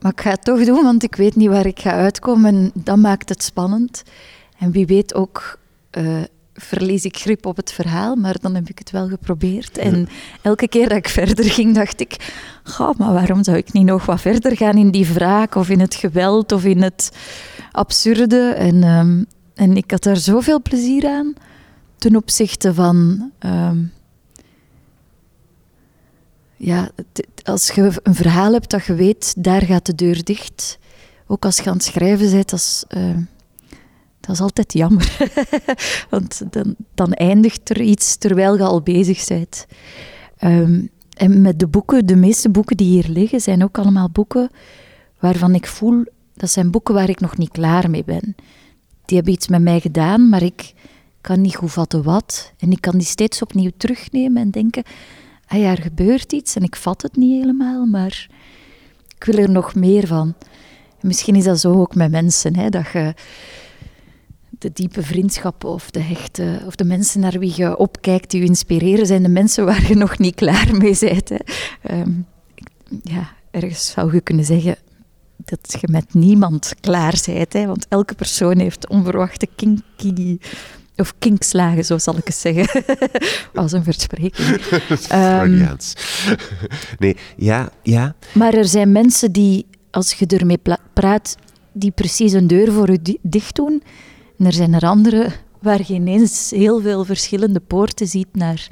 Maar 0.00 0.12
ik 0.12 0.20
ga 0.20 0.30
het 0.30 0.44
toch 0.44 0.64
doen, 0.64 0.82
want 0.82 1.02
ik 1.02 1.14
weet 1.14 1.36
niet 1.36 1.48
waar 1.48 1.66
ik 1.66 1.80
ga 1.80 1.90
uitkomen. 1.90 2.54
En 2.54 2.70
dat 2.74 2.96
maakt 2.96 3.28
het 3.28 3.42
spannend. 3.42 4.02
En 4.58 4.70
wie 4.70 4.86
weet 4.86 5.14
ook 5.14 5.58
eh, 5.90 6.22
verlies 6.54 7.04
ik 7.04 7.16
grip 7.16 7.46
op 7.46 7.56
het 7.56 7.72
verhaal, 7.72 8.16
maar 8.16 8.36
dan 8.40 8.54
heb 8.54 8.68
ik 8.68 8.78
het 8.78 8.90
wel 8.90 9.08
geprobeerd. 9.08 9.78
En 9.78 10.08
elke 10.42 10.68
keer 10.68 10.88
dat 10.88 10.98
ik 10.98 11.08
verder 11.08 11.44
ging, 11.44 11.74
dacht 11.74 12.00
ik... 12.00 12.32
Goh, 12.64 12.98
maar 12.98 13.12
waarom 13.12 13.44
zou 13.44 13.56
ik 13.56 13.72
niet 13.72 13.86
nog 13.86 14.06
wat 14.06 14.20
verder 14.20 14.56
gaan 14.56 14.76
in 14.76 14.90
die 14.90 15.06
wraak 15.06 15.54
of 15.54 15.68
in 15.68 15.80
het 15.80 15.94
geweld 15.94 16.52
of 16.52 16.64
in 16.64 16.82
het 16.82 17.10
absurde? 17.72 18.48
En, 18.48 18.82
ehm, 18.82 19.24
en 19.54 19.76
ik 19.76 19.90
had 19.90 20.02
daar 20.02 20.16
zoveel 20.16 20.62
plezier 20.62 21.06
aan 21.06 21.34
ten 21.98 22.16
opzichte 22.16 22.74
van... 22.74 23.30
ehm, 23.38 23.78
ja, 26.56 26.90
als 27.42 27.70
je 27.70 28.00
een 28.02 28.14
verhaal 28.14 28.52
hebt 28.52 28.70
dat 28.70 28.84
je 28.84 28.94
weet, 28.94 29.34
daar 29.38 29.62
gaat 29.62 29.86
de 29.86 29.94
deur 29.94 30.24
dicht. 30.24 30.78
Ook 31.26 31.44
als 31.44 31.56
je 31.56 31.70
aan 31.70 31.76
het 31.76 31.84
schrijven 31.84 32.30
bent, 32.30 32.52
is, 32.52 32.84
uh, 32.96 33.16
dat 34.26 34.34
is 34.34 34.40
altijd 34.40 34.72
jammer. 34.72 35.16
Want 36.10 36.42
dan, 36.50 36.74
dan, 36.94 37.12
eindigt 37.12 37.70
er 37.70 37.80
iets 37.80 38.16
terwijl 38.16 38.56
je 38.56 38.62
al 38.62 38.82
bezig 38.82 39.26
bent. 39.26 39.66
Um, 40.44 40.90
en 41.16 41.40
met 41.40 41.58
de 41.58 41.66
boeken, 41.66 42.06
de 42.06 42.16
meeste 42.16 42.50
boeken 42.50 42.76
die 42.76 42.88
hier 42.88 43.08
liggen, 43.08 43.40
zijn 43.40 43.64
ook 43.64 43.78
allemaal 43.78 44.10
boeken 44.10 44.50
waarvan 45.18 45.54
ik 45.54 45.66
voel, 45.66 46.04
dat 46.34 46.50
zijn 46.50 46.70
boeken 46.70 46.94
waar 46.94 47.08
ik 47.08 47.20
nog 47.20 47.36
niet 47.36 47.50
klaar 47.50 47.90
mee 47.90 48.04
ben. 48.04 48.34
Die 49.04 49.16
hebben 49.16 49.32
iets 49.32 49.48
met 49.48 49.62
mij 49.62 49.80
gedaan, 49.80 50.28
maar 50.28 50.42
ik 50.42 50.74
kan 51.20 51.40
niet 51.40 51.56
goed 51.56 51.72
vatten 51.72 52.02
wat. 52.02 52.52
En 52.58 52.70
ik 52.70 52.80
kan 52.80 52.98
die 52.98 53.06
steeds 53.06 53.42
opnieuw 53.42 53.70
terugnemen 53.76 54.42
en 54.42 54.50
denken, 54.50 54.82
ah 55.46 55.58
ja, 55.58 55.70
er 55.70 55.82
gebeurt 55.82 56.32
iets 56.32 56.54
en 56.56 56.62
ik 56.62 56.76
vat 56.76 57.02
het 57.02 57.16
niet 57.16 57.40
helemaal, 57.40 57.86
maar 57.86 58.28
ik 59.16 59.24
wil 59.24 59.36
er 59.36 59.50
nog 59.50 59.74
meer 59.74 60.06
van. 60.06 60.34
En 61.00 61.06
misschien 61.06 61.36
is 61.36 61.44
dat 61.44 61.60
zo 61.60 61.80
ook 61.80 61.94
met 61.94 62.10
mensen, 62.10 62.56
hè, 62.56 62.68
dat 62.68 62.86
je 62.92 63.14
de 64.62 64.70
diepe 64.72 65.02
vriendschappen 65.02 65.68
of 65.68 65.90
de 65.90 66.00
hechte, 66.00 66.60
of 66.66 66.76
de 66.76 66.84
mensen 66.84 67.20
naar 67.20 67.38
wie 67.38 67.52
je 67.56 67.76
opkijkt, 67.76 68.30
die 68.30 68.40
je 68.40 68.46
inspireren, 68.46 69.06
zijn 69.06 69.22
de 69.22 69.28
mensen 69.28 69.64
waar 69.64 69.88
je 69.88 69.94
nog 69.94 70.18
niet 70.18 70.34
klaar 70.34 70.76
mee 70.76 70.96
bent. 71.00 71.28
Hè. 71.28 71.36
Ehm, 71.82 72.10
ja, 73.02 73.32
ergens 73.50 73.90
zou 73.90 74.14
je 74.14 74.20
kunnen 74.20 74.44
zeggen 74.44 74.76
dat 75.36 75.76
je 75.80 75.88
met 75.90 76.14
niemand 76.14 76.74
klaar 76.80 77.20
bent, 77.26 77.52
hè, 77.52 77.66
want 77.66 77.86
elke 77.88 78.14
persoon 78.14 78.58
heeft 78.58 78.88
onverwachte 78.88 79.48
kinky 79.56 80.38
of 80.96 81.14
kinkslagen, 81.18 81.84
zo 81.84 81.98
zal 81.98 82.16
ik 82.16 82.26
het 82.26 82.36
zeggen. 82.36 82.84
Als 83.54 83.72
een 83.72 83.84
verspreking. 83.84 84.60
um, 85.12 85.76
nee, 86.98 87.16
ja, 87.36 87.70
ja. 87.82 88.14
Maar 88.34 88.54
er 88.54 88.68
zijn 88.68 88.92
mensen 88.92 89.32
die, 89.32 89.66
als 89.90 90.12
je 90.12 90.26
ermee 90.26 90.60
praat, 90.92 91.36
die 91.72 91.90
precies 91.90 92.32
een 92.32 92.46
deur 92.46 92.72
voor 92.72 92.90
je 92.90 93.18
dicht 93.22 93.56
doen. 93.56 93.82
En 94.38 94.46
er 94.46 94.52
zijn 94.52 94.74
er 94.74 94.86
anderen 94.86 95.32
waar 95.58 95.80
je 95.86 95.94
ineens 95.94 96.50
heel 96.50 96.80
veel 96.80 97.04
verschillende 97.04 97.60
poorten 97.60 98.06
ziet 98.06 98.28
naar, 98.32 98.68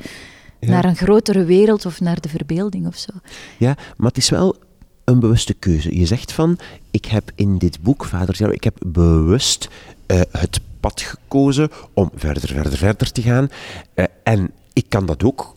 naar 0.61 0.85
een 0.85 0.97
grotere 0.97 1.45
wereld 1.45 1.87
of 1.87 2.01
naar 2.01 2.21
de 2.21 2.29
verbeelding 2.29 2.87
of 2.87 2.97
zo. 2.97 3.13
Ja, 3.59 3.77
maar 3.97 4.09
het 4.09 4.17
is 4.17 4.31
wel 4.31 4.57
een 5.05 5.21
bewuste 5.21 5.55
keuze. 5.55 5.99
Je 5.99 6.07
zegt 6.07 6.33
van, 6.33 6.59
ik 6.91 7.05
heb 7.05 7.31
in 7.35 7.59
dit 7.59 7.83
boek, 7.83 8.05
Vader 8.05 8.53
ik 8.53 8.65
heb 8.65 8.77
bewust 8.87 9.69
uh, 10.07 10.21
het 10.31 10.61
pad 10.81 11.01
gekozen 11.01 11.69
om 11.93 12.11
verder, 12.15 12.49
verder, 12.49 12.77
verder 12.77 13.13
te 13.13 13.23
gaan. 13.23 13.49
Uh, 13.95 14.05
en 14.23 14.51
ik 14.73 14.85
kan 14.89 15.07
dat 15.07 15.25
ook, 15.25 15.57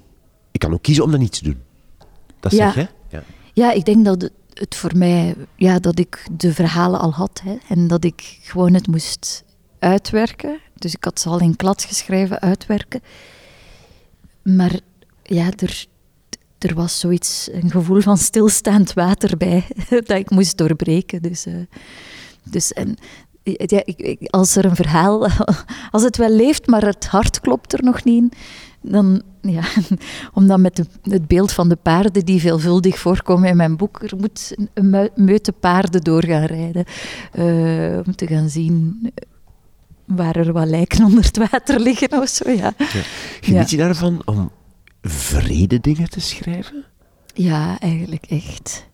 ik 0.52 0.60
kan 0.60 0.74
ook 0.74 0.82
kiezen 0.82 1.04
om 1.04 1.12
dat 1.12 1.20
niet 1.20 1.32
te 1.32 1.44
doen. 1.44 1.58
Dat 2.40 2.52
ja. 2.52 2.72
zeg 2.72 2.76
je? 2.76 2.88
Ja. 3.10 3.24
ja, 3.54 3.72
ik 3.72 3.86
denk 3.86 4.06
dat 4.06 4.30
het 4.54 4.76
voor 4.76 4.98
mij, 4.98 5.36
ja, 5.56 5.80
dat 5.80 6.00
ik 6.00 6.28
de 6.32 6.54
verhalen 6.54 7.00
al 7.00 7.12
had 7.12 7.42
hè, 7.44 7.56
en 7.68 7.88
dat 7.88 8.04
ik 8.04 8.40
gewoon 8.42 8.74
het 8.74 8.88
moest 8.88 9.44
uitwerken. 9.84 10.60
Dus 10.76 10.94
ik 10.94 11.04
had 11.04 11.20
ze 11.20 11.30
al 11.30 11.40
in 11.40 11.56
klad 11.56 11.84
geschreven, 11.84 12.40
uitwerken. 12.40 13.02
Maar 14.44 14.80
ja, 15.24 15.50
er, 15.56 15.86
er 16.58 16.76
was 16.76 17.00
zoiets, 17.00 17.50
een 17.52 17.72
gevoel 17.72 18.02
van 18.02 18.18
stilstaand 18.18 18.94
water 18.94 19.38
bij, 19.38 19.68
dat 19.90 20.10
ik 20.10 20.30
moest 20.30 20.58
doorbreken. 20.58 21.22
Dus, 21.22 21.48
uh, 21.48 21.56
dus 22.44 22.74
en 22.74 22.96
ja, 23.44 23.82
ik, 23.86 24.28
als 24.30 24.56
er 24.56 24.66
een 24.66 24.76
verhaal, 24.76 25.28
als 25.92 26.04
het 26.04 26.18
wel 26.18 26.30
leeft, 26.30 26.68
maar 26.68 26.86
het 26.86 27.08
hart 27.08 27.40
klopt 27.40 27.74
er 27.74 27.84
nog 27.84 28.04
niet 28.04 28.36
dan, 28.84 29.22
ja, 29.42 29.64
omdat 30.34 30.60
met 30.60 30.76
de, 30.76 30.86
het 31.02 31.28
beeld 31.28 31.52
van 31.52 31.70
de 31.70 31.76
paarden 31.76 32.26
die 32.26 32.40
veelvuldig 32.40 33.00
voorkomen 33.00 33.50
in 33.50 33.58
mijn 33.58 33.78
boek, 33.78 34.02
er 34.04 34.18
moet 34.18 34.56
een 34.74 35.10
meute 35.16 35.52
paarden 35.52 36.02
door 36.02 36.26
gaan 36.26 36.46
rijden, 36.46 36.86
uh, 37.34 38.00
om 38.06 38.16
te 38.16 38.28
gaan 38.28 38.50
zien 38.50 39.00
waar 40.06 40.36
er 40.36 40.54
wat 40.54 40.68
lijken 40.68 41.06
onder 41.06 41.24
het 41.24 41.38
water 41.38 41.80
liggen 41.80 42.22
of 42.22 42.30
zo, 42.30 42.50
ja. 42.50 42.74
ja. 42.78 43.02
Geniet 43.42 43.70
je 43.70 43.78
daarvan 43.78 44.22
om 44.26 44.52
vrede 45.02 45.80
dingen 45.80 46.10
te 46.10 46.20
schrijven? 46.20 46.86
Ja, 47.34 47.80
eigenlijk 47.80 48.26
echt. 48.26 48.88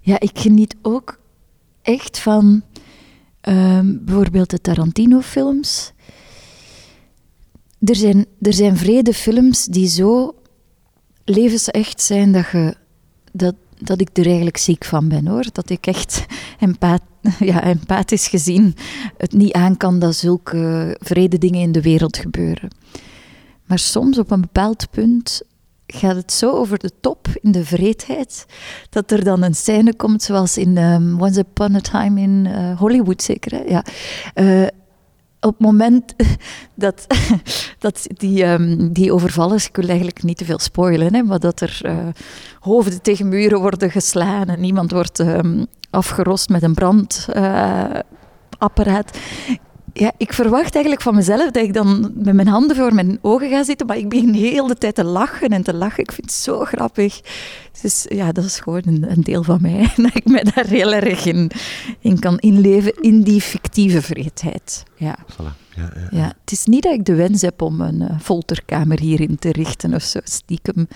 Ja, 0.00 0.20
ik 0.20 0.38
geniet 0.38 0.76
ook 0.82 1.18
echt 1.82 2.18
van 2.18 2.62
um, 3.48 4.04
bijvoorbeeld 4.04 4.50
de 4.50 4.60
Tarantino-films. 4.60 5.92
Er 7.80 7.96
zijn, 7.96 8.26
er 8.40 8.52
zijn 8.52 8.76
vrede 8.76 9.14
films 9.14 9.64
die 9.64 9.88
zo 9.88 10.34
levensecht 11.24 12.02
zijn 12.02 12.32
dat, 12.32 12.50
je, 12.50 12.76
dat, 13.32 13.54
dat 13.84 14.00
ik 14.00 14.08
er 14.12 14.26
eigenlijk 14.26 14.56
ziek 14.56 14.84
van 14.84 15.08
ben 15.08 15.26
hoor. 15.26 15.44
Dat 15.52 15.70
ik 15.70 15.86
echt 15.86 16.26
empath, 16.58 17.02
ja, 17.38 17.62
empathisch 17.62 18.28
gezien 18.28 18.76
het 19.16 19.32
niet 19.32 19.52
aan 19.52 19.76
kan 19.76 19.98
dat 19.98 20.14
zulke 20.14 20.96
vrede 21.00 21.38
dingen 21.38 21.60
in 21.60 21.72
de 21.72 21.82
wereld 21.82 22.16
gebeuren. 22.16 22.68
Maar 23.64 23.78
soms 23.78 24.18
op 24.18 24.30
een 24.30 24.40
bepaald 24.40 24.90
punt 24.90 25.42
gaat 25.86 26.16
het 26.16 26.32
zo 26.32 26.50
over 26.50 26.78
de 26.78 26.90
top 27.00 27.28
in 27.40 27.52
de 27.52 27.64
vreedheid, 27.64 28.46
dat 28.90 29.10
er 29.10 29.24
dan 29.24 29.42
een 29.42 29.54
scène 29.54 29.94
komt 29.96 30.22
zoals 30.22 30.58
in 30.58 30.76
um, 30.76 31.20
Once 31.20 31.40
Upon 31.40 31.74
a 31.74 31.80
Time 31.80 32.20
in 32.20 32.44
uh, 32.48 32.78
Hollywood, 32.78 33.22
zeker? 33.22 33.70
Ja. 33.70 33.84
Uh, 34.34 34.66
op 35.44 35.50
het 35.50 35.60
moment 35.66 36.14
dat, 36.74 37.06
dat 37.78 38.06
die, 38.16 38.44
um, 38.44 38.92
die 38.92 39.12
overvallers, 39.12 39.68
ik 39.68 39.76
wil 39.76 39.88
eigenlijk 39.88 40.22
niet 40.22 40.36
te 40.36 40.44
veel 40.44 40.58
spoilen, 40.58 41.14
hè, 41.14 41.22
maar 41.22 41.38
dat 41.38 41.60
er 41.60 41.80
uh, 41.82 41.96
hoofden 42.60 43.02
tegen 43.02 43.28
muren 43.28 43.60
worden 43.60 43.90
geslaan 43.90 44.48
en 44.48 44.64
iemand 44.64 44.90
wordt 44.90 45.18
um, 45.18 45.66
afgerost 45.90 46.48
met 46.48 46.62
een 46.62 46.74
brandapparaat 46.74 49.18
ja, 49.96 50.12
ik 50.16 50.32
verwacht 50.32 50.74
eigenlijk 50.74 51.02
van 51.02 51.14
mezelf 51.14 51.50
dat 51.50 51.62
ik 51.62 51.72
dan 51.72 52.12
met 52.14 52.34
mijn 52.34 52.48
handen 52.48 52.76
voor 52.76 52.94
mijn 52.94 53.18
ogen 53.20 53.50
ga 53.50 53.64
zitten, 53.64 53.86
maar 53.86 53.96
ik 53.96 54.08
begin 54.08 54.32
de 54.32 54.38
hele 54.38 54.74
tijd 54.74 54.94
te 54.94 55.04
lachen 55.04 55.48
en 55.48 55.62
te 55.62 55.74
lachen. 55.74 56.02
Ik 56.02 56.12
vind 56.12 56.30
het 56.30 56.40
zo 56.40 56.64
grappig. 56.64 57.20
Dus 57.82 58.06
ja, 58.08 58.32
dat 58.32 58.44
is 58.44 58.60
gewoon 58.60 58.82
een, 58.84 59.10
een 59.10 59.22
deel 59.22 59.42
van 59.42 59.58
mij. 59.60 59.92
Dat 59.96 60.14
ik 60.14 60.24
me 60.24 60.44
daar 60.54 60.66
heel 60.66 60.92
erg 60.92 61.24
in, 61.24 61.50
in 62.00 62.18
kan 62.18 62.38
inleven, 62.38 62.94
in 63.00 63.22
die 63.22 63.40
fictieve 63.40 64.02
vreedheid. 64.02 64.82
Ja. 64.96 65.18
Voilà. 65.32 65.62
Ja, 65.76 65.92
ja, 65.94 66.08
ja. 66.10 66.26
het 66.40 66.52
is 66.52 66.64
niet 66.64 66.82
dat 66.82 66.92
ik 66.92 67.04
de 67.04 67.14
wens 67.14 67.42
heb 67.42 67.62
om 67.62 67.80
een 67.80 68.00
uh, 68.00 68.20
folterkamer 68.20 69.00
hierin 69.00 69.38
te 69.38 69.52
richten 69.52 69.94
of 69.94 70.02
zo, 70.02 70.20
stiekem 70.24 70.88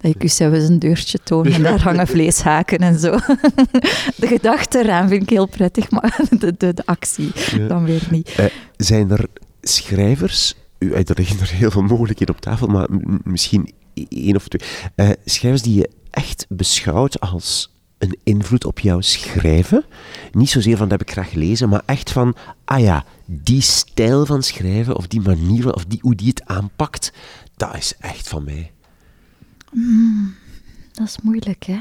dat 0.00 0.14
ik 0.14 0.38
een 0.38 0.78
deurtje 0.78 1.18
toon 1.22 1.46
en 1.46 1.62
daar 1.62 1.82
hangen 1.82 2.06
vleeshaken 2.14 2.78
en 2.78 2.98
zo. 2.98 3.10
De 4.16 4.26
gedachte 4.26 4.78
eraan 4.78 5.08
vind 5.08 5.22
ik 5.22 5.30
heel 5.30 5.46
prettig, 5.46 5.90
maar 5.90 6.20
de, 6.38 6.54
de, 6.58 6.74
de 6.74 6.86
actie 6.86 7.32
dan 7.68 7.84
weer 7.84 8.06
niet. 8.10 8.36
Uh, 8.40 8.46
zijn 8.76 9.10
er 9.10 9.26
schrijvers, 9.62 10.54
u, 10.78 10.92
er 10.92 11.04
liggen 11.14 11.40
er 11.40 11.50
heel 11.50 11.70
veel 11.70 11.82
mogelijkheden 11.82 12.34
op 12.34 12.40
tafel, 12.40 12.66
maar 12.66 12.88
misschien 13.24 13.72
één 14.08 14.36
of 14.36 14.48
twee, 14.48 14.68
uh, 14.96 15.10
schrijvers 15.24 15.62
die 15.62 15.74
je 15.74 15.90
echt 16.10 16.46
beschouwt 16.48 17.20
als 17.20 17.74
een 17.98 18.18
invloed 18.24 18.64
op 18.64 18.78
jouw 18.78 19.00
schrijven? 19.00 19.84
Niet 20.32 20.50
zozeer 20.50 20.76
van 20.76 20.88
dat 20.88 20.98
heb 20.98 21.08
ik 21.08 21.14
graag 21.14 21.30
gelezen, 21.30 21.68
maar 21.68 21.82
echt 21.86 22.12
van, 22.12 22.36
ah 22.64 22.80
ja, 22.80 23.04
die 23.26 23.60
stijl 23.60 24.26
van 24.26 24.42
schrijven, 24.42 24.96
of 24.96 25.06
die 25.06 25.20
manier, 25.20 25.74
of 25.74 25.84
die, 25.84 25.98
hoe 26.02 26.14
die 26.14 26.28
het 26.28 26.46
aanpakt, 26.46 27.12
dat 27.56 27.76
is 27.76 27.94
echt 27.98 28.28
van 28.28 28.44
mij. 28.44 28.70
Mm, 29.70 30.34
dat 30.92 31.06
is 31.06 31.20
moeilijk, 31.22 31.64
hè? 31.64 31.80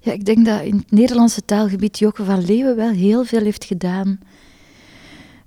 Ja, 0.00 0.12
ik 0.12 0.24
denk 0.24 0.44
dat 0.44 0.62
in 0.62 0.76
het 0.76 0.90
Nederlandse 0.90 1.44
taalgebied 1.44 1.98
Joke 1.98 2.24
van 2.24 2.44
Leeuwen 2.44 2.76
wel 2.76 2.90
heel 2.90 3.24
veel 3.24 3.42
heeft 3.42 3.64
gedaan. 3.64 4.18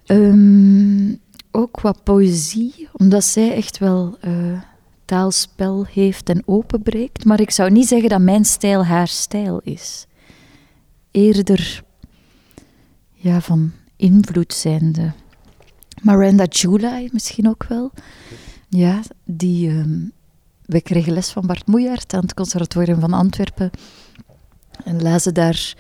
Um, 0.06 1.20
ook 1.51 1.72
qua 1.72 1.91
poëzie, 1.91 2.88
omdat 2.91 3.24
zij 3.24 3.54
echt 3.54 3.78
wel 3.78 4.18
uh, 4.26 4.62
taalspel 5.06 5.86
heeft 5.86 6.30
en 6.30 6.43
openbreekt. 6.45 7.26
Maar 7.26 7.39
ik 7.39 7.51
zou 7.51 7.72
niet 7.72 7.88
zeggen 7.88 8.10
dat 8.10 8.22
mijn 8.22 8.45
stijl 8.45 8.86
haar 8.86 9.08
stijl 9.08 9.60
is. 9.64 10.06
Eerder 11.12 11.84
ja, 13.14 13.41
van 13.41 13.72
invloed 13.95 14.54
zijnde. 14.54 15.12
Miranda 16.01 16.45
July 16.45 17.10
misschien 17.12 17.49
ook 17.49 17.64
wel. 17.64 17.91
Ja, 18.70 19.01
die... 19.26 19.70
Um, 19.70 20.12
we 20.74 20.82
kregen 20.82 21.13
les 21.13 21.32
van 21.32 21.47
Bart 21.47 21.67
Moejaert 21.67 22.13
aan 22.13 22.21
het 22.21 22.34
Conservatorium 22.34 22.99
van 22.99 23.13
Antwerpen. 23.13 23.69
En 24.84 25.01
lazen 25.01 25.34
daar 25.34 25.74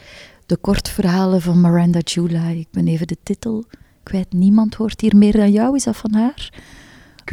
de 0.45 0.57
kortverhalen 0.57 1.41
van 1.41 1.61
Miranda 1.61 1.99
July. 1.99 2.59
Ik 2.59 2.67
ben 2.71 2.87
even 2.87 3.07
de 3.07 3.17
titel 3.23 3.65
kwijt. 4.03 4.33
Niemand 4.33 4.75
hoort 4.75 5.01
hier 5.01 5.15
meer 5.15 5.31
dan 5.31 5.51
jou. 5.51 5.75
Is 5.75 5.83
dat 5.83 5.95
van 5.95 6.13
haar? 6.13 6.49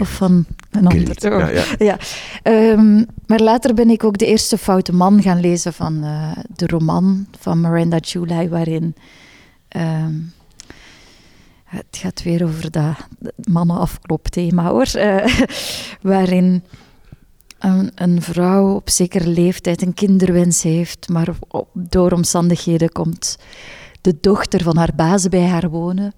Of 0.01 0.09
van 0.09 0.47
een 0.71 0.87
ander? 0.87 1.29
Ja, 1.31 1.49
ja. 1.49 1.65
ja. 1.79 1.99
Um, 2.73 3.07
maar 3.27 3.41
later 3.41 3.75
ben 3.75 3.91
ik 3.91 4.05
ook 4.05 4.19
de 4.19 4.27
eerste 4.27 4.59
Foute 4.59 4.93
Man 4.93 5.23
gaan 5.23 5.41
lezen 5.41 5.73
van 5.73 6.05
uh, 6.05 6.33
de 6.55 6.67
roman 6.67 7.27
van 7.39 7.61
Miranda 7.61 7.97
July, 7.97 8.49
waarin... 8.49 8.95
Um, 9.77 10.33
het 11.65 11.97
gaat 11.97 12.23
weer 12.23 12.45
over 12.45 12.71
dat 12.71 12.97
mannen-afklop 13.51 14.29
thema 14.29 14.71
hoor. 14.71 14.89
Uh, 14.97 15.27
waarin 16.13 16.63
een, 17.61 17.91
een, 17.95 18.23
vrouw 18.23 18.75
op 18.75 18.91
zekere 18.91 19.27
leeftijd 19.27 19.83
een 19.83 19.95
kinderwens 19.95 20.63
heeft, 20.63 21.09
maar 21.09 21.29
door 21.75 22.13
omstandigheden 22.13 22.93
komt 22.93 23.39
de 24.01 24.17
dochter 24.21 24.63
van 24.63 24.77
haar 24.77 24.93
baas 24.97 25.29
bij 25.29 25.47
haar 25.47 25.71
wonen. 25.71 26.13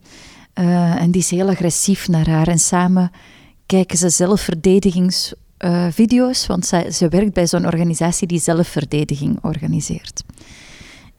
Uh, 0.55 1.01
en 1.01 1.11
die 1.11 1.21
is 1.21 1.31
heel 1.31 1.49
agressief 1.49 2.09
naar 2.09 2.29
haar. 2.29 2.49
En 2.49 2.59
samen 2.59 3.11
kijken 3.67 3.99
ze 3.99 4.09
zelfverdedigingsvideo's, 4.09 6.43
uh, 6.43 6.49
want 6.49 6.67
zij, 6.67 6.91
ze 6.91 7.09
werkt 7.09 7.33
bij 7.33 7.47
zo'n 7.47 7.67
organisatie 7.67 8.27
die 8.27 8.41
zelfverdediging 8.41 9.39
organiseert. 9.43 10.25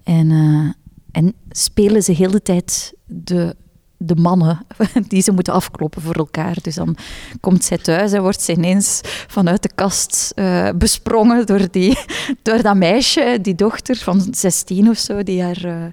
En, 0.03 0.30
uh, 0.30 0.71
en 1.11 1.34
spelen 1.49 2.03
ze 2.03 2.11
heel 2.11 2.32
de 2.32 2.41
tijd 2.41 2.93
de 3.05 3.55
de 3.98 4.16
mannen 4.16 4.66
die 5.08 5.22
ze 5.22 5.32
moeten 5.32 5.54
afkloppen 5.54 6.02
voor 6.02 6.16
elkaar. 6.16 6.58
Dus 6.62 6.76
dan 6.76 6.98
komt 7.39 7.64
zij 7.64 7.78
thuis 7.78 8.12
en 8.12 8.22
wordt 8.22 8.41
ze 8.41 8.52
ineens 8.52 9.02
vanuit 9.28 9.62
de 9.62 9.70
kast 9.76 10.32
uh, 10.36 10.70
besprongen 10.76 11.46
door, 11.46 11.68
die, 11.72 11.98
door 12.41 12.62
dat 12.62 12.76
meisje, 12.76 13.39
die 13.41 13.56
dochter 13.56 13.96
van 13.96 14.28
16 14.32 14.89
of 14.89 14.98
zo, 14.98 15.24
die 15.24 15.41
haar 15.41 15.66
uh, 15.66 15.86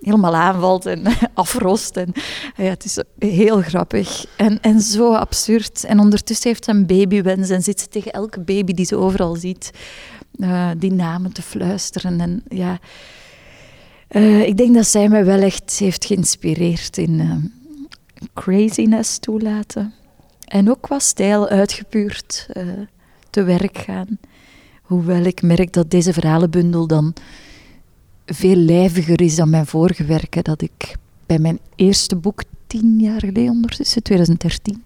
helemaal 0.00 0.34
aanvalt 0.34 0.86
en 0.86 1.02
afrost. 1.34 1.96
En, 1.96 2.12
ja, 2.56 2.64
het 2.64 2.84
is 2.84 3.02
heel 3.18 3.62
grappig 3.62 4.26
en, 4.36 4.60
en 4.60 4.80
zo 4.80 5.14
absurd. 5.14 5.84
En 5.84 5.98
ondertussen 5.98 6.48
heeft 6.48 6.64
ze 6.64 6.70
een 6.70 6.86
babywens 6.86 7.48
en 7.48 7.62
zit 7.62 7.80
ze 7.80 7.88
tegen 7.88 8.12
elke 8.12 8.40
baby 8.40 8.72
die 8.72 8.86
ze 8.86 8.96
overal 8.96 9.36
ziet, 9.36 9.70
die 10.76 10.92
namen 10.92 11.32
te 11.32 11.42
fluisteren. 11.42 12.20
En 12.20 12.42
ja... 12.48 12.78
Uh, 14.10 14.46
ik 14.46 14.56
denk 14.56 14.74
dat 14.74 14.86
zij 14.86 15.08
mij 15.08 15.24
wel 15.24 15.40
echt 15.40 15.78
heeft 15.78 16.04
geïnspireerd 16.04 16.98
in 16.98 17.20
uh, 17.20 17.34
craziness 18.34 19.18
toelaten. 19.18 19.94
En 20.44 20.70
ook 20.70 20.80
qua 20.80 20.98
stijl 20.98 21.48
uitgepuurd 21.48 22.48
uh, 22.54 22.72
te 23.30 23.42
werk 23.42 23.78
gaan. 23.78 24.18
Hoewel 24.82 25.22
ik 25.22 25.42
merk 25.42 25.72
dat 25.72 25.90
deze 25.90 26.12
verhalenbundel 26.12 26.86
dan 26.86 27.14
veel 28.26 28.56
lijviger 28.56 29.20
is 29.20 29.36
dan 29.36 29.50
mijn 29.50 29.66
vorige 29.66 30.04
werken. 30.04 30.44
Dat 30.44 30.62
ik 30.62 30.96
bij 31.26 31.38
mijn 31.38 31.58
eerste 31.74 32.16
boek, 32.16 32.42
tien 32.66 33.00
jaar 33.00 33.20
geleden 33.20 33.50
ondertussen, 33.50 34.02
2013, 34.02 34.82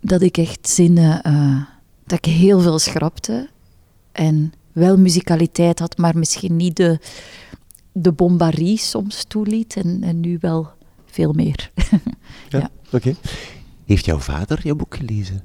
dat 0.00 0.22
ik 0.22 0.36
echt 0.36 0.68
zinnen, 0.68 1.22
dat 2.06 2.18
ik 2.18 2.24
heel 2.24 2.60
veel 2.60 2.78
schrapte. 2.78 3.48
En 4.12 4.52
wel 4.72 4.98
muzikaliteit 4.98 5.78
had, 5.78 5.98
maar 5.98 6.18
misschien 6.18 6.56
niet 6.56 6.76
de 6.76 6.98
de 8.02 8.12
bombarie 8.12 8.78
soms 8.78 9.24
toeliet 9.24 9.76
en, 9.76 10.02
en 10.02 10.20
nu 10.20 10.38
wel 10.40 10.68
veel 11.06 11.32
meer. 11.32 11.70
ja, 12.48 12.58
ja. 12.58 12.70
oké. 12.92 13.14
Heeft 13.84 14.04
jouw 14.04 14.18
vader 14.18 14.60
jouw 14.62 14.74
boek 14.74 14.96
gelezen? 14.96 15.42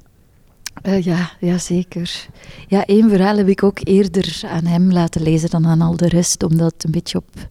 Uh, 0.82 1.02
ja, 1.02 1.30
ja, 1.40 1.58
zeker. 1.58 2.28
Ja, 2.68 2.86
één 2.86 3.08
verhaal 3.08 3.36
heb 3.36 3.48
ik 3.48 3.62
ook 3.62 3.78
eerder 3.82 4.40
aan 4.44 4.64
hem 4.64 4.92
laten 4.92 5.22
lezen 5.22 5.50
dan 5.50 5.66
aan 5.66 5.80
al 5.80 5.96
de 5.96 6.08
rest, 6.08 6.42
omdat 6.42 6.72
het 6.72 6.84
een 6.84 6.90
beetje 6.90 7.18
op 7.18 7.48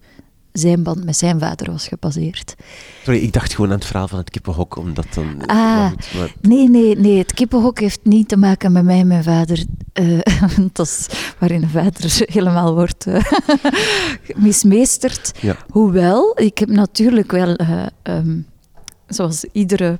zijn 0.54 0.84
band 0.84 1.06
met 1.06 1.18
zijn 1.18 1.40
vader 1.40 1.72
was 1.72 1.88
gebaseerd. 1.88 2.56
Sorry, 3.04 3.20
ik 3.20 3.34
dacht 3.34 3.54
gewoon 3.54 3.70
aan 3.70 3.78
het 3.78 3.86
verhaal 3.86 4.08
van 4.08 4.18
het 4.18 4.30
kippenhok, 4.30 4.76
omdat 4.76 5.06
dan... 5.14 5.46
Ah, 5.46 5.92
maar... 6.18 6.34
nee, 6.42 6.70
nee, 6.70 6.98
nee. 6.98 7.18
Het 7.18 7.34
kippenhok 7.34 7.80
heeft 7.80 8.00
niet 8.04 8.28
te 8.28 8.38
maken 8.38 8.72
met 8.72 8.84
mij 8.84 9.00
en 9.00 9.08
mijn 9.08 9.24
vader. 9.24 9.66
Uh, 10.02 10.20
dat 10.72 10.86
is 10.86 11.08
waarin 11.40 11.64
een 11.64 11.70
vader 11.70 12.22
helemaal 12.26 12.74
wordt 12.74 13.06
uh, 13.06 13.24
mismeesterd. 14.36 15.32
Ja. 15.42 15.56
Hoewel, 15.70 16.40
ik 16.40 16.58
heb 16.58 16.70
natuurlijk 16.70 17.32
wel, 17.32 17.62
uh, 17.62 17.86
um, 18.04 18.46
zoals 19.08 19.44
iedere 19.52 20.00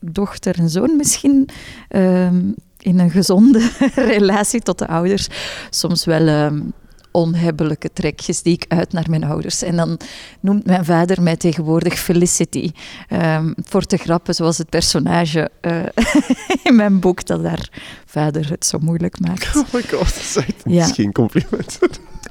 dochter 0.00 0.58
en 0.58 0.70
zoon 0.70 0.96
misschien... 0.96 1.48
Um, 1.88 2.54
in 2.86 2.98
een 2.98 3.10
gezonde 3.10 3.70
relatie 3.94 4.60
tot 4.60 4.78
de 4.78 4.86
ouders 4.86 5.28
soms 5.70 6.04
wel 6.04 6.28
um, 6.28 6.72
onhebbelijke 7.16 7.90
trekjes 7.92 8.42
die 8.42 8.52
ik 8.52 8.64
uit 8.68 8.92
naar 8.92 9.06
mijn 9.10 9.24
ouders. 9.24 9.62
En 9.62 9.76
dan 9.76 9.98
noemt 10.40 10.66
mijn 10.66 10.84
vader 10.84 11.22
mij 11.22 11.36
tegenwoordig 11.36 11.98
Felicity. 11.98 12.70
Um, 13.12 13.54
voor 13.62 13.82
te 13.82 13.96
grappen, 13.96 14.34
zoals 14.34 14.58
het 14.58 14.68
personage 14.68 15.50
uh, 15.60 15.82
in 16.68 16.76
mijn 16.76 17.00
boek 17.00 17.26
dat 17.26 17.42
daar 17.42 17.68
vader 18.06 18.50
het 18.50 18.66
zo 18.66 18.78
moeilijk 18.78 19.20
maakt. 19.20 19.56
Oh 19.56 19.72
my 19.72 19.82
god, 19.82 20.34
dat 20.34 20.72
is 20.72 20.92
geen 20.92 21.12
compliment. 21.12 21.78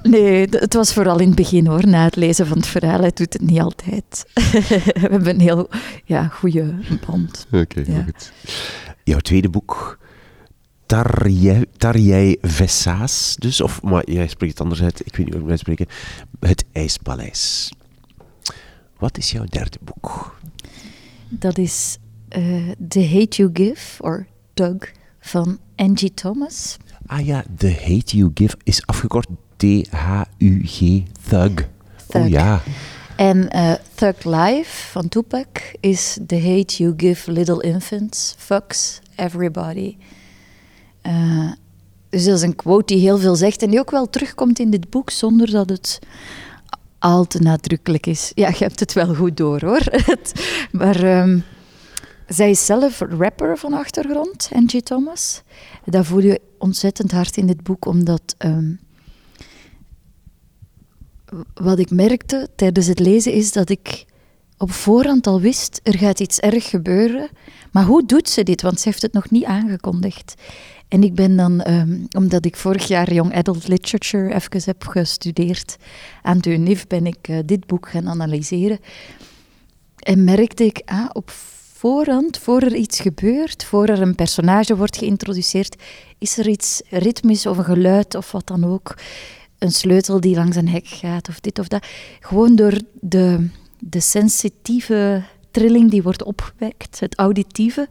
Nee, 0.04 0.48
het 0.50 0.74
was 0.74 0.94
vooral 0.94 1.20
in 1.20 1.28
het 1.28 1.36
begin 1.36 1.68
hoor, 1.68 1.88
na 1.88 2.04
het 2.04 2.16
lezen 2.16 2.48
van 2.48 2.58
het 2.58 2.68
verhaal. 2.68 3.00
Hij 3.00 3.12
doet 3.14 3.34
het 3.34 3.42
niet 3.42 3.60
altijd. 3.60 4.26
We 4.94 5.08
hebben 5.10 5.30
een 5.30 5.40
heel 5.40 5.70
ja, 6.04 6.28
goede 6.28 6.74
band. 7.06 7.46
Oké, 7.48 7.80
okay, 7.80 7.96
ja. 7.96 8.04
goed. 8.04 8.32
Jouw 9.04 9.20
tweede 9.20 9.50
boek 9.50 9.98
Tarjei 11.78 12.38
Vessaas, 12.42 13.36
dus, 13.40 13.62
of, 13.62 13.82
maar 13.82 14.10
jij 14.10 14.28
spreekt 14.28 14.52
het 14.52 14.62
anders 14.62 14.82
uit, 14.82 15.00
ik 15.00 15.16
weet 15.16 15.26
niet 15.26 15.34
hoe 15.34 15.44
ik 15.44 15.50
moet 15.50 15.60
spreken. 15.60 15.88
Het 16.40 16.66
IJspaleis. 16.72 17.74
Wat 18.98 19.18
is 19.18 19.32
jouw 19.32 19.46
derde 19.46 19.78
boek? 19.82 20.40
Dat 21.30 21.58
is 21.58 21.98
uh, 22.38 22.72
The 22.88 23.08
Hate 23.08 23.36
You 23.38 23.50
Give, 23.54 24.04
of 24.04 24.18
Doug, 24.54 24.92
van 25.20 25.60
Angie 25.76 26.14
Thomas. 26.14 26.78
Ah 27.06 27.26
ja, 27.26 27.44
The 27.58 27.72
Hate 27.72 28.18
You 28.18 28.32
Give 28.34 28.56
is 28.64 28.86
afgekort 28.86 29.28
T-H-U-G, 29.56 31.04
Thug. 31.28 31.54
Thug. 32.08 32.22
Oh 32.22 32.30
ja. 32.30 32.62
En 33.16 33.50
uh, 33.56 33.74
Thug 33.96 34.24
Life 34.24 34.92
van 34.92 35.10
Tupac 35.10 35.48
is 35.80 36.18
The 36.28 36.36
Hate 36.36 36.76
You 36.78 36.94
Give 36.98 37.32
Little 37.32 37.64
Infants, 37.64 38.36
Fucks 38.38 39.00
Everybody. 39.16 39.98
Uh, 41.08 41.52
dus 42.10 42.24
dat 42.24 42.36
is 42.36 42.42
een 42.42 42.56
quote 42.56 42.94
die 42.94 43.04
heel 43.04 43.18
veel 43.18 43.36
zegt 43.36 43.62
en 43.62 43.70
die 43.70 43.80
ook 43.80 43.92
wel 43.92 44.10
terugkomt 44.10 44.60
in 44.60 44.70
dit 44.70 44.90
boek 44.90 45.10
zonder 45.10 45.52
dat 45.52 45.70
het 45.70 46.00
al 47.00 47.26
te 47.26 47.40
nadrukkelijk 47.40 48.06
is. 48.06 48.32
Ja, 48.36 48.48
je 48.48 48.64
hebt 48.64 48.80
het 48.80 48.94
wel 48.94 49.16
goed 49.16 49.38
door 49.38 49.66
hoor. 49.66 49.82
maar 50.72 51.20
um, 51.22 51.44
zij 52.28 52.50
is 52.50 52.66
zelf 52.66 53.00
rapper 53.00 53.58
van 53.58 53.74
achtergrond, 53.74 54.50
Angie 54.54 54.84
Thomas. 54.84 55.42
Dat 55.86 56.06
voel 56.06 56.22
je 56.22 56.42
ontzettend 56.58 57.12
hard 57.12 57.38
in 57.38 57.48
dit 57.48 57.64
boek, 57.64 57.86
omdat 57.86 58.36
um, 58.38 58.80
wat 61.54 61.80
ik 61.80 61.90
merkte 61.90 62.48
tijdens 62.56 62.88
het 62.88 63.00
lezen 63.00 63.34
is 63.34 63.52
dat 63.52 63.70
ik 63.70 64.06
op 64.58 64.72
voorhand 64.72 65.28
al 65.28 65.42
wist, 65.42 65.80
er 65.84 65.98
gaat 65.98 66.20
iets 66.20 66.40
erg 66.40 66.70
gebeuren. 66.70 67.30
Maar 67.72 67.84
hoe 67.84 68.06
doet 68.06 68.30
ze 68.30 68.44
dit? 68.44 68.62
Want 68.62 68.80
ze 68.80 68.90
heeft 68.90 69.02
het 69.02 69.14
nog 69.14 69.30
niet 69.30 69.44
aangekondigd. 69.44 70.34
En 70.88 71.04
ik 71.04 71.16
ben 71.16 71.36
dan, 71.36 71.68
um, 71.68 72.08
omdat 72.18 72.46
ik 72.46 72.56
vorig 72.56 72.88
jaar 72.88 73.14
Young 73.14 73.36
Adult 73.36 73.68
Literature 73.68 74.34
even 74.34 74.62
heb 74.66 74.88
gestudeerd 74.88 75.78
aan 76.22 76.38
de 76.38 76.50
UNIF, 76.50 76.88
ben 76.88 77.06
ik 77.06 77.28
uh, 77.28 77.40
dit 77.46 77.66
boek 77.66 77.90
gaan 77.90 78.10
analyseren. 78.10 78.80
En 80.00 80.24
merkte 80.24 80.66
ik, 80.66 80.82
ah, 80.86 81.10
op 81.14 81.32
voorhand, 81.74 82.38
voor 82.38 82.62
er 82.62 82.76
iets 82.76 83.00
gebeurt, 83.00 83.64
voor 83.64 83.86
er 83.86 84.02
een 84.02 84.16
personage 84.16 84.76
wordt 84.76 84.98
geïntroduceerd, 84.98 85.76
is 86.18 86.38
er 86.38 86.48
iets 86.48 86.82
ritmisch 86.90 87.46
of 87.46 87.58
een 87.58 87.64
geluid 87.64 88.16
of 88.16 88.32
wat 88.32 88.48
dan 88.48 88.64
ook. 88.64 88.96
Een 89.58 89.72
sleutel 89.72 90.20
die 90.20 90.36
langs 90.36 90.56
een 90.56 90.70
hek 90.70 90.88
gaat 90.88 91.30
of 91.30 91.40
dit 91.40 91.60
of 91.60 91.68
dat. 91.68 91.86
Gewoon 92.20 92.56
door 92.56 92.82
de, 93.00 93.48
de 93.80 94.00
sensitieve 94.00 95.24
trilling 95.52 95.92
die 95.92 96.04
wordt 96.04 96.24
opgewekt, 96.24 97.00
het 97.00 97.18
auditieve, 97.18 97.88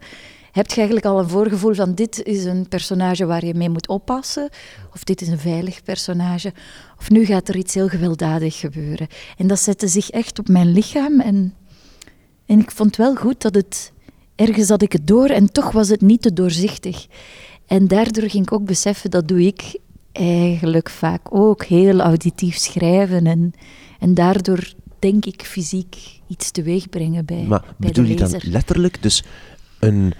heb 0.55 0.69
je 0.69 0.75
eigenlijk 0.75 1.05
al 1.05 1.19
een 1.19 1.29
voorgevoel 1.29 1.73
van 1.73 1.93
dit 1.93 2.23
is 2.23 2.43
een 2.45 2.67
personage 2.67 3.25
waar 3.25 3.45
je 3.45 3.53
mee 3.53 3.69
moet 3.69 3.87
oppassen, 3.87 4.49
of 4.93 5.03
dit 5.03 5.21
is 5.21 5.27
een 5.27 5.39
veilig 5.39 5.83
personage, 5.83 6.53
of 6.99 7.09
nu 7.09 7.25
gaat 7.25 7.47
er 7.47 7.55
iets 7.55 7.73
heel 7.73 7.87
geweldadig 7.87 8.59
gebeuren. 8.59 9.07
En 9.37 9.47
dat 9.47 9.59
zette 9.59 9.87
zich 9.87 10.09
echt 10.09 10.39
op 10.39 10.47
mijn 10.47 10.71
lichaam 10.71 11.19
en, 11.19 11.53
en 12.45 12.59
ik 12.59 12.71
vond 12.71 12.95
wel 12.95 13.15
goed 13.15 13.41
dat 13.41 13.55
het, 13.55 13.91
ergens 14.35 14.69
had 14.69 14.81
ik 14.81 14.91
het 14.91 15.07
door 15.07 15.29
en 15.29 15.51
toch 15.51 15.71
was 15.71 15.89
het 15.89 16.01
niet 16.01 16.21
te 16.21 16.33
doorzichtig. 16.33 17.05
En 17.65 17.87
daardoor 17.87 18.29
ging 18.29 18.45
ik 18.45 18.53
ook 18.53 18.65
beseffen, 18.65 19.11
dat 19.11 19.27
doe 19.27 19.45
ik 19.45 19.79
eigenlijk 20.11 20.89
vaak 20.89 21.35
ook, 21.35 21.65
heel 21.65 21.99
auditief 21.99 22.57
schrijven 22.57 23.27
en, 23.27 23.53
en 23.99 24.13
daardoor 24.13 24.73
denk 24.99 25.25
ik 25.25 25.41
fysiek 25.41 25.95
iets 26.27 26.51
teweeg 26.51 26.89
brengen 26.89 27.25
bij, 27.25 27.43
maar 27.47 27.61
bij 27.61 27.73
bedoel 27.77 28.05
de 28.05 28.13
lezer. 28.13 28.37
je 28.37 28.41
dan 28.41 28.51
letterlijk 28.51 29.01
dus 29.01 29.23
een 29.79 30.13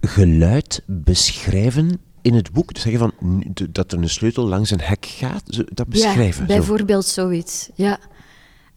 geluid 0.00 0.82
beschrijven 0.86 2.00
in 2.22 2.34
het 2.34 2.52
boek? 2.52 2.74
Dus 2.74 2.82
zeggen 2.82 3.00
van 3.00 3.42
dat 3.70 3.92
er 3.92 3.98
een 3.98 4.08
sleutel 4.08 4.46
langs 4.46 4.70
een 4.70 4.80
hek 4.80 5.06
gaat, 5.06 5.42
dat 5.74 5.88
beschrijven? 5.88 6.46
Ja, 6.46 6.56
bijvoorbeeld 6.56 7.06
zoiets, 7.06 7.70
ja. 7.74 7.98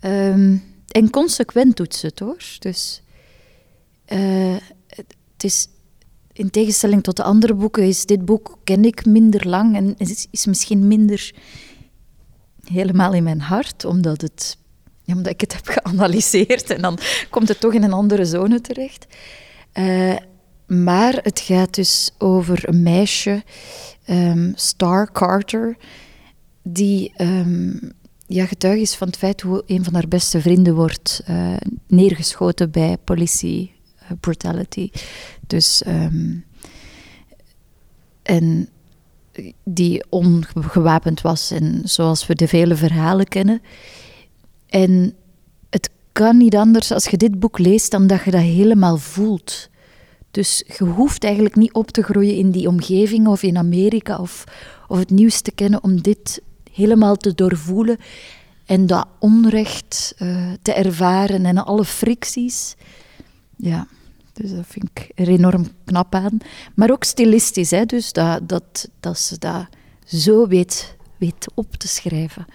Um, 0.02 0.64
en 0.88 1.10
consequent 1.10 1.78
doet 1.78 1.96
ze 1.96 2.06
het 2.06 2.20
hoor. 2.20 2.44
Dus 2.60 3.02
uh, 4.08 4.56
het 4.88 5.44
is, 5.44 5.68
in 6.34 6.50
tegenstelling 6.50 7.04
tot 7.04 7.16
de 7.16 7.24
andere 7.24 7.54
boeken, 7.54 7.84
is 7.84 8.06
dit 8.06 8.26
boek 8.26 8.58
ken 8.64 8.86
ik 8.86 9.06
minder 9.06 9.48
lang 9.48 9.76
en 9.76 9.96
is, 9.98 10.28
is 10.32 10.46
misschien 10.46 10.88
minder 10.88 11.34
helemaal 12.64 13.14
in 13.14 13.24
mijn 13.24 13.42
hart, 13.42 13.86
omdat, 13.86 14.22
het, 14.22 14.58
ja, 15.04 15.16
omdat 15.16 15.34
ik 15.34 15.42
het 15.42 15.54
heb 15.54 15.68
geanalyseerd 15.78 16.70
en 16.70 16.82
dan 16.82 16.98
komt 17.30 17.48
het 17.48 17.60
toch 17.60 17.74
in 17.74 17.84
een 17.84 17.94
andere 17.94 18.26
zone 18.26 18.62
terecht. 18.62 19.06
Uh, 19.74 20.16
maar 20.68 21.20
het 21.24 21.40
gaat 21.40 21.76
dus 21.76 22.12
over 22.18 22.70
een 22.70 22.84
meisje 22.84 23.44
ehm, 24.06 24.52
Star 24.56 25.12
Carter, 25.12 25.78
die 26.64 27.12
ehm, 27.16 27.72
ja, 28.28 28.46
getuige 28.46 28.82
is 28.82 28.96
van 28.96 29.08
het 29.08 29.18
feit 29.18 29.42
hoe 29.42 29.64
een 29.66 29.84
van 29.84 29.94
haar 29.94 30.08
beste 30.08 30.42
vrienden 30.42 30.76
wordt 30.76 31.22
eh, 31.26 31.56
neergeschoten 31.88 32.72
bij 32.72 32.98
politie 33.04 33.74
eh, 33.98 34.12
brutality. 34.20 34.90
Dus, 35.48 35.84
ehm, 35.84 36.36
en 38.24 38.70
die 39.64 40.04
ongewapend 40.10 41.22
was, 41.22 41.52
en 41.52 41.82
zoals 41.84 42.28
we 42.28 42.36
de 42.36 42.48
vele 42.48 42.76
verhalen 42.76 43.28
kennen. 43.28 43.62
En 44.68 45.14
het 45.70 45.90
kan 46.12 46.38
niet 46.38 46.56
anders 46.56 46.92
als 46.92 47.06
je 47.06 47.18
dit 47.18 47.40
boek 47.40 47.60
leest 47.60 47.92
dan 47.92 48.08
dat 48.08 48.24
je 48.24 48.32
dat 48.32 48.42
helemaal 48.42 48.98
voelt. 48.98 49.70
Dus 50.34 50.64
je 50.78 50.84
hoeft 50.84 51.24
eigenlijk 51.24 51.56
niet 51.56 51.74
op 51.74 51.92
te 51.92 52.04
groeien 52.04 52.36
in 52.36 52.52
die 52.52 52.68
omgeving 52.68 53.28
of 53.28 53.44
in 53.44 53.58
Amerika 53.58 54.18
of, 54.18 54.44
of 54.88 55.00
het 55.00 55.10
nieuws 55.10 55.42
te 55.42 55.52
kennen 55.52 55.84
om 55.84 56.02
dit 56.02 56.42
helemaal 56.72 57.16
te 57.16 57.34
doorvoelen 57.34 57.98
en 58.66 58.88
dat 58.88 59.08
onrecht 59.20 60.16
uh, 60.20 60.52
te 60.62 60.74
ervaren 60.74 61.46
en 61.46 61.58
alle 61.58 61.86
fricties. 61.86 62.76
Ja, 63.56 63.88
dus 64.34 64.52
dat 64.52 64.66
vind 64.68 64.90
ik 64.94 65.12
er 65.16 65.28
enorm 65.28 65.68
knap 65.86 66.16
aan. 66.16 66.38
Maar 66.76 66.92
ook 66.92 67.04
stilistisch, 67.04 67.72
hè, 67.72 67.86
dus 67.86 68.14
dat, 68.14 68.50
dat, 68.50 68.90
dat 69.00 69.20
ze 69.20 69.38
dat 69.40 69.68
zo 70.06 70.48
weet, 70.48 70.96
weet 71.18 71.46
op 71.54 71.76
te 71.76 71.88
schrijven. 71.88 72.46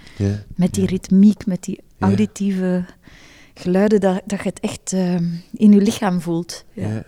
Met 0.54 0.74
die 0.74 0.86
ritmiek, 0.86 1.46
met 1.46 1.62
die 1.62 1.80
auditieve 1.98 2.84
geluiden, 3.54 4.00
dat, 4.00 4.22
dat 4.24 4.42
je 4.42 4.48
het 4.48 4.60
echt 4.60 4.92
uh, 4.92 5.14
in 5.52 5.72
je 5.72 5.80
lichaam 5.80 6.20
voelt. 6.20 6.64
Ja. 6.72 7.02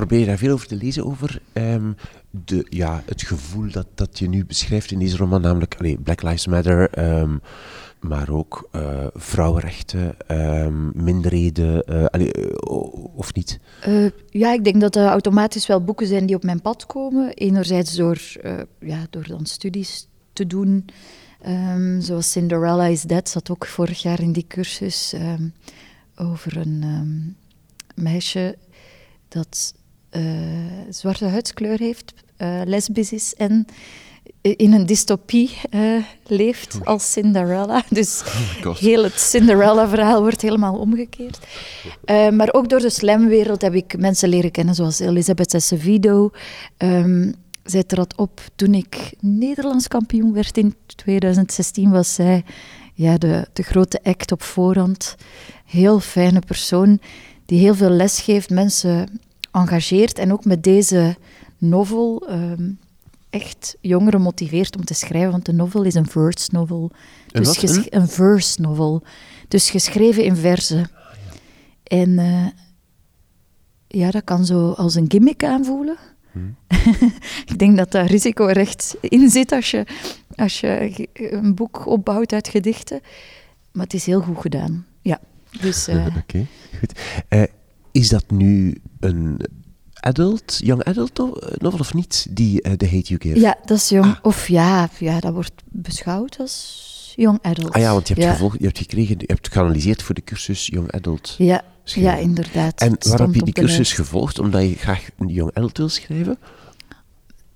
Probeer 0.00 0.18
je 0.18 0.26
daar 0.26 0.38
veel 0.38 0.52
over 0.52 0.66
te 0.66 0.76
lezen, 0.76 1.04
over 1.04 1.40
um, 1.52 1.96
de, 2.30 2.66
ja, 2.68 3.02
het 3.06 3.22
gevoel 3.22 3.70
dat, 3.70 3.86
dat 3.94 4.18
je 4.18 4.28
nu 4.28 4.44
beschrijft 4.44 4.90
in 4.90 4.98
deze 4.98 5.16
roman, 5.16 5.40
namelijk 5.40 5.98
Black 6.02 6.22
Lives 6.22 6.46
Matter, 6.46 6.98
um, 7.20 7.40
maar 8.00 8.30
ook 8.30 8.68
uh, 8.72 9.06
vrouwenrechten, 9.14 10.16
um, 10.28 10.92
minderheden, 10.94 11.84
uh, 12.12 12.34
of 13.16 13.34
niet? 13.34 13.60
ja, 14.30 14.52
ik 14.52 14.64
denk 14.64 14.80
dat 14.80 14.96
er 14.96 15.06
automatisch 15.06 15.66
wel 15.66 15.84
boeken 15.84 16.06
zijn 16.06 16.26
die 16.26 16.36
op 16.36 16.42
mijn 16.42 16.62
pad 16.62 16.86
komen. 16.86 17.34
Enerzijds 17.34 17.94
door, 17.94 18.20
ja, 18.78 19.06
door 19.10 19.26
dan 19.26 19.46
studies 19.46 20.08
te 20.32 20.46
doen, 20.46 20.84
zoals 21.98 22.30
Cinderella 22.30 22.86
is 22.86 23.02
Dead, 23.02 23.28
zat 23.28 23.50
ook 23.50 23.66
vorig 23.66 24.02
jaar 24.02 24.20
in 24.20 24.32
die 24.32 24.46
cursus 24.48 25.14
over 26.16 26.56
een 26.56 27.36
meisje 27.94 28.56
dat 29.28 29.78
zwarte 30.88 31.24
huidskleur 31.24 31.78
heeft, 31.78 32.12
lesbisch 32.64 33.12
is 33.12 33.34
en 33.34 33.66
in 34.42 34.72
een 34.72 34.86
dystopie 34.86 35.50
uh, 35.70 36.04
leeft 36.26 36.78
als 36.84 37.12
Cinderella. 37.12 37.84
Dus 37.88 38.22
oh 38.64 38.76
heel 38.76 39.02
het 39.02 39.20
Cinderella-verhaal 39.20 40.20
wordt 40.20 40.42
helemaal 40.42 40.78
omgekeerd. 40.78 41.38
Uh, 42.04 42.28
maar 42.28 42.52
ook 42.52 42.68
door 42.68 42.80
de 42.80 42.90
slamwereld 42.90 43.62
heb 43.62 43.74
ik 43.74 43.98
mensen 43.98 44.28
leren 44.28 44.50
kennen, 44.50 44.74
zoals 44.74 44.98
Elisabeth 44.98 45.54
Acevedo. 45.54 46.30
Um, 46.78 47.34
zij 47.64 47.82
trad 47.82 48.16
op 48.16 48.40
toen 48.56 48.74
ik 48.74 49.12
Nederlands 49.20 49.88
kampioen 49.88 50.32
werd 50.32 50.56
in 50.58 50.74
2016. 50.86 51.90
Was 51.90 52.14
zij 52.14 52.44
ja, 52.94 53.18
de, 53.18 53.46
de 53.52 53.62
grote 53.62 54.00
act 54.02 54.32
op 54.32 54.42
voorhand. 54.42 55.16
Heel 55.64 56.00
fijne 56.00 56.40
persoon 56.46 57.00
die 57.46 57.58
heel 57.58 57.74
veel 57.74 57.90
les 57.90 58.20
geeft, 58.20 58.50
mensen 58.50 59.20
engageert. 59.50 60.18
En 60.18 60.32
ook 60.32 60.44
met 60.44 60.62
deze 60.62 61.16
novel... 61.58 62.26
Um, 62.30 62.78
echt 63.30 63.76
jongeren 63.80 64.20
motiveert 64.20 64.76
om 64.76 64.84
te 64.84 64.94
schrijven, 64.94 65.30
want 65.30 65.44
de 65.44 65.52
novel 65.52 65.82
is 65.82 65.94
een 65.94 66.06
verse 66.06 66.48
novel. 66.52 66.90
Dus 67.26 67.62
een, 67.62 67.86
een 67.88 68.08
verse 68.08 68.60
novel. 68.60 69.02
Dus 69.48 69.70
geschreven 69.70 70.24
in 70.24 70.36
verzen. 70.36 70.90
Ah, 70.94 71.14
en 71.82 72.10
uh, 72.10 72.46
ja, 73.86 74.10
dat 74.10 74.24
kan 74.24 74.44
zo 74.44 74.70
als 74.70 74.94
een 74.94 75.10
gimmick 75.10 75.44
aanvoelen. 75.44 75.96
Hmm. 76.32 76.56
ik 77.52 77.58
denk 77.58 77.76
dat 77.76 77.90
daar 77.90 78.06
risico 78.06 78.44
recht 78.44 78.96
in 79.00 79.30
zit 79.30 79.52
als 79.52 79.70
je, 79.70 79.86
als 80.34 80.60
je 80.60 81.08
een 81.12 81.54
boek 81.54 81.86
opbouwt 81.86 82.32
uit 82.32 82.48
gedichten. 82.48 83.00
Maar 83.72 83.84
het 83.84 83.94
is 83.94 84.06
heel 84.06 84.20
goed 84.20 84.40
gedaan. 84.40 84.86
Ja. 85.02 85.20
Dus, 85.60 85.88
uh... 85.88 86.06
Oké, 86.22 86.46
goed. 86.78 87.00
Uh, 87.28 87.42
is 87.92 88.08
dat 88.08 88.30
nu 88.30 88.80
een 89.00 89.40
adult, 89.94 90.60
young 90.62 90.84
adult 90.84 91.18
novel 91.60 91.78
of 91.78 91.94
niet, 91.94 92.26
die 92.30 92.68
uh, 92.68 92.72
The 92.72 92.84
Hate 92.84 93.16
You 93.16 93.20
Give? 93.20 93.40
Ja, 93.40 93.56
dat 93.64 93.76
is 93.76 93.88
jong. 93.88 94.04
Ah. 94.04 94.18
Of 94.22 94.48
ja, 94.48 94.88
ja, 94.98 95.20
dat 95.20 95.32
wordt 95.32 95.62
beschouwd 95.64 96.36
als 96.38 97.12
young 97.16 97.38
adult. 97.42 97.72
Ah 97.72 97.80
ja, 97.80 97.92
want 97.92 98.08
je 98.08 98.14
hebt, 98.14 98.26
gevolgd, 98.26 98.58
je 98.58 98.64
hebt 98.64 98.78
gekregen, 98.78 99.14
je 99.18 99.24
hebt 99.26 99.52
geanalyseerd 99.52 100.02
voor 100.02 100.14
de 100.14 100.24
cursus 100.24 100.66
young 100.66 100.92
adult. 100.92 101.34
Ja, 101.38 101.62
ja 101.84 102.16
inderdaad. 102.16 102.80
En 102.80 102.96
waarom 102.98 103.26
heb 103.26 103.34
je 103.34 103.42
die 103.42 103.54
cursus 103.54 103.92
gevolgd? 103.92 104.38
Omdat 104.38 104.62
je 104.62 104.74
graag 104.74 105.08
een 105.18 105.28
young 105.28 105.54
adult 105.54 105.78
wil 105.78 105.88
schrijven? 105.88 106.38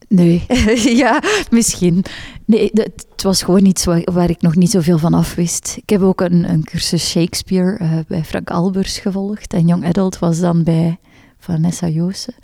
Nee, 0.09 0.47
ja, 1.03 1.23
misschien. 1.51 2.05
Nee, 2.45 2.71
het 2.73 3.23
was 3.23 3.43
gewoon 3.43 3.65
iets 3.65 3.85
waar, 3.85 4.03
waar, 4.05 4.31
ik 4.31 4.43
nog 4.43 4.55
niet 4.55 4.71
zoveel 4.71 4.99
van 4.99 5.15
af 5.15 5.35
wist. 5.35 5.75
Ik 5.77 5.89
heb 5.91 6.03
ook 6.03 6.21
een, 6.21 6.51
een 6.51 6.65
cursus 6.65 7.11
Shakespeare 7.11 7.79
uh, 7.81 7.99
bij 8.09 8.25
Frank 8.25 8.51
Albers 8.51 8.99
gevolgd. 8.99 9.53
En 9.53 9.67
Young 9.67 9.85
Adult 9.85 10.19
was 10.19 10.41
dan 10.41 10.63
bij 10.63 10.99
Vanessa 11.45 11.89
Joosen. 11.89 12.35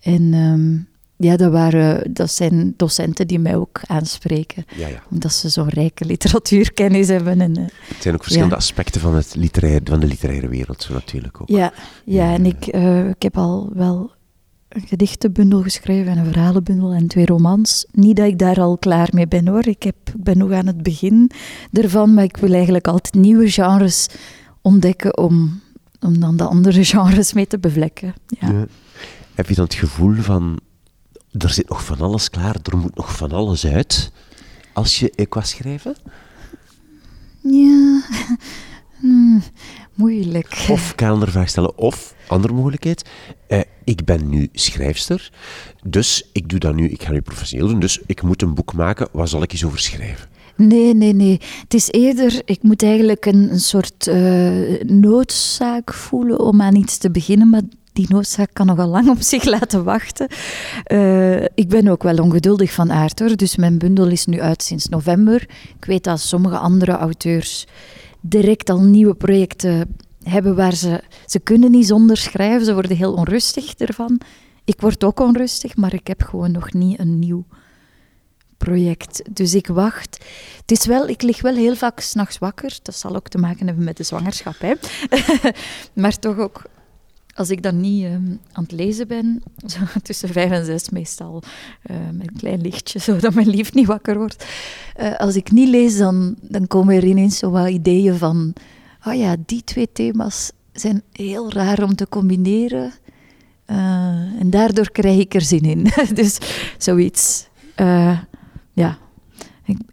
En 0.00 0.34
um, 0.34 0.88
ja, 1.16 1.36
dat, 1.36 1.52
waren, 1.52 2.12
dat 2.12 2.30
zijn 2.30 2.74
docenten 2.76 3.26
die 3.26 3.38
mij 3.38 3.56
ook 3.56 3.80
aanspreken. 3.86 4.64
Ja, 4.76 4.88
ja. 4.88 5.02
Omdat 5.10 5.32
ze 5.32 5.48
zo'n 5.48 5.68
rijke 5.68 6.04
literatuurkennis 6.04 7.08
hebben. 7.08 7.40
En, 7.40 7.58
uh, 7.58 7.66
het 7.66 8.02
zijn 8.02 8.14
ook 8.14 8.22
verschillende 8.22 8.56
aspecten 8.56 9.00
van, 9.00 9.14
het 9.14 9.34
literair, 9.34 9.80
van 9.84 10.00
de 10.00 10.06
literaire 10.06 10.48
wereld, 10.48 10.82
zo 10.82 10.92
natuurlijk 10.92 11.40
ook. 11.40 11.48
Ja, 11.48 11.72
ja 12.04 12.34
en 12.34 12.46
ik, 12.46 12.74
uh, 12.74 13.08
ik 13.08 13.22
heb 13.22 13.36
al 13.36 13.70
wel 13.74 14.10
een 14.68 14.86
gedichtenbundel 14.86 15.62
geschreven 15.62 16.12
en 16.12 16.18
een 16.18 16.32
verhalenbundel 16.32 16.92
en 16.92 17.06
twee 17.06 17.26
romans. 17.26 17.86
Niet 17.92 18.16
dat 18.16 18.26
ik 18.26 18.38
daar 18.38 18.60
al 18.60 18.78
klaar 18.78 19.08
mee 19.12 19.28
ben 19.28 19.48
hoor. 19.48 19.66
Ik, 19.66 19.82
heb, 19.82 19.96
ik 20.04 20.22
ben 20.24 20.38
nog 20.38 20.52
aan 20.52 20.66
het 20.66 20.82
begin 20.82 21.30
ervan, 21.72 22.14
maar 22.14 22.24
ik 22.24 22.36
wil 22.36 22.52
eigenlijk 22.52 22.88
altijd 22.88 23.14
nieuwe 23.14 23.50
genres 23.50 24.08
ontdekken 24.62 25.18
om 25.18 25.60
om 26.00 26.20
dan 26.20 26.36
de 26.36 26.44
andere 26.44 26.84
genres 26.90 27.32
mee 27.32 27.46
te 27.46 27.58
bevlekken. 27.58 28.14
Ja. 28.26 28.66
Heb 29.34 29.48
je 29.48 29.54
dan 29.54 29.64
het 29.64 29.74
gevoel 29.74 30.14
van, 30.14 30.58
er 31.38 31.50
zit 31.50 31.68
nog 31.68 31.84
van 31.84 32.00
alles 32.00 32.30
klaar, 32.30 32.56
er 32.62 32.76
moet 32.76 32.96
nog 32.96 33.16
van 33.16 33.32
alles 33.32 33.66
uit, 33.66 34.12
als 34.72 34.98
je 34.98 35.26
qua 35.28 35.42
schrijven? 35.42 35.96
Ja, 37.40 38.02
hmm, 39.00 39.42
moeilijk. 39.94 40.66
Of 40.68 40.94
vraag 40.96 41.48
stellen, 41.48 41.76
of, 41.76 42.14
andere 42.28 42.54
mogelijkheid, 42.54 43.08
eh, 43.46 43.60
ik 43.84 44.04
ben 44.04 44.28
nu 44.28 44.48
schrijfster, 44.52 45.32
dus 45.82 46.28
ik 46.32 46.48
doe 46.48 46.58
dat 46.58 46.74
nu, 46.74 46.88
ik 46.88 47.02
ga 47.02 47.10
nu 47.10 47.20
professioneel 47.20 47.68
doen, 47.68 47.80
dus 47.80 48.00
ik 48.06 48.22
moet 48.22 48.42
een 48.42 48.54
boek 48.54 48.72
maken, 48.72 49.08
waar 49.12 49.28
zal 49.28 49.42
ik 49.42 49.52
eens 49.52 49.64
over 49.64 49.78
schrijven? 49.78 50.28
Nee, 50.58 50.94
nee, 50.94 51.12
nee. 51.12 51.40
Het 51.62 51.74
is 51.74 51.90
eerder, 51.90 52.42
ik 52.44 52.62
moet 52.62 52.82
eigenlijk 52.82 53.26
een, 53.26 53.50
een 53.50 53.60
soort 53.60 54.06
uh, 54.06 54.82
noodzaak 54.82 55.94
voelen 55.94 56.40
om 56.40 56.62
aan 56.62 56.74
iets 56.76 56.98
te 56.98 57.10
beginnen, 57.10 57.48
maar 57.48 57.62
die 57.92 58.06
noodzaak 58.08 58.48
kan 58.52 58.66
nogal 58.66 58.88
lang 58.88 59.08
op 59.08 59.20
zich 59.20 59.44
laten 59.44 59.84
wachten. 59.84 60.28
Uh, 60.92 61.42
ik 61.42 61.68
ben 61.68 61.88
ook 61.88 62.02
wel 62.02 62.16
ongeduldig 62.16 62.72
van 62.72 62.92
aard 62.92 63.18
hoor, 63.18 63.36
dus 63.36 63.56
mijn 63.56 63.78
bundel 63.78 64.06
is 64.06 64.26
nu 64.26 64.40
uit 64.40 64.62
sinds 64.62 64.88
november. 64.88 65.42
Ik 65.78 65.84
weet 65.84 66.04
dat 66.04 66.20
sommige 66.20 66.58
andere 66.58 66.92
auteurs 66.92 67.66
direct 68.20 68.70
al 68.70 68.80
nieuwe 68.80 69.14
projecten 69.14 69.96
hebben 70.22 70.56
waar 70.56 70.74
ze, 70.74 71.02
ze 71.26 71.38
kunnen 71.38 71.70
niet 71.70 71.86
zonder 71.86 72.16
schrijven, 72.16 72.66
ze 72.66 72.74
worden 72.74 72.96
heel 72.96 73.12
onrustig 73.12 73.74
ervan. 73.74 74.20
Ik 74.64 74.80
word 74.80 75.04
ook 75.04 75.20
onrustig, 75.20 75.76
maar 75.76 75.94
ik 75.94 76.06
heb 76.06 76.22
gewoon 76.22 76.50
nog 76.52 76.72
niet 76.72 76.98
een 76.98 77.18
nieuw 77.18 77.44
project. 78.58 79.22
Dus 79.30 79.54
ik 79.54 79.66
wacht. 79.66 80.24
Het 80.60 80.70
is 80.70 80.86
wel, 80.86 81.08
ik 81.08 81.22
lig 81.22 81.42
wel 81.42 81.54
heel 81.54 81.76
vaak 81.76 82.00
s'nachts 82.00 82.38
wakker. 82.38 82.78
Dat 82.82 82.96
zal 82.96 83.16
ook 83.16 83.28
te 83.28 83.38
maken 83.38 83.66
hebben 83.66 83.84
met 83.84 83.96
de 83.96 84.02
zwangerschap. 84.02 84.54
Hè. 84.58 84.72
maar 86.02 86.18
toch 86.18 86.38
ook, 86.38 86.62
als 87.34 87.50
ik 87.50 87.62
dan 87.62 87.80
niet 87.80 88.04
ehm, 88.04 88.36
aan 88.52 88.62
het 88.62 88.72
lezen 88.72 89.08
ben, 89.08 89.42
zo 89.72 89.78
tussen 90.02 90.28
vijf 90.28 90.50
en 90.50 90.64
zes 90.64 90.88
meestal, 90.88 91.42
uh, 91.90 91.96
met 92.12 92.28
een 92.28 92.36
klein 92.38 92.60
lichtje, 92.60 92.98
zodat 93.08 93.34
mijn 93.34 93.48
lief 93.48 93.74
niet 93.74 93.86
wakker 93.86 94.16
wordt. 94.16 94.46
Uh, 95.00 95.16
als 95.16 95.36
ik 95.36 95.50
niet 95.50 95.68
lees, 95.68 95.96
dan, 95.96 96.36
dan 96.40 96.66
komen 96.66 96.96
er 96.96 97.04
ineens 97.04 97.38
zo 97.38 97.50
wat 97.50 97.68
ideeën 97.68 98.16
van, 98.16 98.52
oh 99.04 99.14
ja, 99.14 99.36
die 99.46 99.64
twee 99.64 99.88
thema's 99.92 100.50
zijn 100.72 101.02
heel 101.12 101.52
raar 101.52 101.82
om 101.82 101.94
te 101.94 102.08
combineren. 102.08 102.92
Uh, 103.70 103.76
en 104.40 104.50
daardoor 104.50 104.90
krijg 104.90 105.18
ik 105.18 105.34
er 105.34 105.40
zin 105.40 105.62
in. 105.62 105.86
dus 106.14 106.38
zoiets. 106.78 107.48
Ja. 107.76 108.28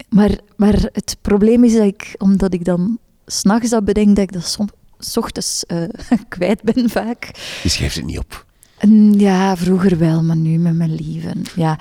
Maar, 0.10 0.40
maar 0.56 0.90
het 0.92 1.18
probleem 1.22 1.64
is 1.64 1.74
dat 1.74 1.86
ik, 1.86 2.16
omdat 2.18 2.54
ik 2.54 2.66
dan 2.66 3.00
s'nachts 3.26 3.70
dat 3.70 3.86
bedenk, 3.86 4.16
dat 4.16 4.24
ik 4.24 4.32
dat 4.32 4.46
soms 4.46 4.72
ochtends 5.18 5.64
uh, 5.68 5.84
kwijt 6.30 6.64
ben 6.64 6.90
vaak. 6.90 7.32
Je 7.64 7.70
schrijft 7.70 7.96
het 7.96 8.06
niet 8.06 8.20
op? 8.20 8.45
Ja, 9.18 9.58
vroeger 9.58 9.98
wel, 9.98 10.24
maar 10.24 10.36
nu 10.36 10.58
met 10.58 10.76
mijn 10.76 10.96
lieven. 10.96 11.42
Ja. 11.56 11.80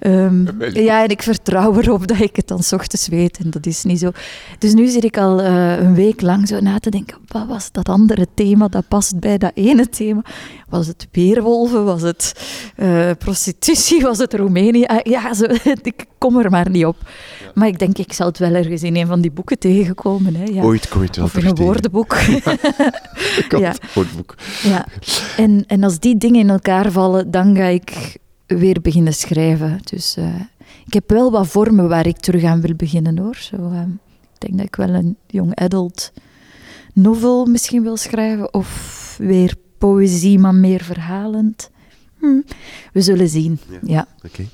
Um, 0.00 0.48
ja, 0.72 1.02
en 1.02 1.08
ik 1.08 1.22
vertrouw 1.22 1.80
erop 1.80 2.06
dat 2.06 2.20
ik 2.20 2.36
het 2.36 2.48
dan 2.48 2.62
s 2.62 2.72
ochtends 2.72 3.08
weet 3.08 3.38
en 3.38 3.50
dat 3.50 3.66
is 3.66 3.84
niet 3.84 3.98
zo. 3.98 4.10
Dus 4.58 4.74
nu 4.74 4.86
zit 4.86 5.04
ik 5.04 5.18
al 5.18 5.40
uh, 5.40 5.78
een 5.78 5.94
week 5.94 6.20
lang 6.20 6.48
zo 6.48 6.60
na 6.60 6.78
te 6.78 6.90
denken, 6.90 7.16
wat 7.26 7.46
was 7.46 7.72
dat 7.72 7.88
andere 7.88 8.26
thema 8.34 8.68
dat 8.68 8.88
past 8.88 9.20
bij 9.20 9.38
dat 9.38 9.52
ene 9.54 9.88
thema? 9.88 10.22
Was 10.68 10.86
het 10.86 11.08
weerwolven? 11.12 11.84
Was 11.84 12.02
het 12.02 12.32
uh, 12.76 13.10
prostitutie? 13.18 14.02
Was 14.02 14.18
het 14.18 14.34
Roemenië? 14.34 14.86
Uh, 14.90 14.98
ja, 15.02 15.34
zo, 15.34 15.44
ik 15.82 16.06
kom 16.18 16.38
er 16.38 16.50
maar 16.50 16.70
niet 16.70 16.86
op. 16.86 16.96
Maar 17.54 17.68
ik 17.68 17.78
denk, 17.78 17.98
ik 17.98 18.12
zal 18.12 18.26
het 18.26 18.38
wel 18.38 18.54
ergens 18.54 18.82
in 18.82 18.96
een 18.96 19.06
van 19.06 19.20
die 19.20 19.30
boeken 19.30 19.58
tegenkomen. 19.58 20.34
Hè. 20.34 20.44
Ja. 20.44 20.62
Ooit 20.62 20.88
kom 20.88 21.00
je 21.00 21.06
het 21.06 21.16
wel 21.16 21.24
Of 21.24 21.36
in 21.36 21.46
een 21.46 21.54
woordenboek. 21.54 22.16
Ja, 23.48 23.58
ja. 23.58 23.74
woordenboek. 23.94 24.34
Ja. 24.62 24.86
En, 25.36 25.64
en 25.66 25.84
als 25.84 25.98
die 25.98 26.16
dingen 26.16 26.31
in 26.34 26.50
elkaar 26.50 26.92
vallen, 26.92 27.30
dan 27.30 27.56
ga 27.56 27.64
ik 27.64 28.16
weer 28.46 28.80
beginnen 28.80 29.14
schrijven. 29.14 29.80
Dus 29.84 30.16
uh, 30.18 30.40
ik 30.86 30.92
heb 30.92 31.10
wel 31.10 31.30
wat 31.30 31.46
vormen 31.46 31.88
waar 31.88 32.06
ik 32.06 32.16
terug 32.16 32.44
aan 32.44 32.60
wil 32.60 32.74
beginnen 32.74 33.18
hoor. 33.18 33.36
Zo, 33.36 33.56
uh, 33.56 33.80
ik 34.34 34.38
denk 34.38 34.56
dat 34.56 34.66
ik 34.66 34.76
wel 34.76 34.88
een 34.88 35.16
young 35.26 35.54
adult 35.54 36.12
novel 36.92 37.46
misschien 37.46 37.82
wil 37.82 37.96
schrijven. 37.96 38.54
Of 38.54 39.14
weer 39.18 39.54
poëzie, 39.78 40.38
maar 40.38 40.54
meer 40.54 40.82
verhalend. 40.82 41.70
Hm, 42.18 42.40
we 42.92 43.00
zullen 43.00 43.28
zien. 43.28 43.58
Ja. 43.70 43.78
ja. 43.82 44.06
Oké. 44.24 44.44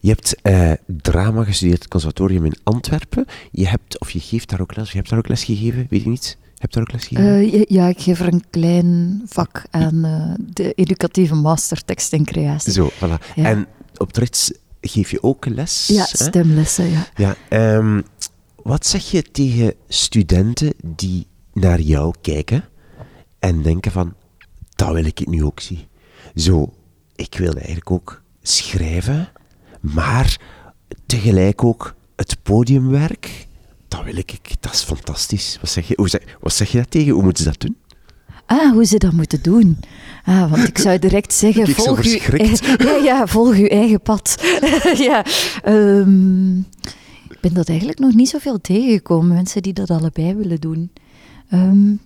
Je 0.00 0.08
hebt 0.08 0.36
uh, 0.42 0.72
drama 0.86 1.44
gestudeerd 1.44 1.78
het 1.78 1.88
conservatorium 1.88 2.44
in 2.44 2.56
Antwerpen. 2.62 3.24
Je 3.50 3.68
hebt, 3.68 4.00
of 4.00 4.10
je 4.10 4.20
geeft 4.20 4.48
daar 4.48 4.60
ook 4.60 4.76
les, 4.76 4.90
je 4.90 4.96
hebt 4.96 5.08
daar 5.10 5.18
ook 5.18 5.28
les 5.28 5.44
gegeven, 5.44 5.86
weet 5.90 6.02
je 6.02 6.08
niet? 6.08 6.38
Heb 6.60 6.72
je 6.72 6.80
ook 6.80 6.92
les 6.92 7.06
gegeven? 7.06 7.58
Uh, 7.58 7.64
ja, 7.68 7.88
ik 7.88 8.00
geef 8.00 8.20
er 8.20 8.32
een 8.32 8.44
klein 8.50 9.22
vak 9.26 9.64
aan 9.70 10.06
uh, 10.06 10.34
de 10.54 10.72
educatieve 10.72 11.34
master 11.34 11.84
tekst 11.84 12.12
en 12.12 12.24
creatie. 12.24 12.72
Zo, 12.72 12.90
voilà. 12.90 13.34
Ja. 13.34 13.44
En 13.44 13.66
op 13.96 14.12
Trits 14.12 14.52
geef 14.80 15.10
je 15.10 15.22
ook 15.22 15.46
les? 15.46 15.86
Ja, 15.86 16.04
stemlessen, 16.04 16.90
ja. 16.90 17.06
ja 17.16 17.76
um, 17.76 18.04
wat 18.62 18.86
zeg 18.86 19.10
je 19.10 19.22
tegen 19.22 19.74
studenten 19.88 20.72
die 20.84 21.26
naar 21.52 21.80
jou 21.80 22.14
kijken 22.20 22.64
en 23.38 23.62
denken 23.62 23.92
van, 23.92 24.14
dat 24.74 24.92
wil 24.92 25.04
ik 25.04 25.18
het 25.18 25.28
nu 25.28 25.44
ook 25.44 25.60
zien. 25.60 25.84
Zo, 26.34 26.72
ik 27.16 27.34
wil 27.38 27.52
eigenlijk 27.52 27.90
ook 27.90 28.22
schrijven, 28.42 29.28
maar 29.80 30.40
tegelijk 31.06 31.64
ook 31.64 31.94
het 32.16 32.42
podiumwerk 32.42 33.46
dat 33.90 34.04
wil 34.04 34.16
ik, 34.16 34.40
dat 34.60 34.72
is 34.72 34.82
fantastisch. 34.82 35.58
Wat 35.60 35.70
zeg 35.70 35.88
je, 35.88 35.94
hoe 35.96 36.08
zeg, 36.08 36.20
wat 36.40 36.52
zeg 36.52 36.72
je 36.72 36.78
dat 36.78 36.90
tegen? 36.90 37.12
Hoe 37.12 37.22
moeten 37.22 37.44
ze 37.44 37.50
dat 37.50 37.60
doen? 37.60 37.76
Ah, 38.46 38.72
hoe 38.72 38.84
ze 38.84 38.98
dat 38.98 39.12
moeten 39.12 39.42
doen. 39.42 39.78
Ah, 40.24 40.50
want 40.50 40.68
ik 40.68 40.78
zou 40.78 40.98
direct 40.98 41.32
zeggen, 41.42 41.64
Kijk, 41.64 41.76
volg, 41.76 42.02
uw, 42.02 42.18
ja, 42.86 42.96
ja, 43.02 43.26
volg 43.26 43.54
uw 43.54 43.66
eigen 43.66 44.00
pad. 44.00 44.34
ja, 45.08 45.24
um, 45.66 46.58
ik 47.28 47.40
ben 47.40 47.54
dat 47.54 47.68
eigenlijk 47.68 47.98
nog 47.98 48.14
niet 48.14 48.28
zoveel 48.28 48.60
tegengekomen, 48.60 49.34
mensen 49.34 49.62
die 49.62 49.72
dat 49.72 49.90
allebei 49.90 50.34
willen 50.34 50.60
doen. 50.60 50.90
Um, 51.52 52.00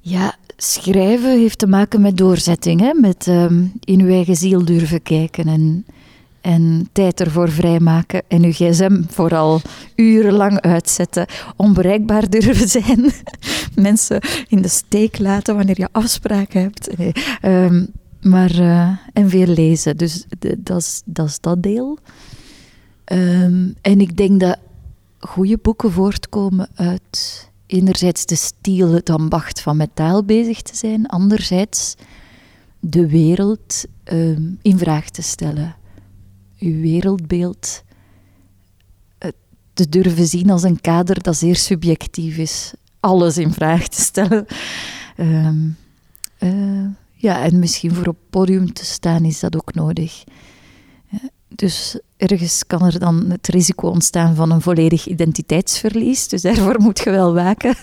ja, 0.00 0.36
schrijven 0.56 1.38
heeft 1.38 1.58
te 1.58 1.66
maken 1.66 2.00
met 2.00 2.16
doorzetting, 2.16 2.80
hè? 2.80 2.92
met 2.94 3.26
um, 3.26 3.72
in 3.84 4.00
uw 4.00 4.10
eigen 4.10 4.36
ziel 4.36 4.64
durven 4.64 5.02
kijken 5.02 5.46
en 5.46 5.84
en 6.48 6.88
tijd 6.92 7.20
ervoor 7.20 7.50
vrijmaken 7.50 8.22
en 8.28 8.44
uw 8.44 8.52
gsm 8.52 9.02
vooral 9.08 9.60
urenlang 9.94 10.60
uitzetten, 10.60 11.26
onbereikbaar 11.56 12.30
durven 12.30 12.68
zijn, 12.80 13.10
mensen 13.74 14.20
in 14.48 14.62
de 14.62 14.68
steek 14.68 15.18
laten 15.18 15.56
wanneer 15.56 15.80
je 15.80 15.88
afspraken 15.92 16.60
hebt. 16.60 16.90
Um, 17.42 17.92
maar, 18.20 18.54
uh, 18.54 18.88
en 19.12 19.28
veel 19.28 19.46
lezen, 19.46 19.96
dus 19.96 20.24
dat 20.56 20.80
is 20.80 21.02
dat, 21.40 21.62
deel. 21.62 21.98
Um, 23.12 23.74
en 23.80 24.00
ik 24.00 24.16
denk 24.16 24.40
dat 24.40 24.58
goede 25.18 25.58
boeken 25.62 25.92
voortkomen 25.92 26.68
uit 26.74 27.48
enerzijds 27.66 28.26
de 28.26 28.36
stiel, 28.36 28.92
het 28.92 29.10
ambacht 29.10 29.60
van 29.60 29.76
met 29.76 29.90
taal 29.94 30.24
bezig 30.24 30.62
te 30.62 30.76
zijn, 30.76 31.06
anderzijds 31.06 31.94
de 32.80 33.08
wereld 33.08 33.84
um, 34.12 34.58
in 34.62 34.78
vraag 34.78 35.10
te 35.10 35.22
stellen 35.22 35.76
uw 36.58 36.80
wereldbeeld 36.80 37.82
te 39.78 39.88
durven 39.88 40.26
zien 40.26 40.50
als 40.50 40.62
een 40.62 40.80
kader 40.80 41.22
dat 41.22 41.36
zeer 41.36 41.56
subjectief 41.56 42.36
is. 42.36 42.72
Alles 43.00 43.38
in 43.38 43.52
vraag 43.52 43.88
te 43.88 44.00
stellen. 44.00 44.46
Um, 45.16 45.76
uh, 46.38 46.86
ja, 47.12 47.42
en 47.42 47.58
misschien 47.58 47.94
voor 47.94 48.06
op 48.06 48.16
podium 48.30 48.72
te 48.72 48.84
staan 48.84 49.24
is 49.24 49.40
dat 49.40 49.56
ook 49.56 49.74
nodig. 49.74 50.24
Dus 51.48 52.00
ergens 52.16 52.66
kan 52.66 52.84
er 52.84 52.98
dan 52.98 53.30
het 53.30 53.48
risico 53.48 53.88
ontstaan 53.88 54.34
van 54.34 54.50
een 54.50 54.60
volledig 54.60 55.06
identiteitsverlies. 55.06 56.28
Dus 56.28 56.42
daarvoor 56.42 56.80
moet 56.86 56.98
je 56.98 57.10
wel 57.10 57.34
waken. 57.34 57.74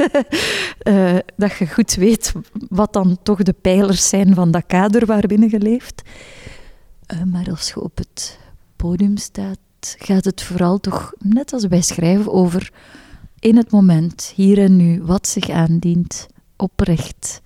dat 1.37 1.57
je 1.57 1.67
goed 1.67 1.93
weet 1.95 2.31
wat 2.69 2.93
dan 2.93 3.17
toch 3.23 3.43
de 3.43 3.53
pijlers 3.53 4.09
zijn 4.09 4.33
van 4.33 4.51
dat 4.51 4.63
kader 4.67 5.05
waarbinnen 5.05 5.49
je 5.49 5.59
leeft. 5.59 6.01
Maar 7.25 7.49
als 7.49 7.67
je 7.67 7.81
op 7.81 7.97
het 7.97 8.43
podium 8.75 9.17
staat, 9.17 9.57
gaat 9.79 10.25
het 10.25 10.41
vooral 10.41 10.79
toch, 10.79 11.13
net 11.19 11.53
als 11.53 11.67
bij 11.67 11.81
schrijven, 11.81 12.31
over 12.33 12.71
in 13.39 13.57
het 13.57 13.71
moment, 13.71 14.31
hier 14.35 14.57
en 14.57 14.75
nu, 14.75 15.01
wat 15.03 15.27
zich 15.27 15.49
aandient, 15.49 16.27
oprecht. 16.55 17.41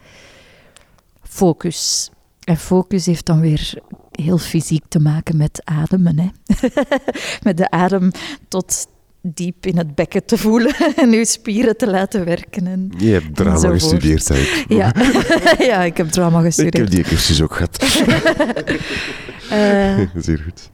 Focus. 1.21 2.09
En 2.43 2.57
focus 2.57 3.05
heeft 3.05 3.25
dan 3.25 3.39
weer 3.39 3.73
heel 4.11 4.37
fysiek 4.37 4.83
te 4.87 4.99
maken 4.99 5.37
met 5.37 5.61
ademen. 5.63 6.19
Hè? 6.19 6.27
met 7.43 7.57
de 7.57 7.69
adem 7.71 8.11
tot 8.47 8.87
diep 9.21 9.65
in 9.65 9.77
het 9.77 9.95
bekken 9.95 10.25
te 10.25 10.37
voelen 10.37 10.75
en 10.95 11.11
uw 11.11 11.23
spieren 11.23 11.77
te 11.77 11.89
laten 11.89 12.25
werken. 12.25 12.67
En, 12.67 12.91
Je 12.97 13.09
hebt 13.11 13.35
drama 13.35 13.53
enzovoort. 13.53 13.81
gestudeerd, 13.81 14.29
eigenlijk. 14.29 14.69
Ja. 14.71 14.93
ja, 15.71 15.83
ik 15.83 15.97
heb 15.97 16.07
drama 16.09 16.41
gestudeerd. 16.41 16.75
Ik 16.75 16.81
heb 16.81 16.89
die 16.91 17.03
cursus 17.03 17.41
ook 17.41 17.53
gehad. 17.53 17.83
uh, 19.51 19.99
Zeer 20.23 20.39
goed. 20.43 20.69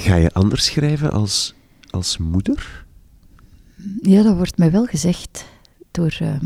Ga 0.00 0.14
je 0.14 0.32
anders 0.32 0.64
schrijven 0.64 1.12
als, 1.12 1.54
als 1.90 2.18
moeder? 2.18 2.86
Ja, 4.02 4.22
dat 4.22 4.36
wordt 4.36 4.58
mij 4.58 4.70
wel 4.70 4.84
gezegd. 4.84 5.44
Door, 5.90 6.18
uh, 6.22 6.40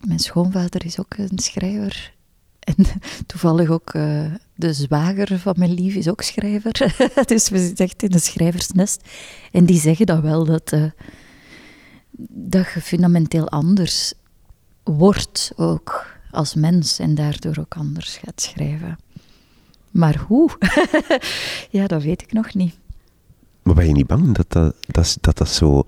mijn 0.00 0.18
schoonvader 0.18 0.84
is 0.84 0.98
ook 0.98 1.16
een 1.16 1.38
schrijver. 1.38 2.06
En 2.68 2.84
toevallig 3.26 3.68
ook 3.68 3.94
uh, 3.94 4.34
de 4.54 4.72
zwager 4.72 5.38
van 5.38 5.54
mijn 5.58 5.72
lief 5.72 5.94
is 5.94 6.08
ook 6.08 6.22
schrijver. 6.22 6.92
dus 7.26 7.48
we 7.48 7.58
zitten 7.58 7.84
echt 7.84 8.02
in 8.02 8.12
een 8.12 8.20
schrijversnest. 8.20 9.08
En 9.52 9.64
die 9.64 9.80
zeggen 9.80 10.06
dat 10.06 10.20
wel, 10.20 10.44
dat, 10.44 10.72
uh, 10.72 10.84
dat 12.30 12.66
je 12.74 12.80
fundamenteel 12.80 13.48
anders 13.48 14.12
wordt 14.84 15.52
ook 15.56 16.06
als 16.30 16.54
mens. 16.54 16.98
En 16.98 17.14
daardoor 17.14 17.56
ook 17.58 17.76
anders 17.76 18.16
gaat 18.16 18.40
schrijven. 18.40 18.98
Maar 19.98 20.24
hoe? 20.26 20.50
ja, 21.78 21.86
dat 21.86 22.02
weet 22.02 22.22
ik 22.22 22.32
nog 22.32 22.54
niet. 22.54 22.78
Maar 23.62 23.74
ben 23.74 23.86
je 23.86 23.92
niet 23.92 24.06
bang 24.06 24.34
dat 24.34 24.52
dat, 24.52 24.74
dat, 24.86 25.18
dat, 25.20 25.38
dat 25.38 25.48
zo 25.48 25.86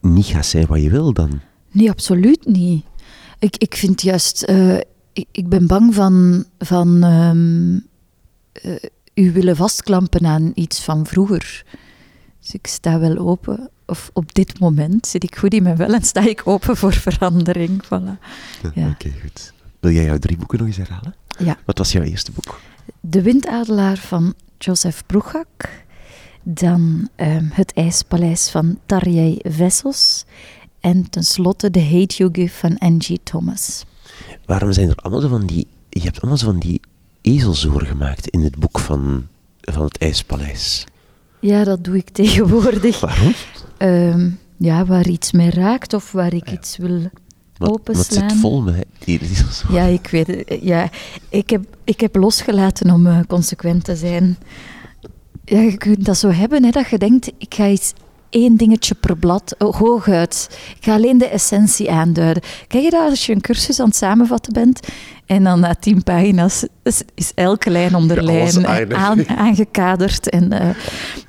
niet 0.00 0.26
gaat 0.26 0.46
zijn 0.46 0.66
wat 0.66 0.82
je 0.82 0.90
wil 0.90 1.12
dan? 1.12 1.40
Nee, 1.70 1.90
absoluut 1.90 2.46
niet. 2.46 2.84
Ik, 3.38 3.56
ik 3.56 3.74
vind 3.74 4.02
juist, 4.02 4.48
uh, 4.50 4.76
ik, 5.12 5.26
ik 5.32 5.48
ben 5.48 5.66
bang 5.66 5.94
van, 5.94 6.44
van 6.58 7.04
um, 7.04 7.86
uh, 8.62 8.76
u 9.14 9.32
willen 9.32 9.56
vastklampen 9.56 10.26
aan 10.26 10.52
iets 10.54 10.80
van 10.80 11.06
vroeger. 11.06 11.64
Dus 12.40 12.52
ik 12.52 12.66
sta 12.66 12.98
wel 12.98 13.16
open, 13.16 13.70
of 13.86 14.10
op 14.12 14.34
dit 14.34 14.60
moment 14.60 15.06
zit 15.06 15.22
ik 15.22 15.36
goed 15.36 15.54
in 15.54 15.62
mijn 15.62 15.76
wel 15.76 15.94
en 15.94 16.02
sta 16.02 16.20
ik 16.20 16.42
open 16.44 16.76
voor 16.76 16.92
verandering. 16.92 17.84
Voilà. 17.84 17.88
Ja, 18.62 18.70
ja. 18.74 18.88
Oké, 18.88 19.06
okay, 19.06 19.20
goed. 19.20 19.52
Wil 19.80 19.90
jij 19.90 20.04
jouw 20.04 20.18
drie 20.18 20.36
boeken 20.36 20.58
nog 20.58 20.66
eens 20.66 20.76
herhalen? 20.76 21.14
Ja. 21.38 21.58
Wat 21.64 21.78
was 21.78 21.92
jouw 21.92 22.02
eerste 22.02 22.32
boek? 22.32 22.60
De 23.00 23.22
Windadelaar 23.22 23.96
van 23.96 24.34
Joseph 24.58 25.02
Bruchak. 25.06 25.84
Dan 26.42 27.08
um, 27.16 27.50
Het 27.52 27.72
IJspaleis 27.74 28.50
van 28.50 28.78
Tarjei 28.86 29.38
Vessos. 29.42 30.24
En 30.80 31.10
tenslotte 31.10 31.70
The 31.70 31.82
Hate 31.82 32.16
You 32.16 32.28
Give 32.32 32.58
van 32.58 32.78
Angie 32.78 33.20
Thomas. 33.22 33.84
Waarom 34.46 34.72
zijn 34.72 34.88
er 34.88 34.96
allemaal 34.96 35.20
zo 35.20 35.28
van 35.28 35.46
die... 35.46 35.66
Je 35.88 36.00
hebt 36.00 36.20
allemaal 36.20 36.38
zo 36.38 36.46
van 36.46 36.58
die 36.58 36.80
ezelzoor 37.20 37.82
gemaakt 37.82 38.28
in 38.28 38.40
het 38.40 38.56
boek 38.56 38.78
van, 38.78 39.26
van 39.60 39.84
Het 39.84 39.98
IJspaleis. 39.98 40.86
Ja, 41.40 41.64
dat 41.64 41.84
doe 41.84 41.96
ik 41.96 42.08
tegenwoordig. 42.08 43.00
Waarom? 43.00 43.34
Um, 43.78 44.38
ja, 44.56 44.84
waar 44.84 45.08
iets 45.08 45.32
mij 45.32 45.48
raakt 45.48 45.94
of 45.94 46.12
waar 46.12 46.34
ik 46.34 46.48
ja. 46.48 46.52
iets 46.52 46.76
wil 46.76 47.10
wat, 47.68 48.06
zit 48.06 48.32
vol 48.32 48.62
met 48.62 48.86
ezelzoor? 49.04 49.72
Ja, 49.72 49.84
ik 49.84 50.08
weet 50.10 50.26
het. 50.26 50.58
Ja, 50.62 50.90
ik, 51.28 51.50
heb, 51.50 51.64
ik 51.84 52.00
heb 52.00 52.16
losgelaten 52.16 52.90
om 52.90 53.06
uh, 53.06 53.18
consequent 53.28 53.84
te 53.84 53.96
zijn. 53.96 54.38
Ja, 55.44 55.60
je 55.60 55.76
kunt 55.76 56.04
dat 56.04 56.18
zo 56.18 56.28
hebben, 56.28 56.64
hè, 56.64 56.70
dat 56.70 56.88
je 56.88 56.98
denkt, 56.98 57.32
ik 57.38 57.54
ga 57.54 57.68
iets 57.68 57.92
één 58.30 58.56
dingetje 58.56 58.94
per 58.94 59.16
blad, 59.16 59.54
oh, 59.58 59.74
hooguit. 59.74 60.58
Ik 60.76 60.84
ga 60.84 60.94
alleen 60.94 61.18
de 61.18 61.28
essentie 61.28 61.90
aanduiden. 61.90 62.42
Kijk 62.66 62.84
je 62.84 62.90
dat 62.90 63.10
als 63.10 63.26
je 63.26 63.32
een 63.32 63.40
cursus 63.40 63.80
aan 63.80 63.86
het 63.86 63.96
samenvatten 63.96 64.52
bent 64.52 64.80
en 65.26 65.44
dan 65.44 65.60
na 65.60 65.74
tien 65.74 66.02
pagina's 66.02 66.66
is, 67.14 67.32
elke 67.34 67.70
lijn 67.70 67.94
onder 67.94 68.22
lijn 68.22 68.66
aan, 68.96 69.28
aangekaderd. 69.28 70.28
En 70.28 70.52
uh, 70.52 70.68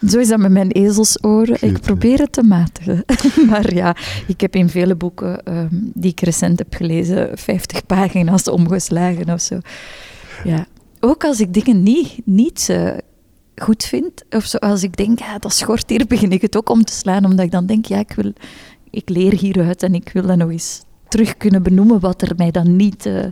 zo 0.10 0.20
is 0.20 0.28
dat 0.28 0.39
met 0.39 0.52
mijn 0.52 0.72
ezelsoren. 0.72 1.58
Ik 1.60 1.82
probeer 1.82 2.20
het 2.20 2.32
te 2.32 2.43
matigen. 2.43 3.04
maar 3.49 3.74
ja, 3.74 3.95
ik 4.28 4.41
heb 4.41 4.56
in 4.56 4.70
vele 4.70 4.95
boeken 4.95 5.58
um, 5.58 5.91
die 5.93 6.12
ik 6.12 6.22
recent 6.22 6.60
heb 6.60 6.76
gelezen 6.76 7.30
50 7.34 7.86
pagina's 7.86 8.47
omgeslagen 8.47 9.34
of 9.34 9.41
zo. 9.41 9.60
Ja. 10.43 10.66
Ook 10.99 11.24
als 11.24 11.39
ik 11.39 11.54
dingen 11.54 11.84
niet, 11.84 12.20
niet 12.26 12.68
uh, 12.72 12.91
goed 13.56 13.84
vind, 13.84 14.24
of 14.30 14.45
zo, 14.45 14.58
als 14.58 14.84
ik 14.84 14.97
denk, 14.97 15.20
ja, 15.20 15.38
dat 15.38 15.54
schort 15.54 15.89
hier, 15.89 16.08
begin 16.08 16.32
ik 16.32 16.41
het 16.41 16.58
ook 16.58 16.70
om 16.70 16.84
te 16.84 16.93
slaan, 16.93 17.26
omdat 17.26 17.45
ik 17.45 17.52
dan 17.52 17.66
denk, 17.66 17.86
ja, 17.86 17.99
ik, 17.99 18.14
wil, 18.14 18.34
ik 18.89 19.10
leer 19.10 19.34
hieruit 19.34 19.84
en 19.84 19.93
ik 19.93 20.10
wil 20.14 20.26
dat 20.26 20.38
nog 20.38 20.49
eens 20.49 20.82
terug 21.08 21.38
kunnen 21.38 21.64
benoemen 21.64 21.99
wat 21.99 22.22
er 22.22 22.34
mij 22.36 22.52
dan 22.52 22.76
niet... 22.76 23.06
Uh, 23.06 23.26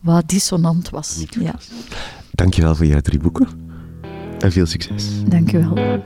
wat 0.00 0.28
dissonant 0.28 0.90
was. 0.90 1.24
Ja. 1.40 1.54
Dankjewel 2.30 2.74
voor 2.74 2.86
jouw 2.86 3.00
drie 3.00 3.18
boeken. 3.18 3.48
En 4.38 4.52
veel 4.52 4.66
succes. 4.66 5.24
Dankjewel. 5.24 6.02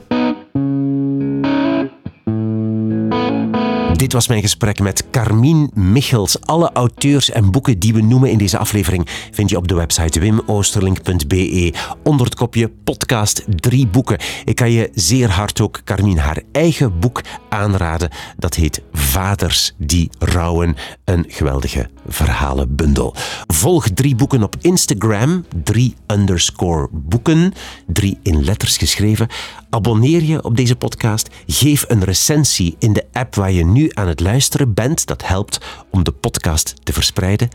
Dit 4.05 4.13
was 4.13 4.29
mijn 4.29 4.43
gesprek 4.43 4.81
met 4.81 5.11
Carmien 5.11 5.71
Michels. 5.75 6.41
Alle 6.41 6.71
auteurs 6.73 7.31
en 7.31 7.51
boeken 7.51 7.79
die 7.79 7.95
we 7.95 8.01
noemen 8.01 8.31
in 8.31 8.39
deze 8.39 8.59
aflevering 8.59 9.09
vind 9.31 9.51
je 9.51 9.57
op 9.57 9.69
de 9.69 9.75
website 9.75 10.21
wimoosterlink.be 10.21 11.75
onder 12.03 12.27
het 12.27 12.35
kopje 12.35 12.69
podcast 12.69 13.45
drie 13.49 13.87
boeken. 13.87 14.19
Ik 14.45 14.57
kan 14.57 14.71
je 14.71 14.91
zeer 14.95 15.31
hard 15.31 15.61
ook 15.61 15.81
Carmien 15.85 16.19
haar 16.19 16.43
eigen 16.53 16.99
boek 16.99 17.21
aanraden. 17.49 18.11
Dat 18.37 18.55
heet 18.55 18.83
Vaders 18.93 19.75
die 19.79 20.11
rouwen. 20.19 20.77
Een 21.05 21.25
geweldige 21.29 21.91
verhalenbundel. 22.07 23.15
Volg 23.47 23.89
drie 23.89 24.15
boeken 24.15 24.43
op 24.43 24.57
Instagram. 24.61 25.45
Drie 25.63 25.95
underscore 26.07 26.89
boeken. 26.93 27.53
Drie 27.87 28.19
in 28.23 28.45
letters 28.45 28.77
geschreven. 28.77 29.29
Abonneer 29.71 30.23
je 30.23 30.45
op 30.45 30.57
deze 30.57 30.77
podcast. 30.77 31.29
Geef 31.47 31.85
een 31.89 32.05
recensie 32.05 32.77
in 32.79 32.93
de 32.93 33.07
app 33.13 33.35
waar 33.35 33.53
je 33.53 33.65
nu 33.65 33.91
aan 33.93 34.09
het 34.09 34.21
luisteren 34.21 34.75
bent. 34.75 35.07
Dat 35.07 35.27
helpt 35.27 35.59
om 35.91 36.05
de 36.05 36.13
podcast 36.13 36.75
te 36.83 36.93
verspreiden. 36.93 37.49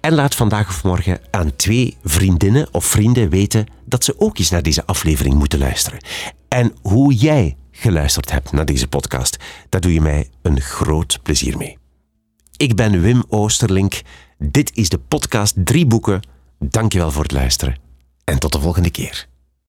En 0.00 0.14
laat 0.14 0.34
vandaag 0.34 0.68
of 0.68 0.84
morgen 0.84 1.20
aan 1.30 1.56
twee 1.56 1.96
vriendinnen 2.04 2.68
of 2.72 2.84
vrienden 2.84 3.28
weten 3.28 3.66
dat 3.84 4.04
ze 4.04 4.14
ook 4.18 4.38
eens 4.38 4.50
naar 4.50 4.62
deze 4.62 4.86
aflevering 4.86 5.34
moeten 5.34 5.58
luisteren. 5.58 6.00
En 6.48 6.72
hoe 6.82 7.14
jij 7.14 7.56
geluisterd 7.70 8.30
hebt 8.30 8.52
naar 8.52 8.64
deze 8.64 8.88
podcast, 8.88 9.36
daar 9.68 9.80
doe 9.80 9.92
je 9.92 10.00
mij 10.00 10.28
een 10.42 10.60
groot 10.60 11.18
plezier 11.22 11.56
mee. 11.56 11.79
Ik 12.60 12.74
ben 12.74 13.00
Wim 13.00 13.24
Oosterlink. 13.28 14.00
Dit 14.38 14.70
is 14.74 14.88
de 14.88 14.98
podcast 14.98 15.54
Drie 15.56 15.86
Boeken. 15.86 16.20
Dankjewel 16.58 17.10
voor 17.10 17.22
het 17.22 17.32
luisteren 17.32 17.76
en 18.24 18.38
tot 18.38 18.52
de 18.52 18.60
volgende 18.60 18.90
keer. 18.90 19.28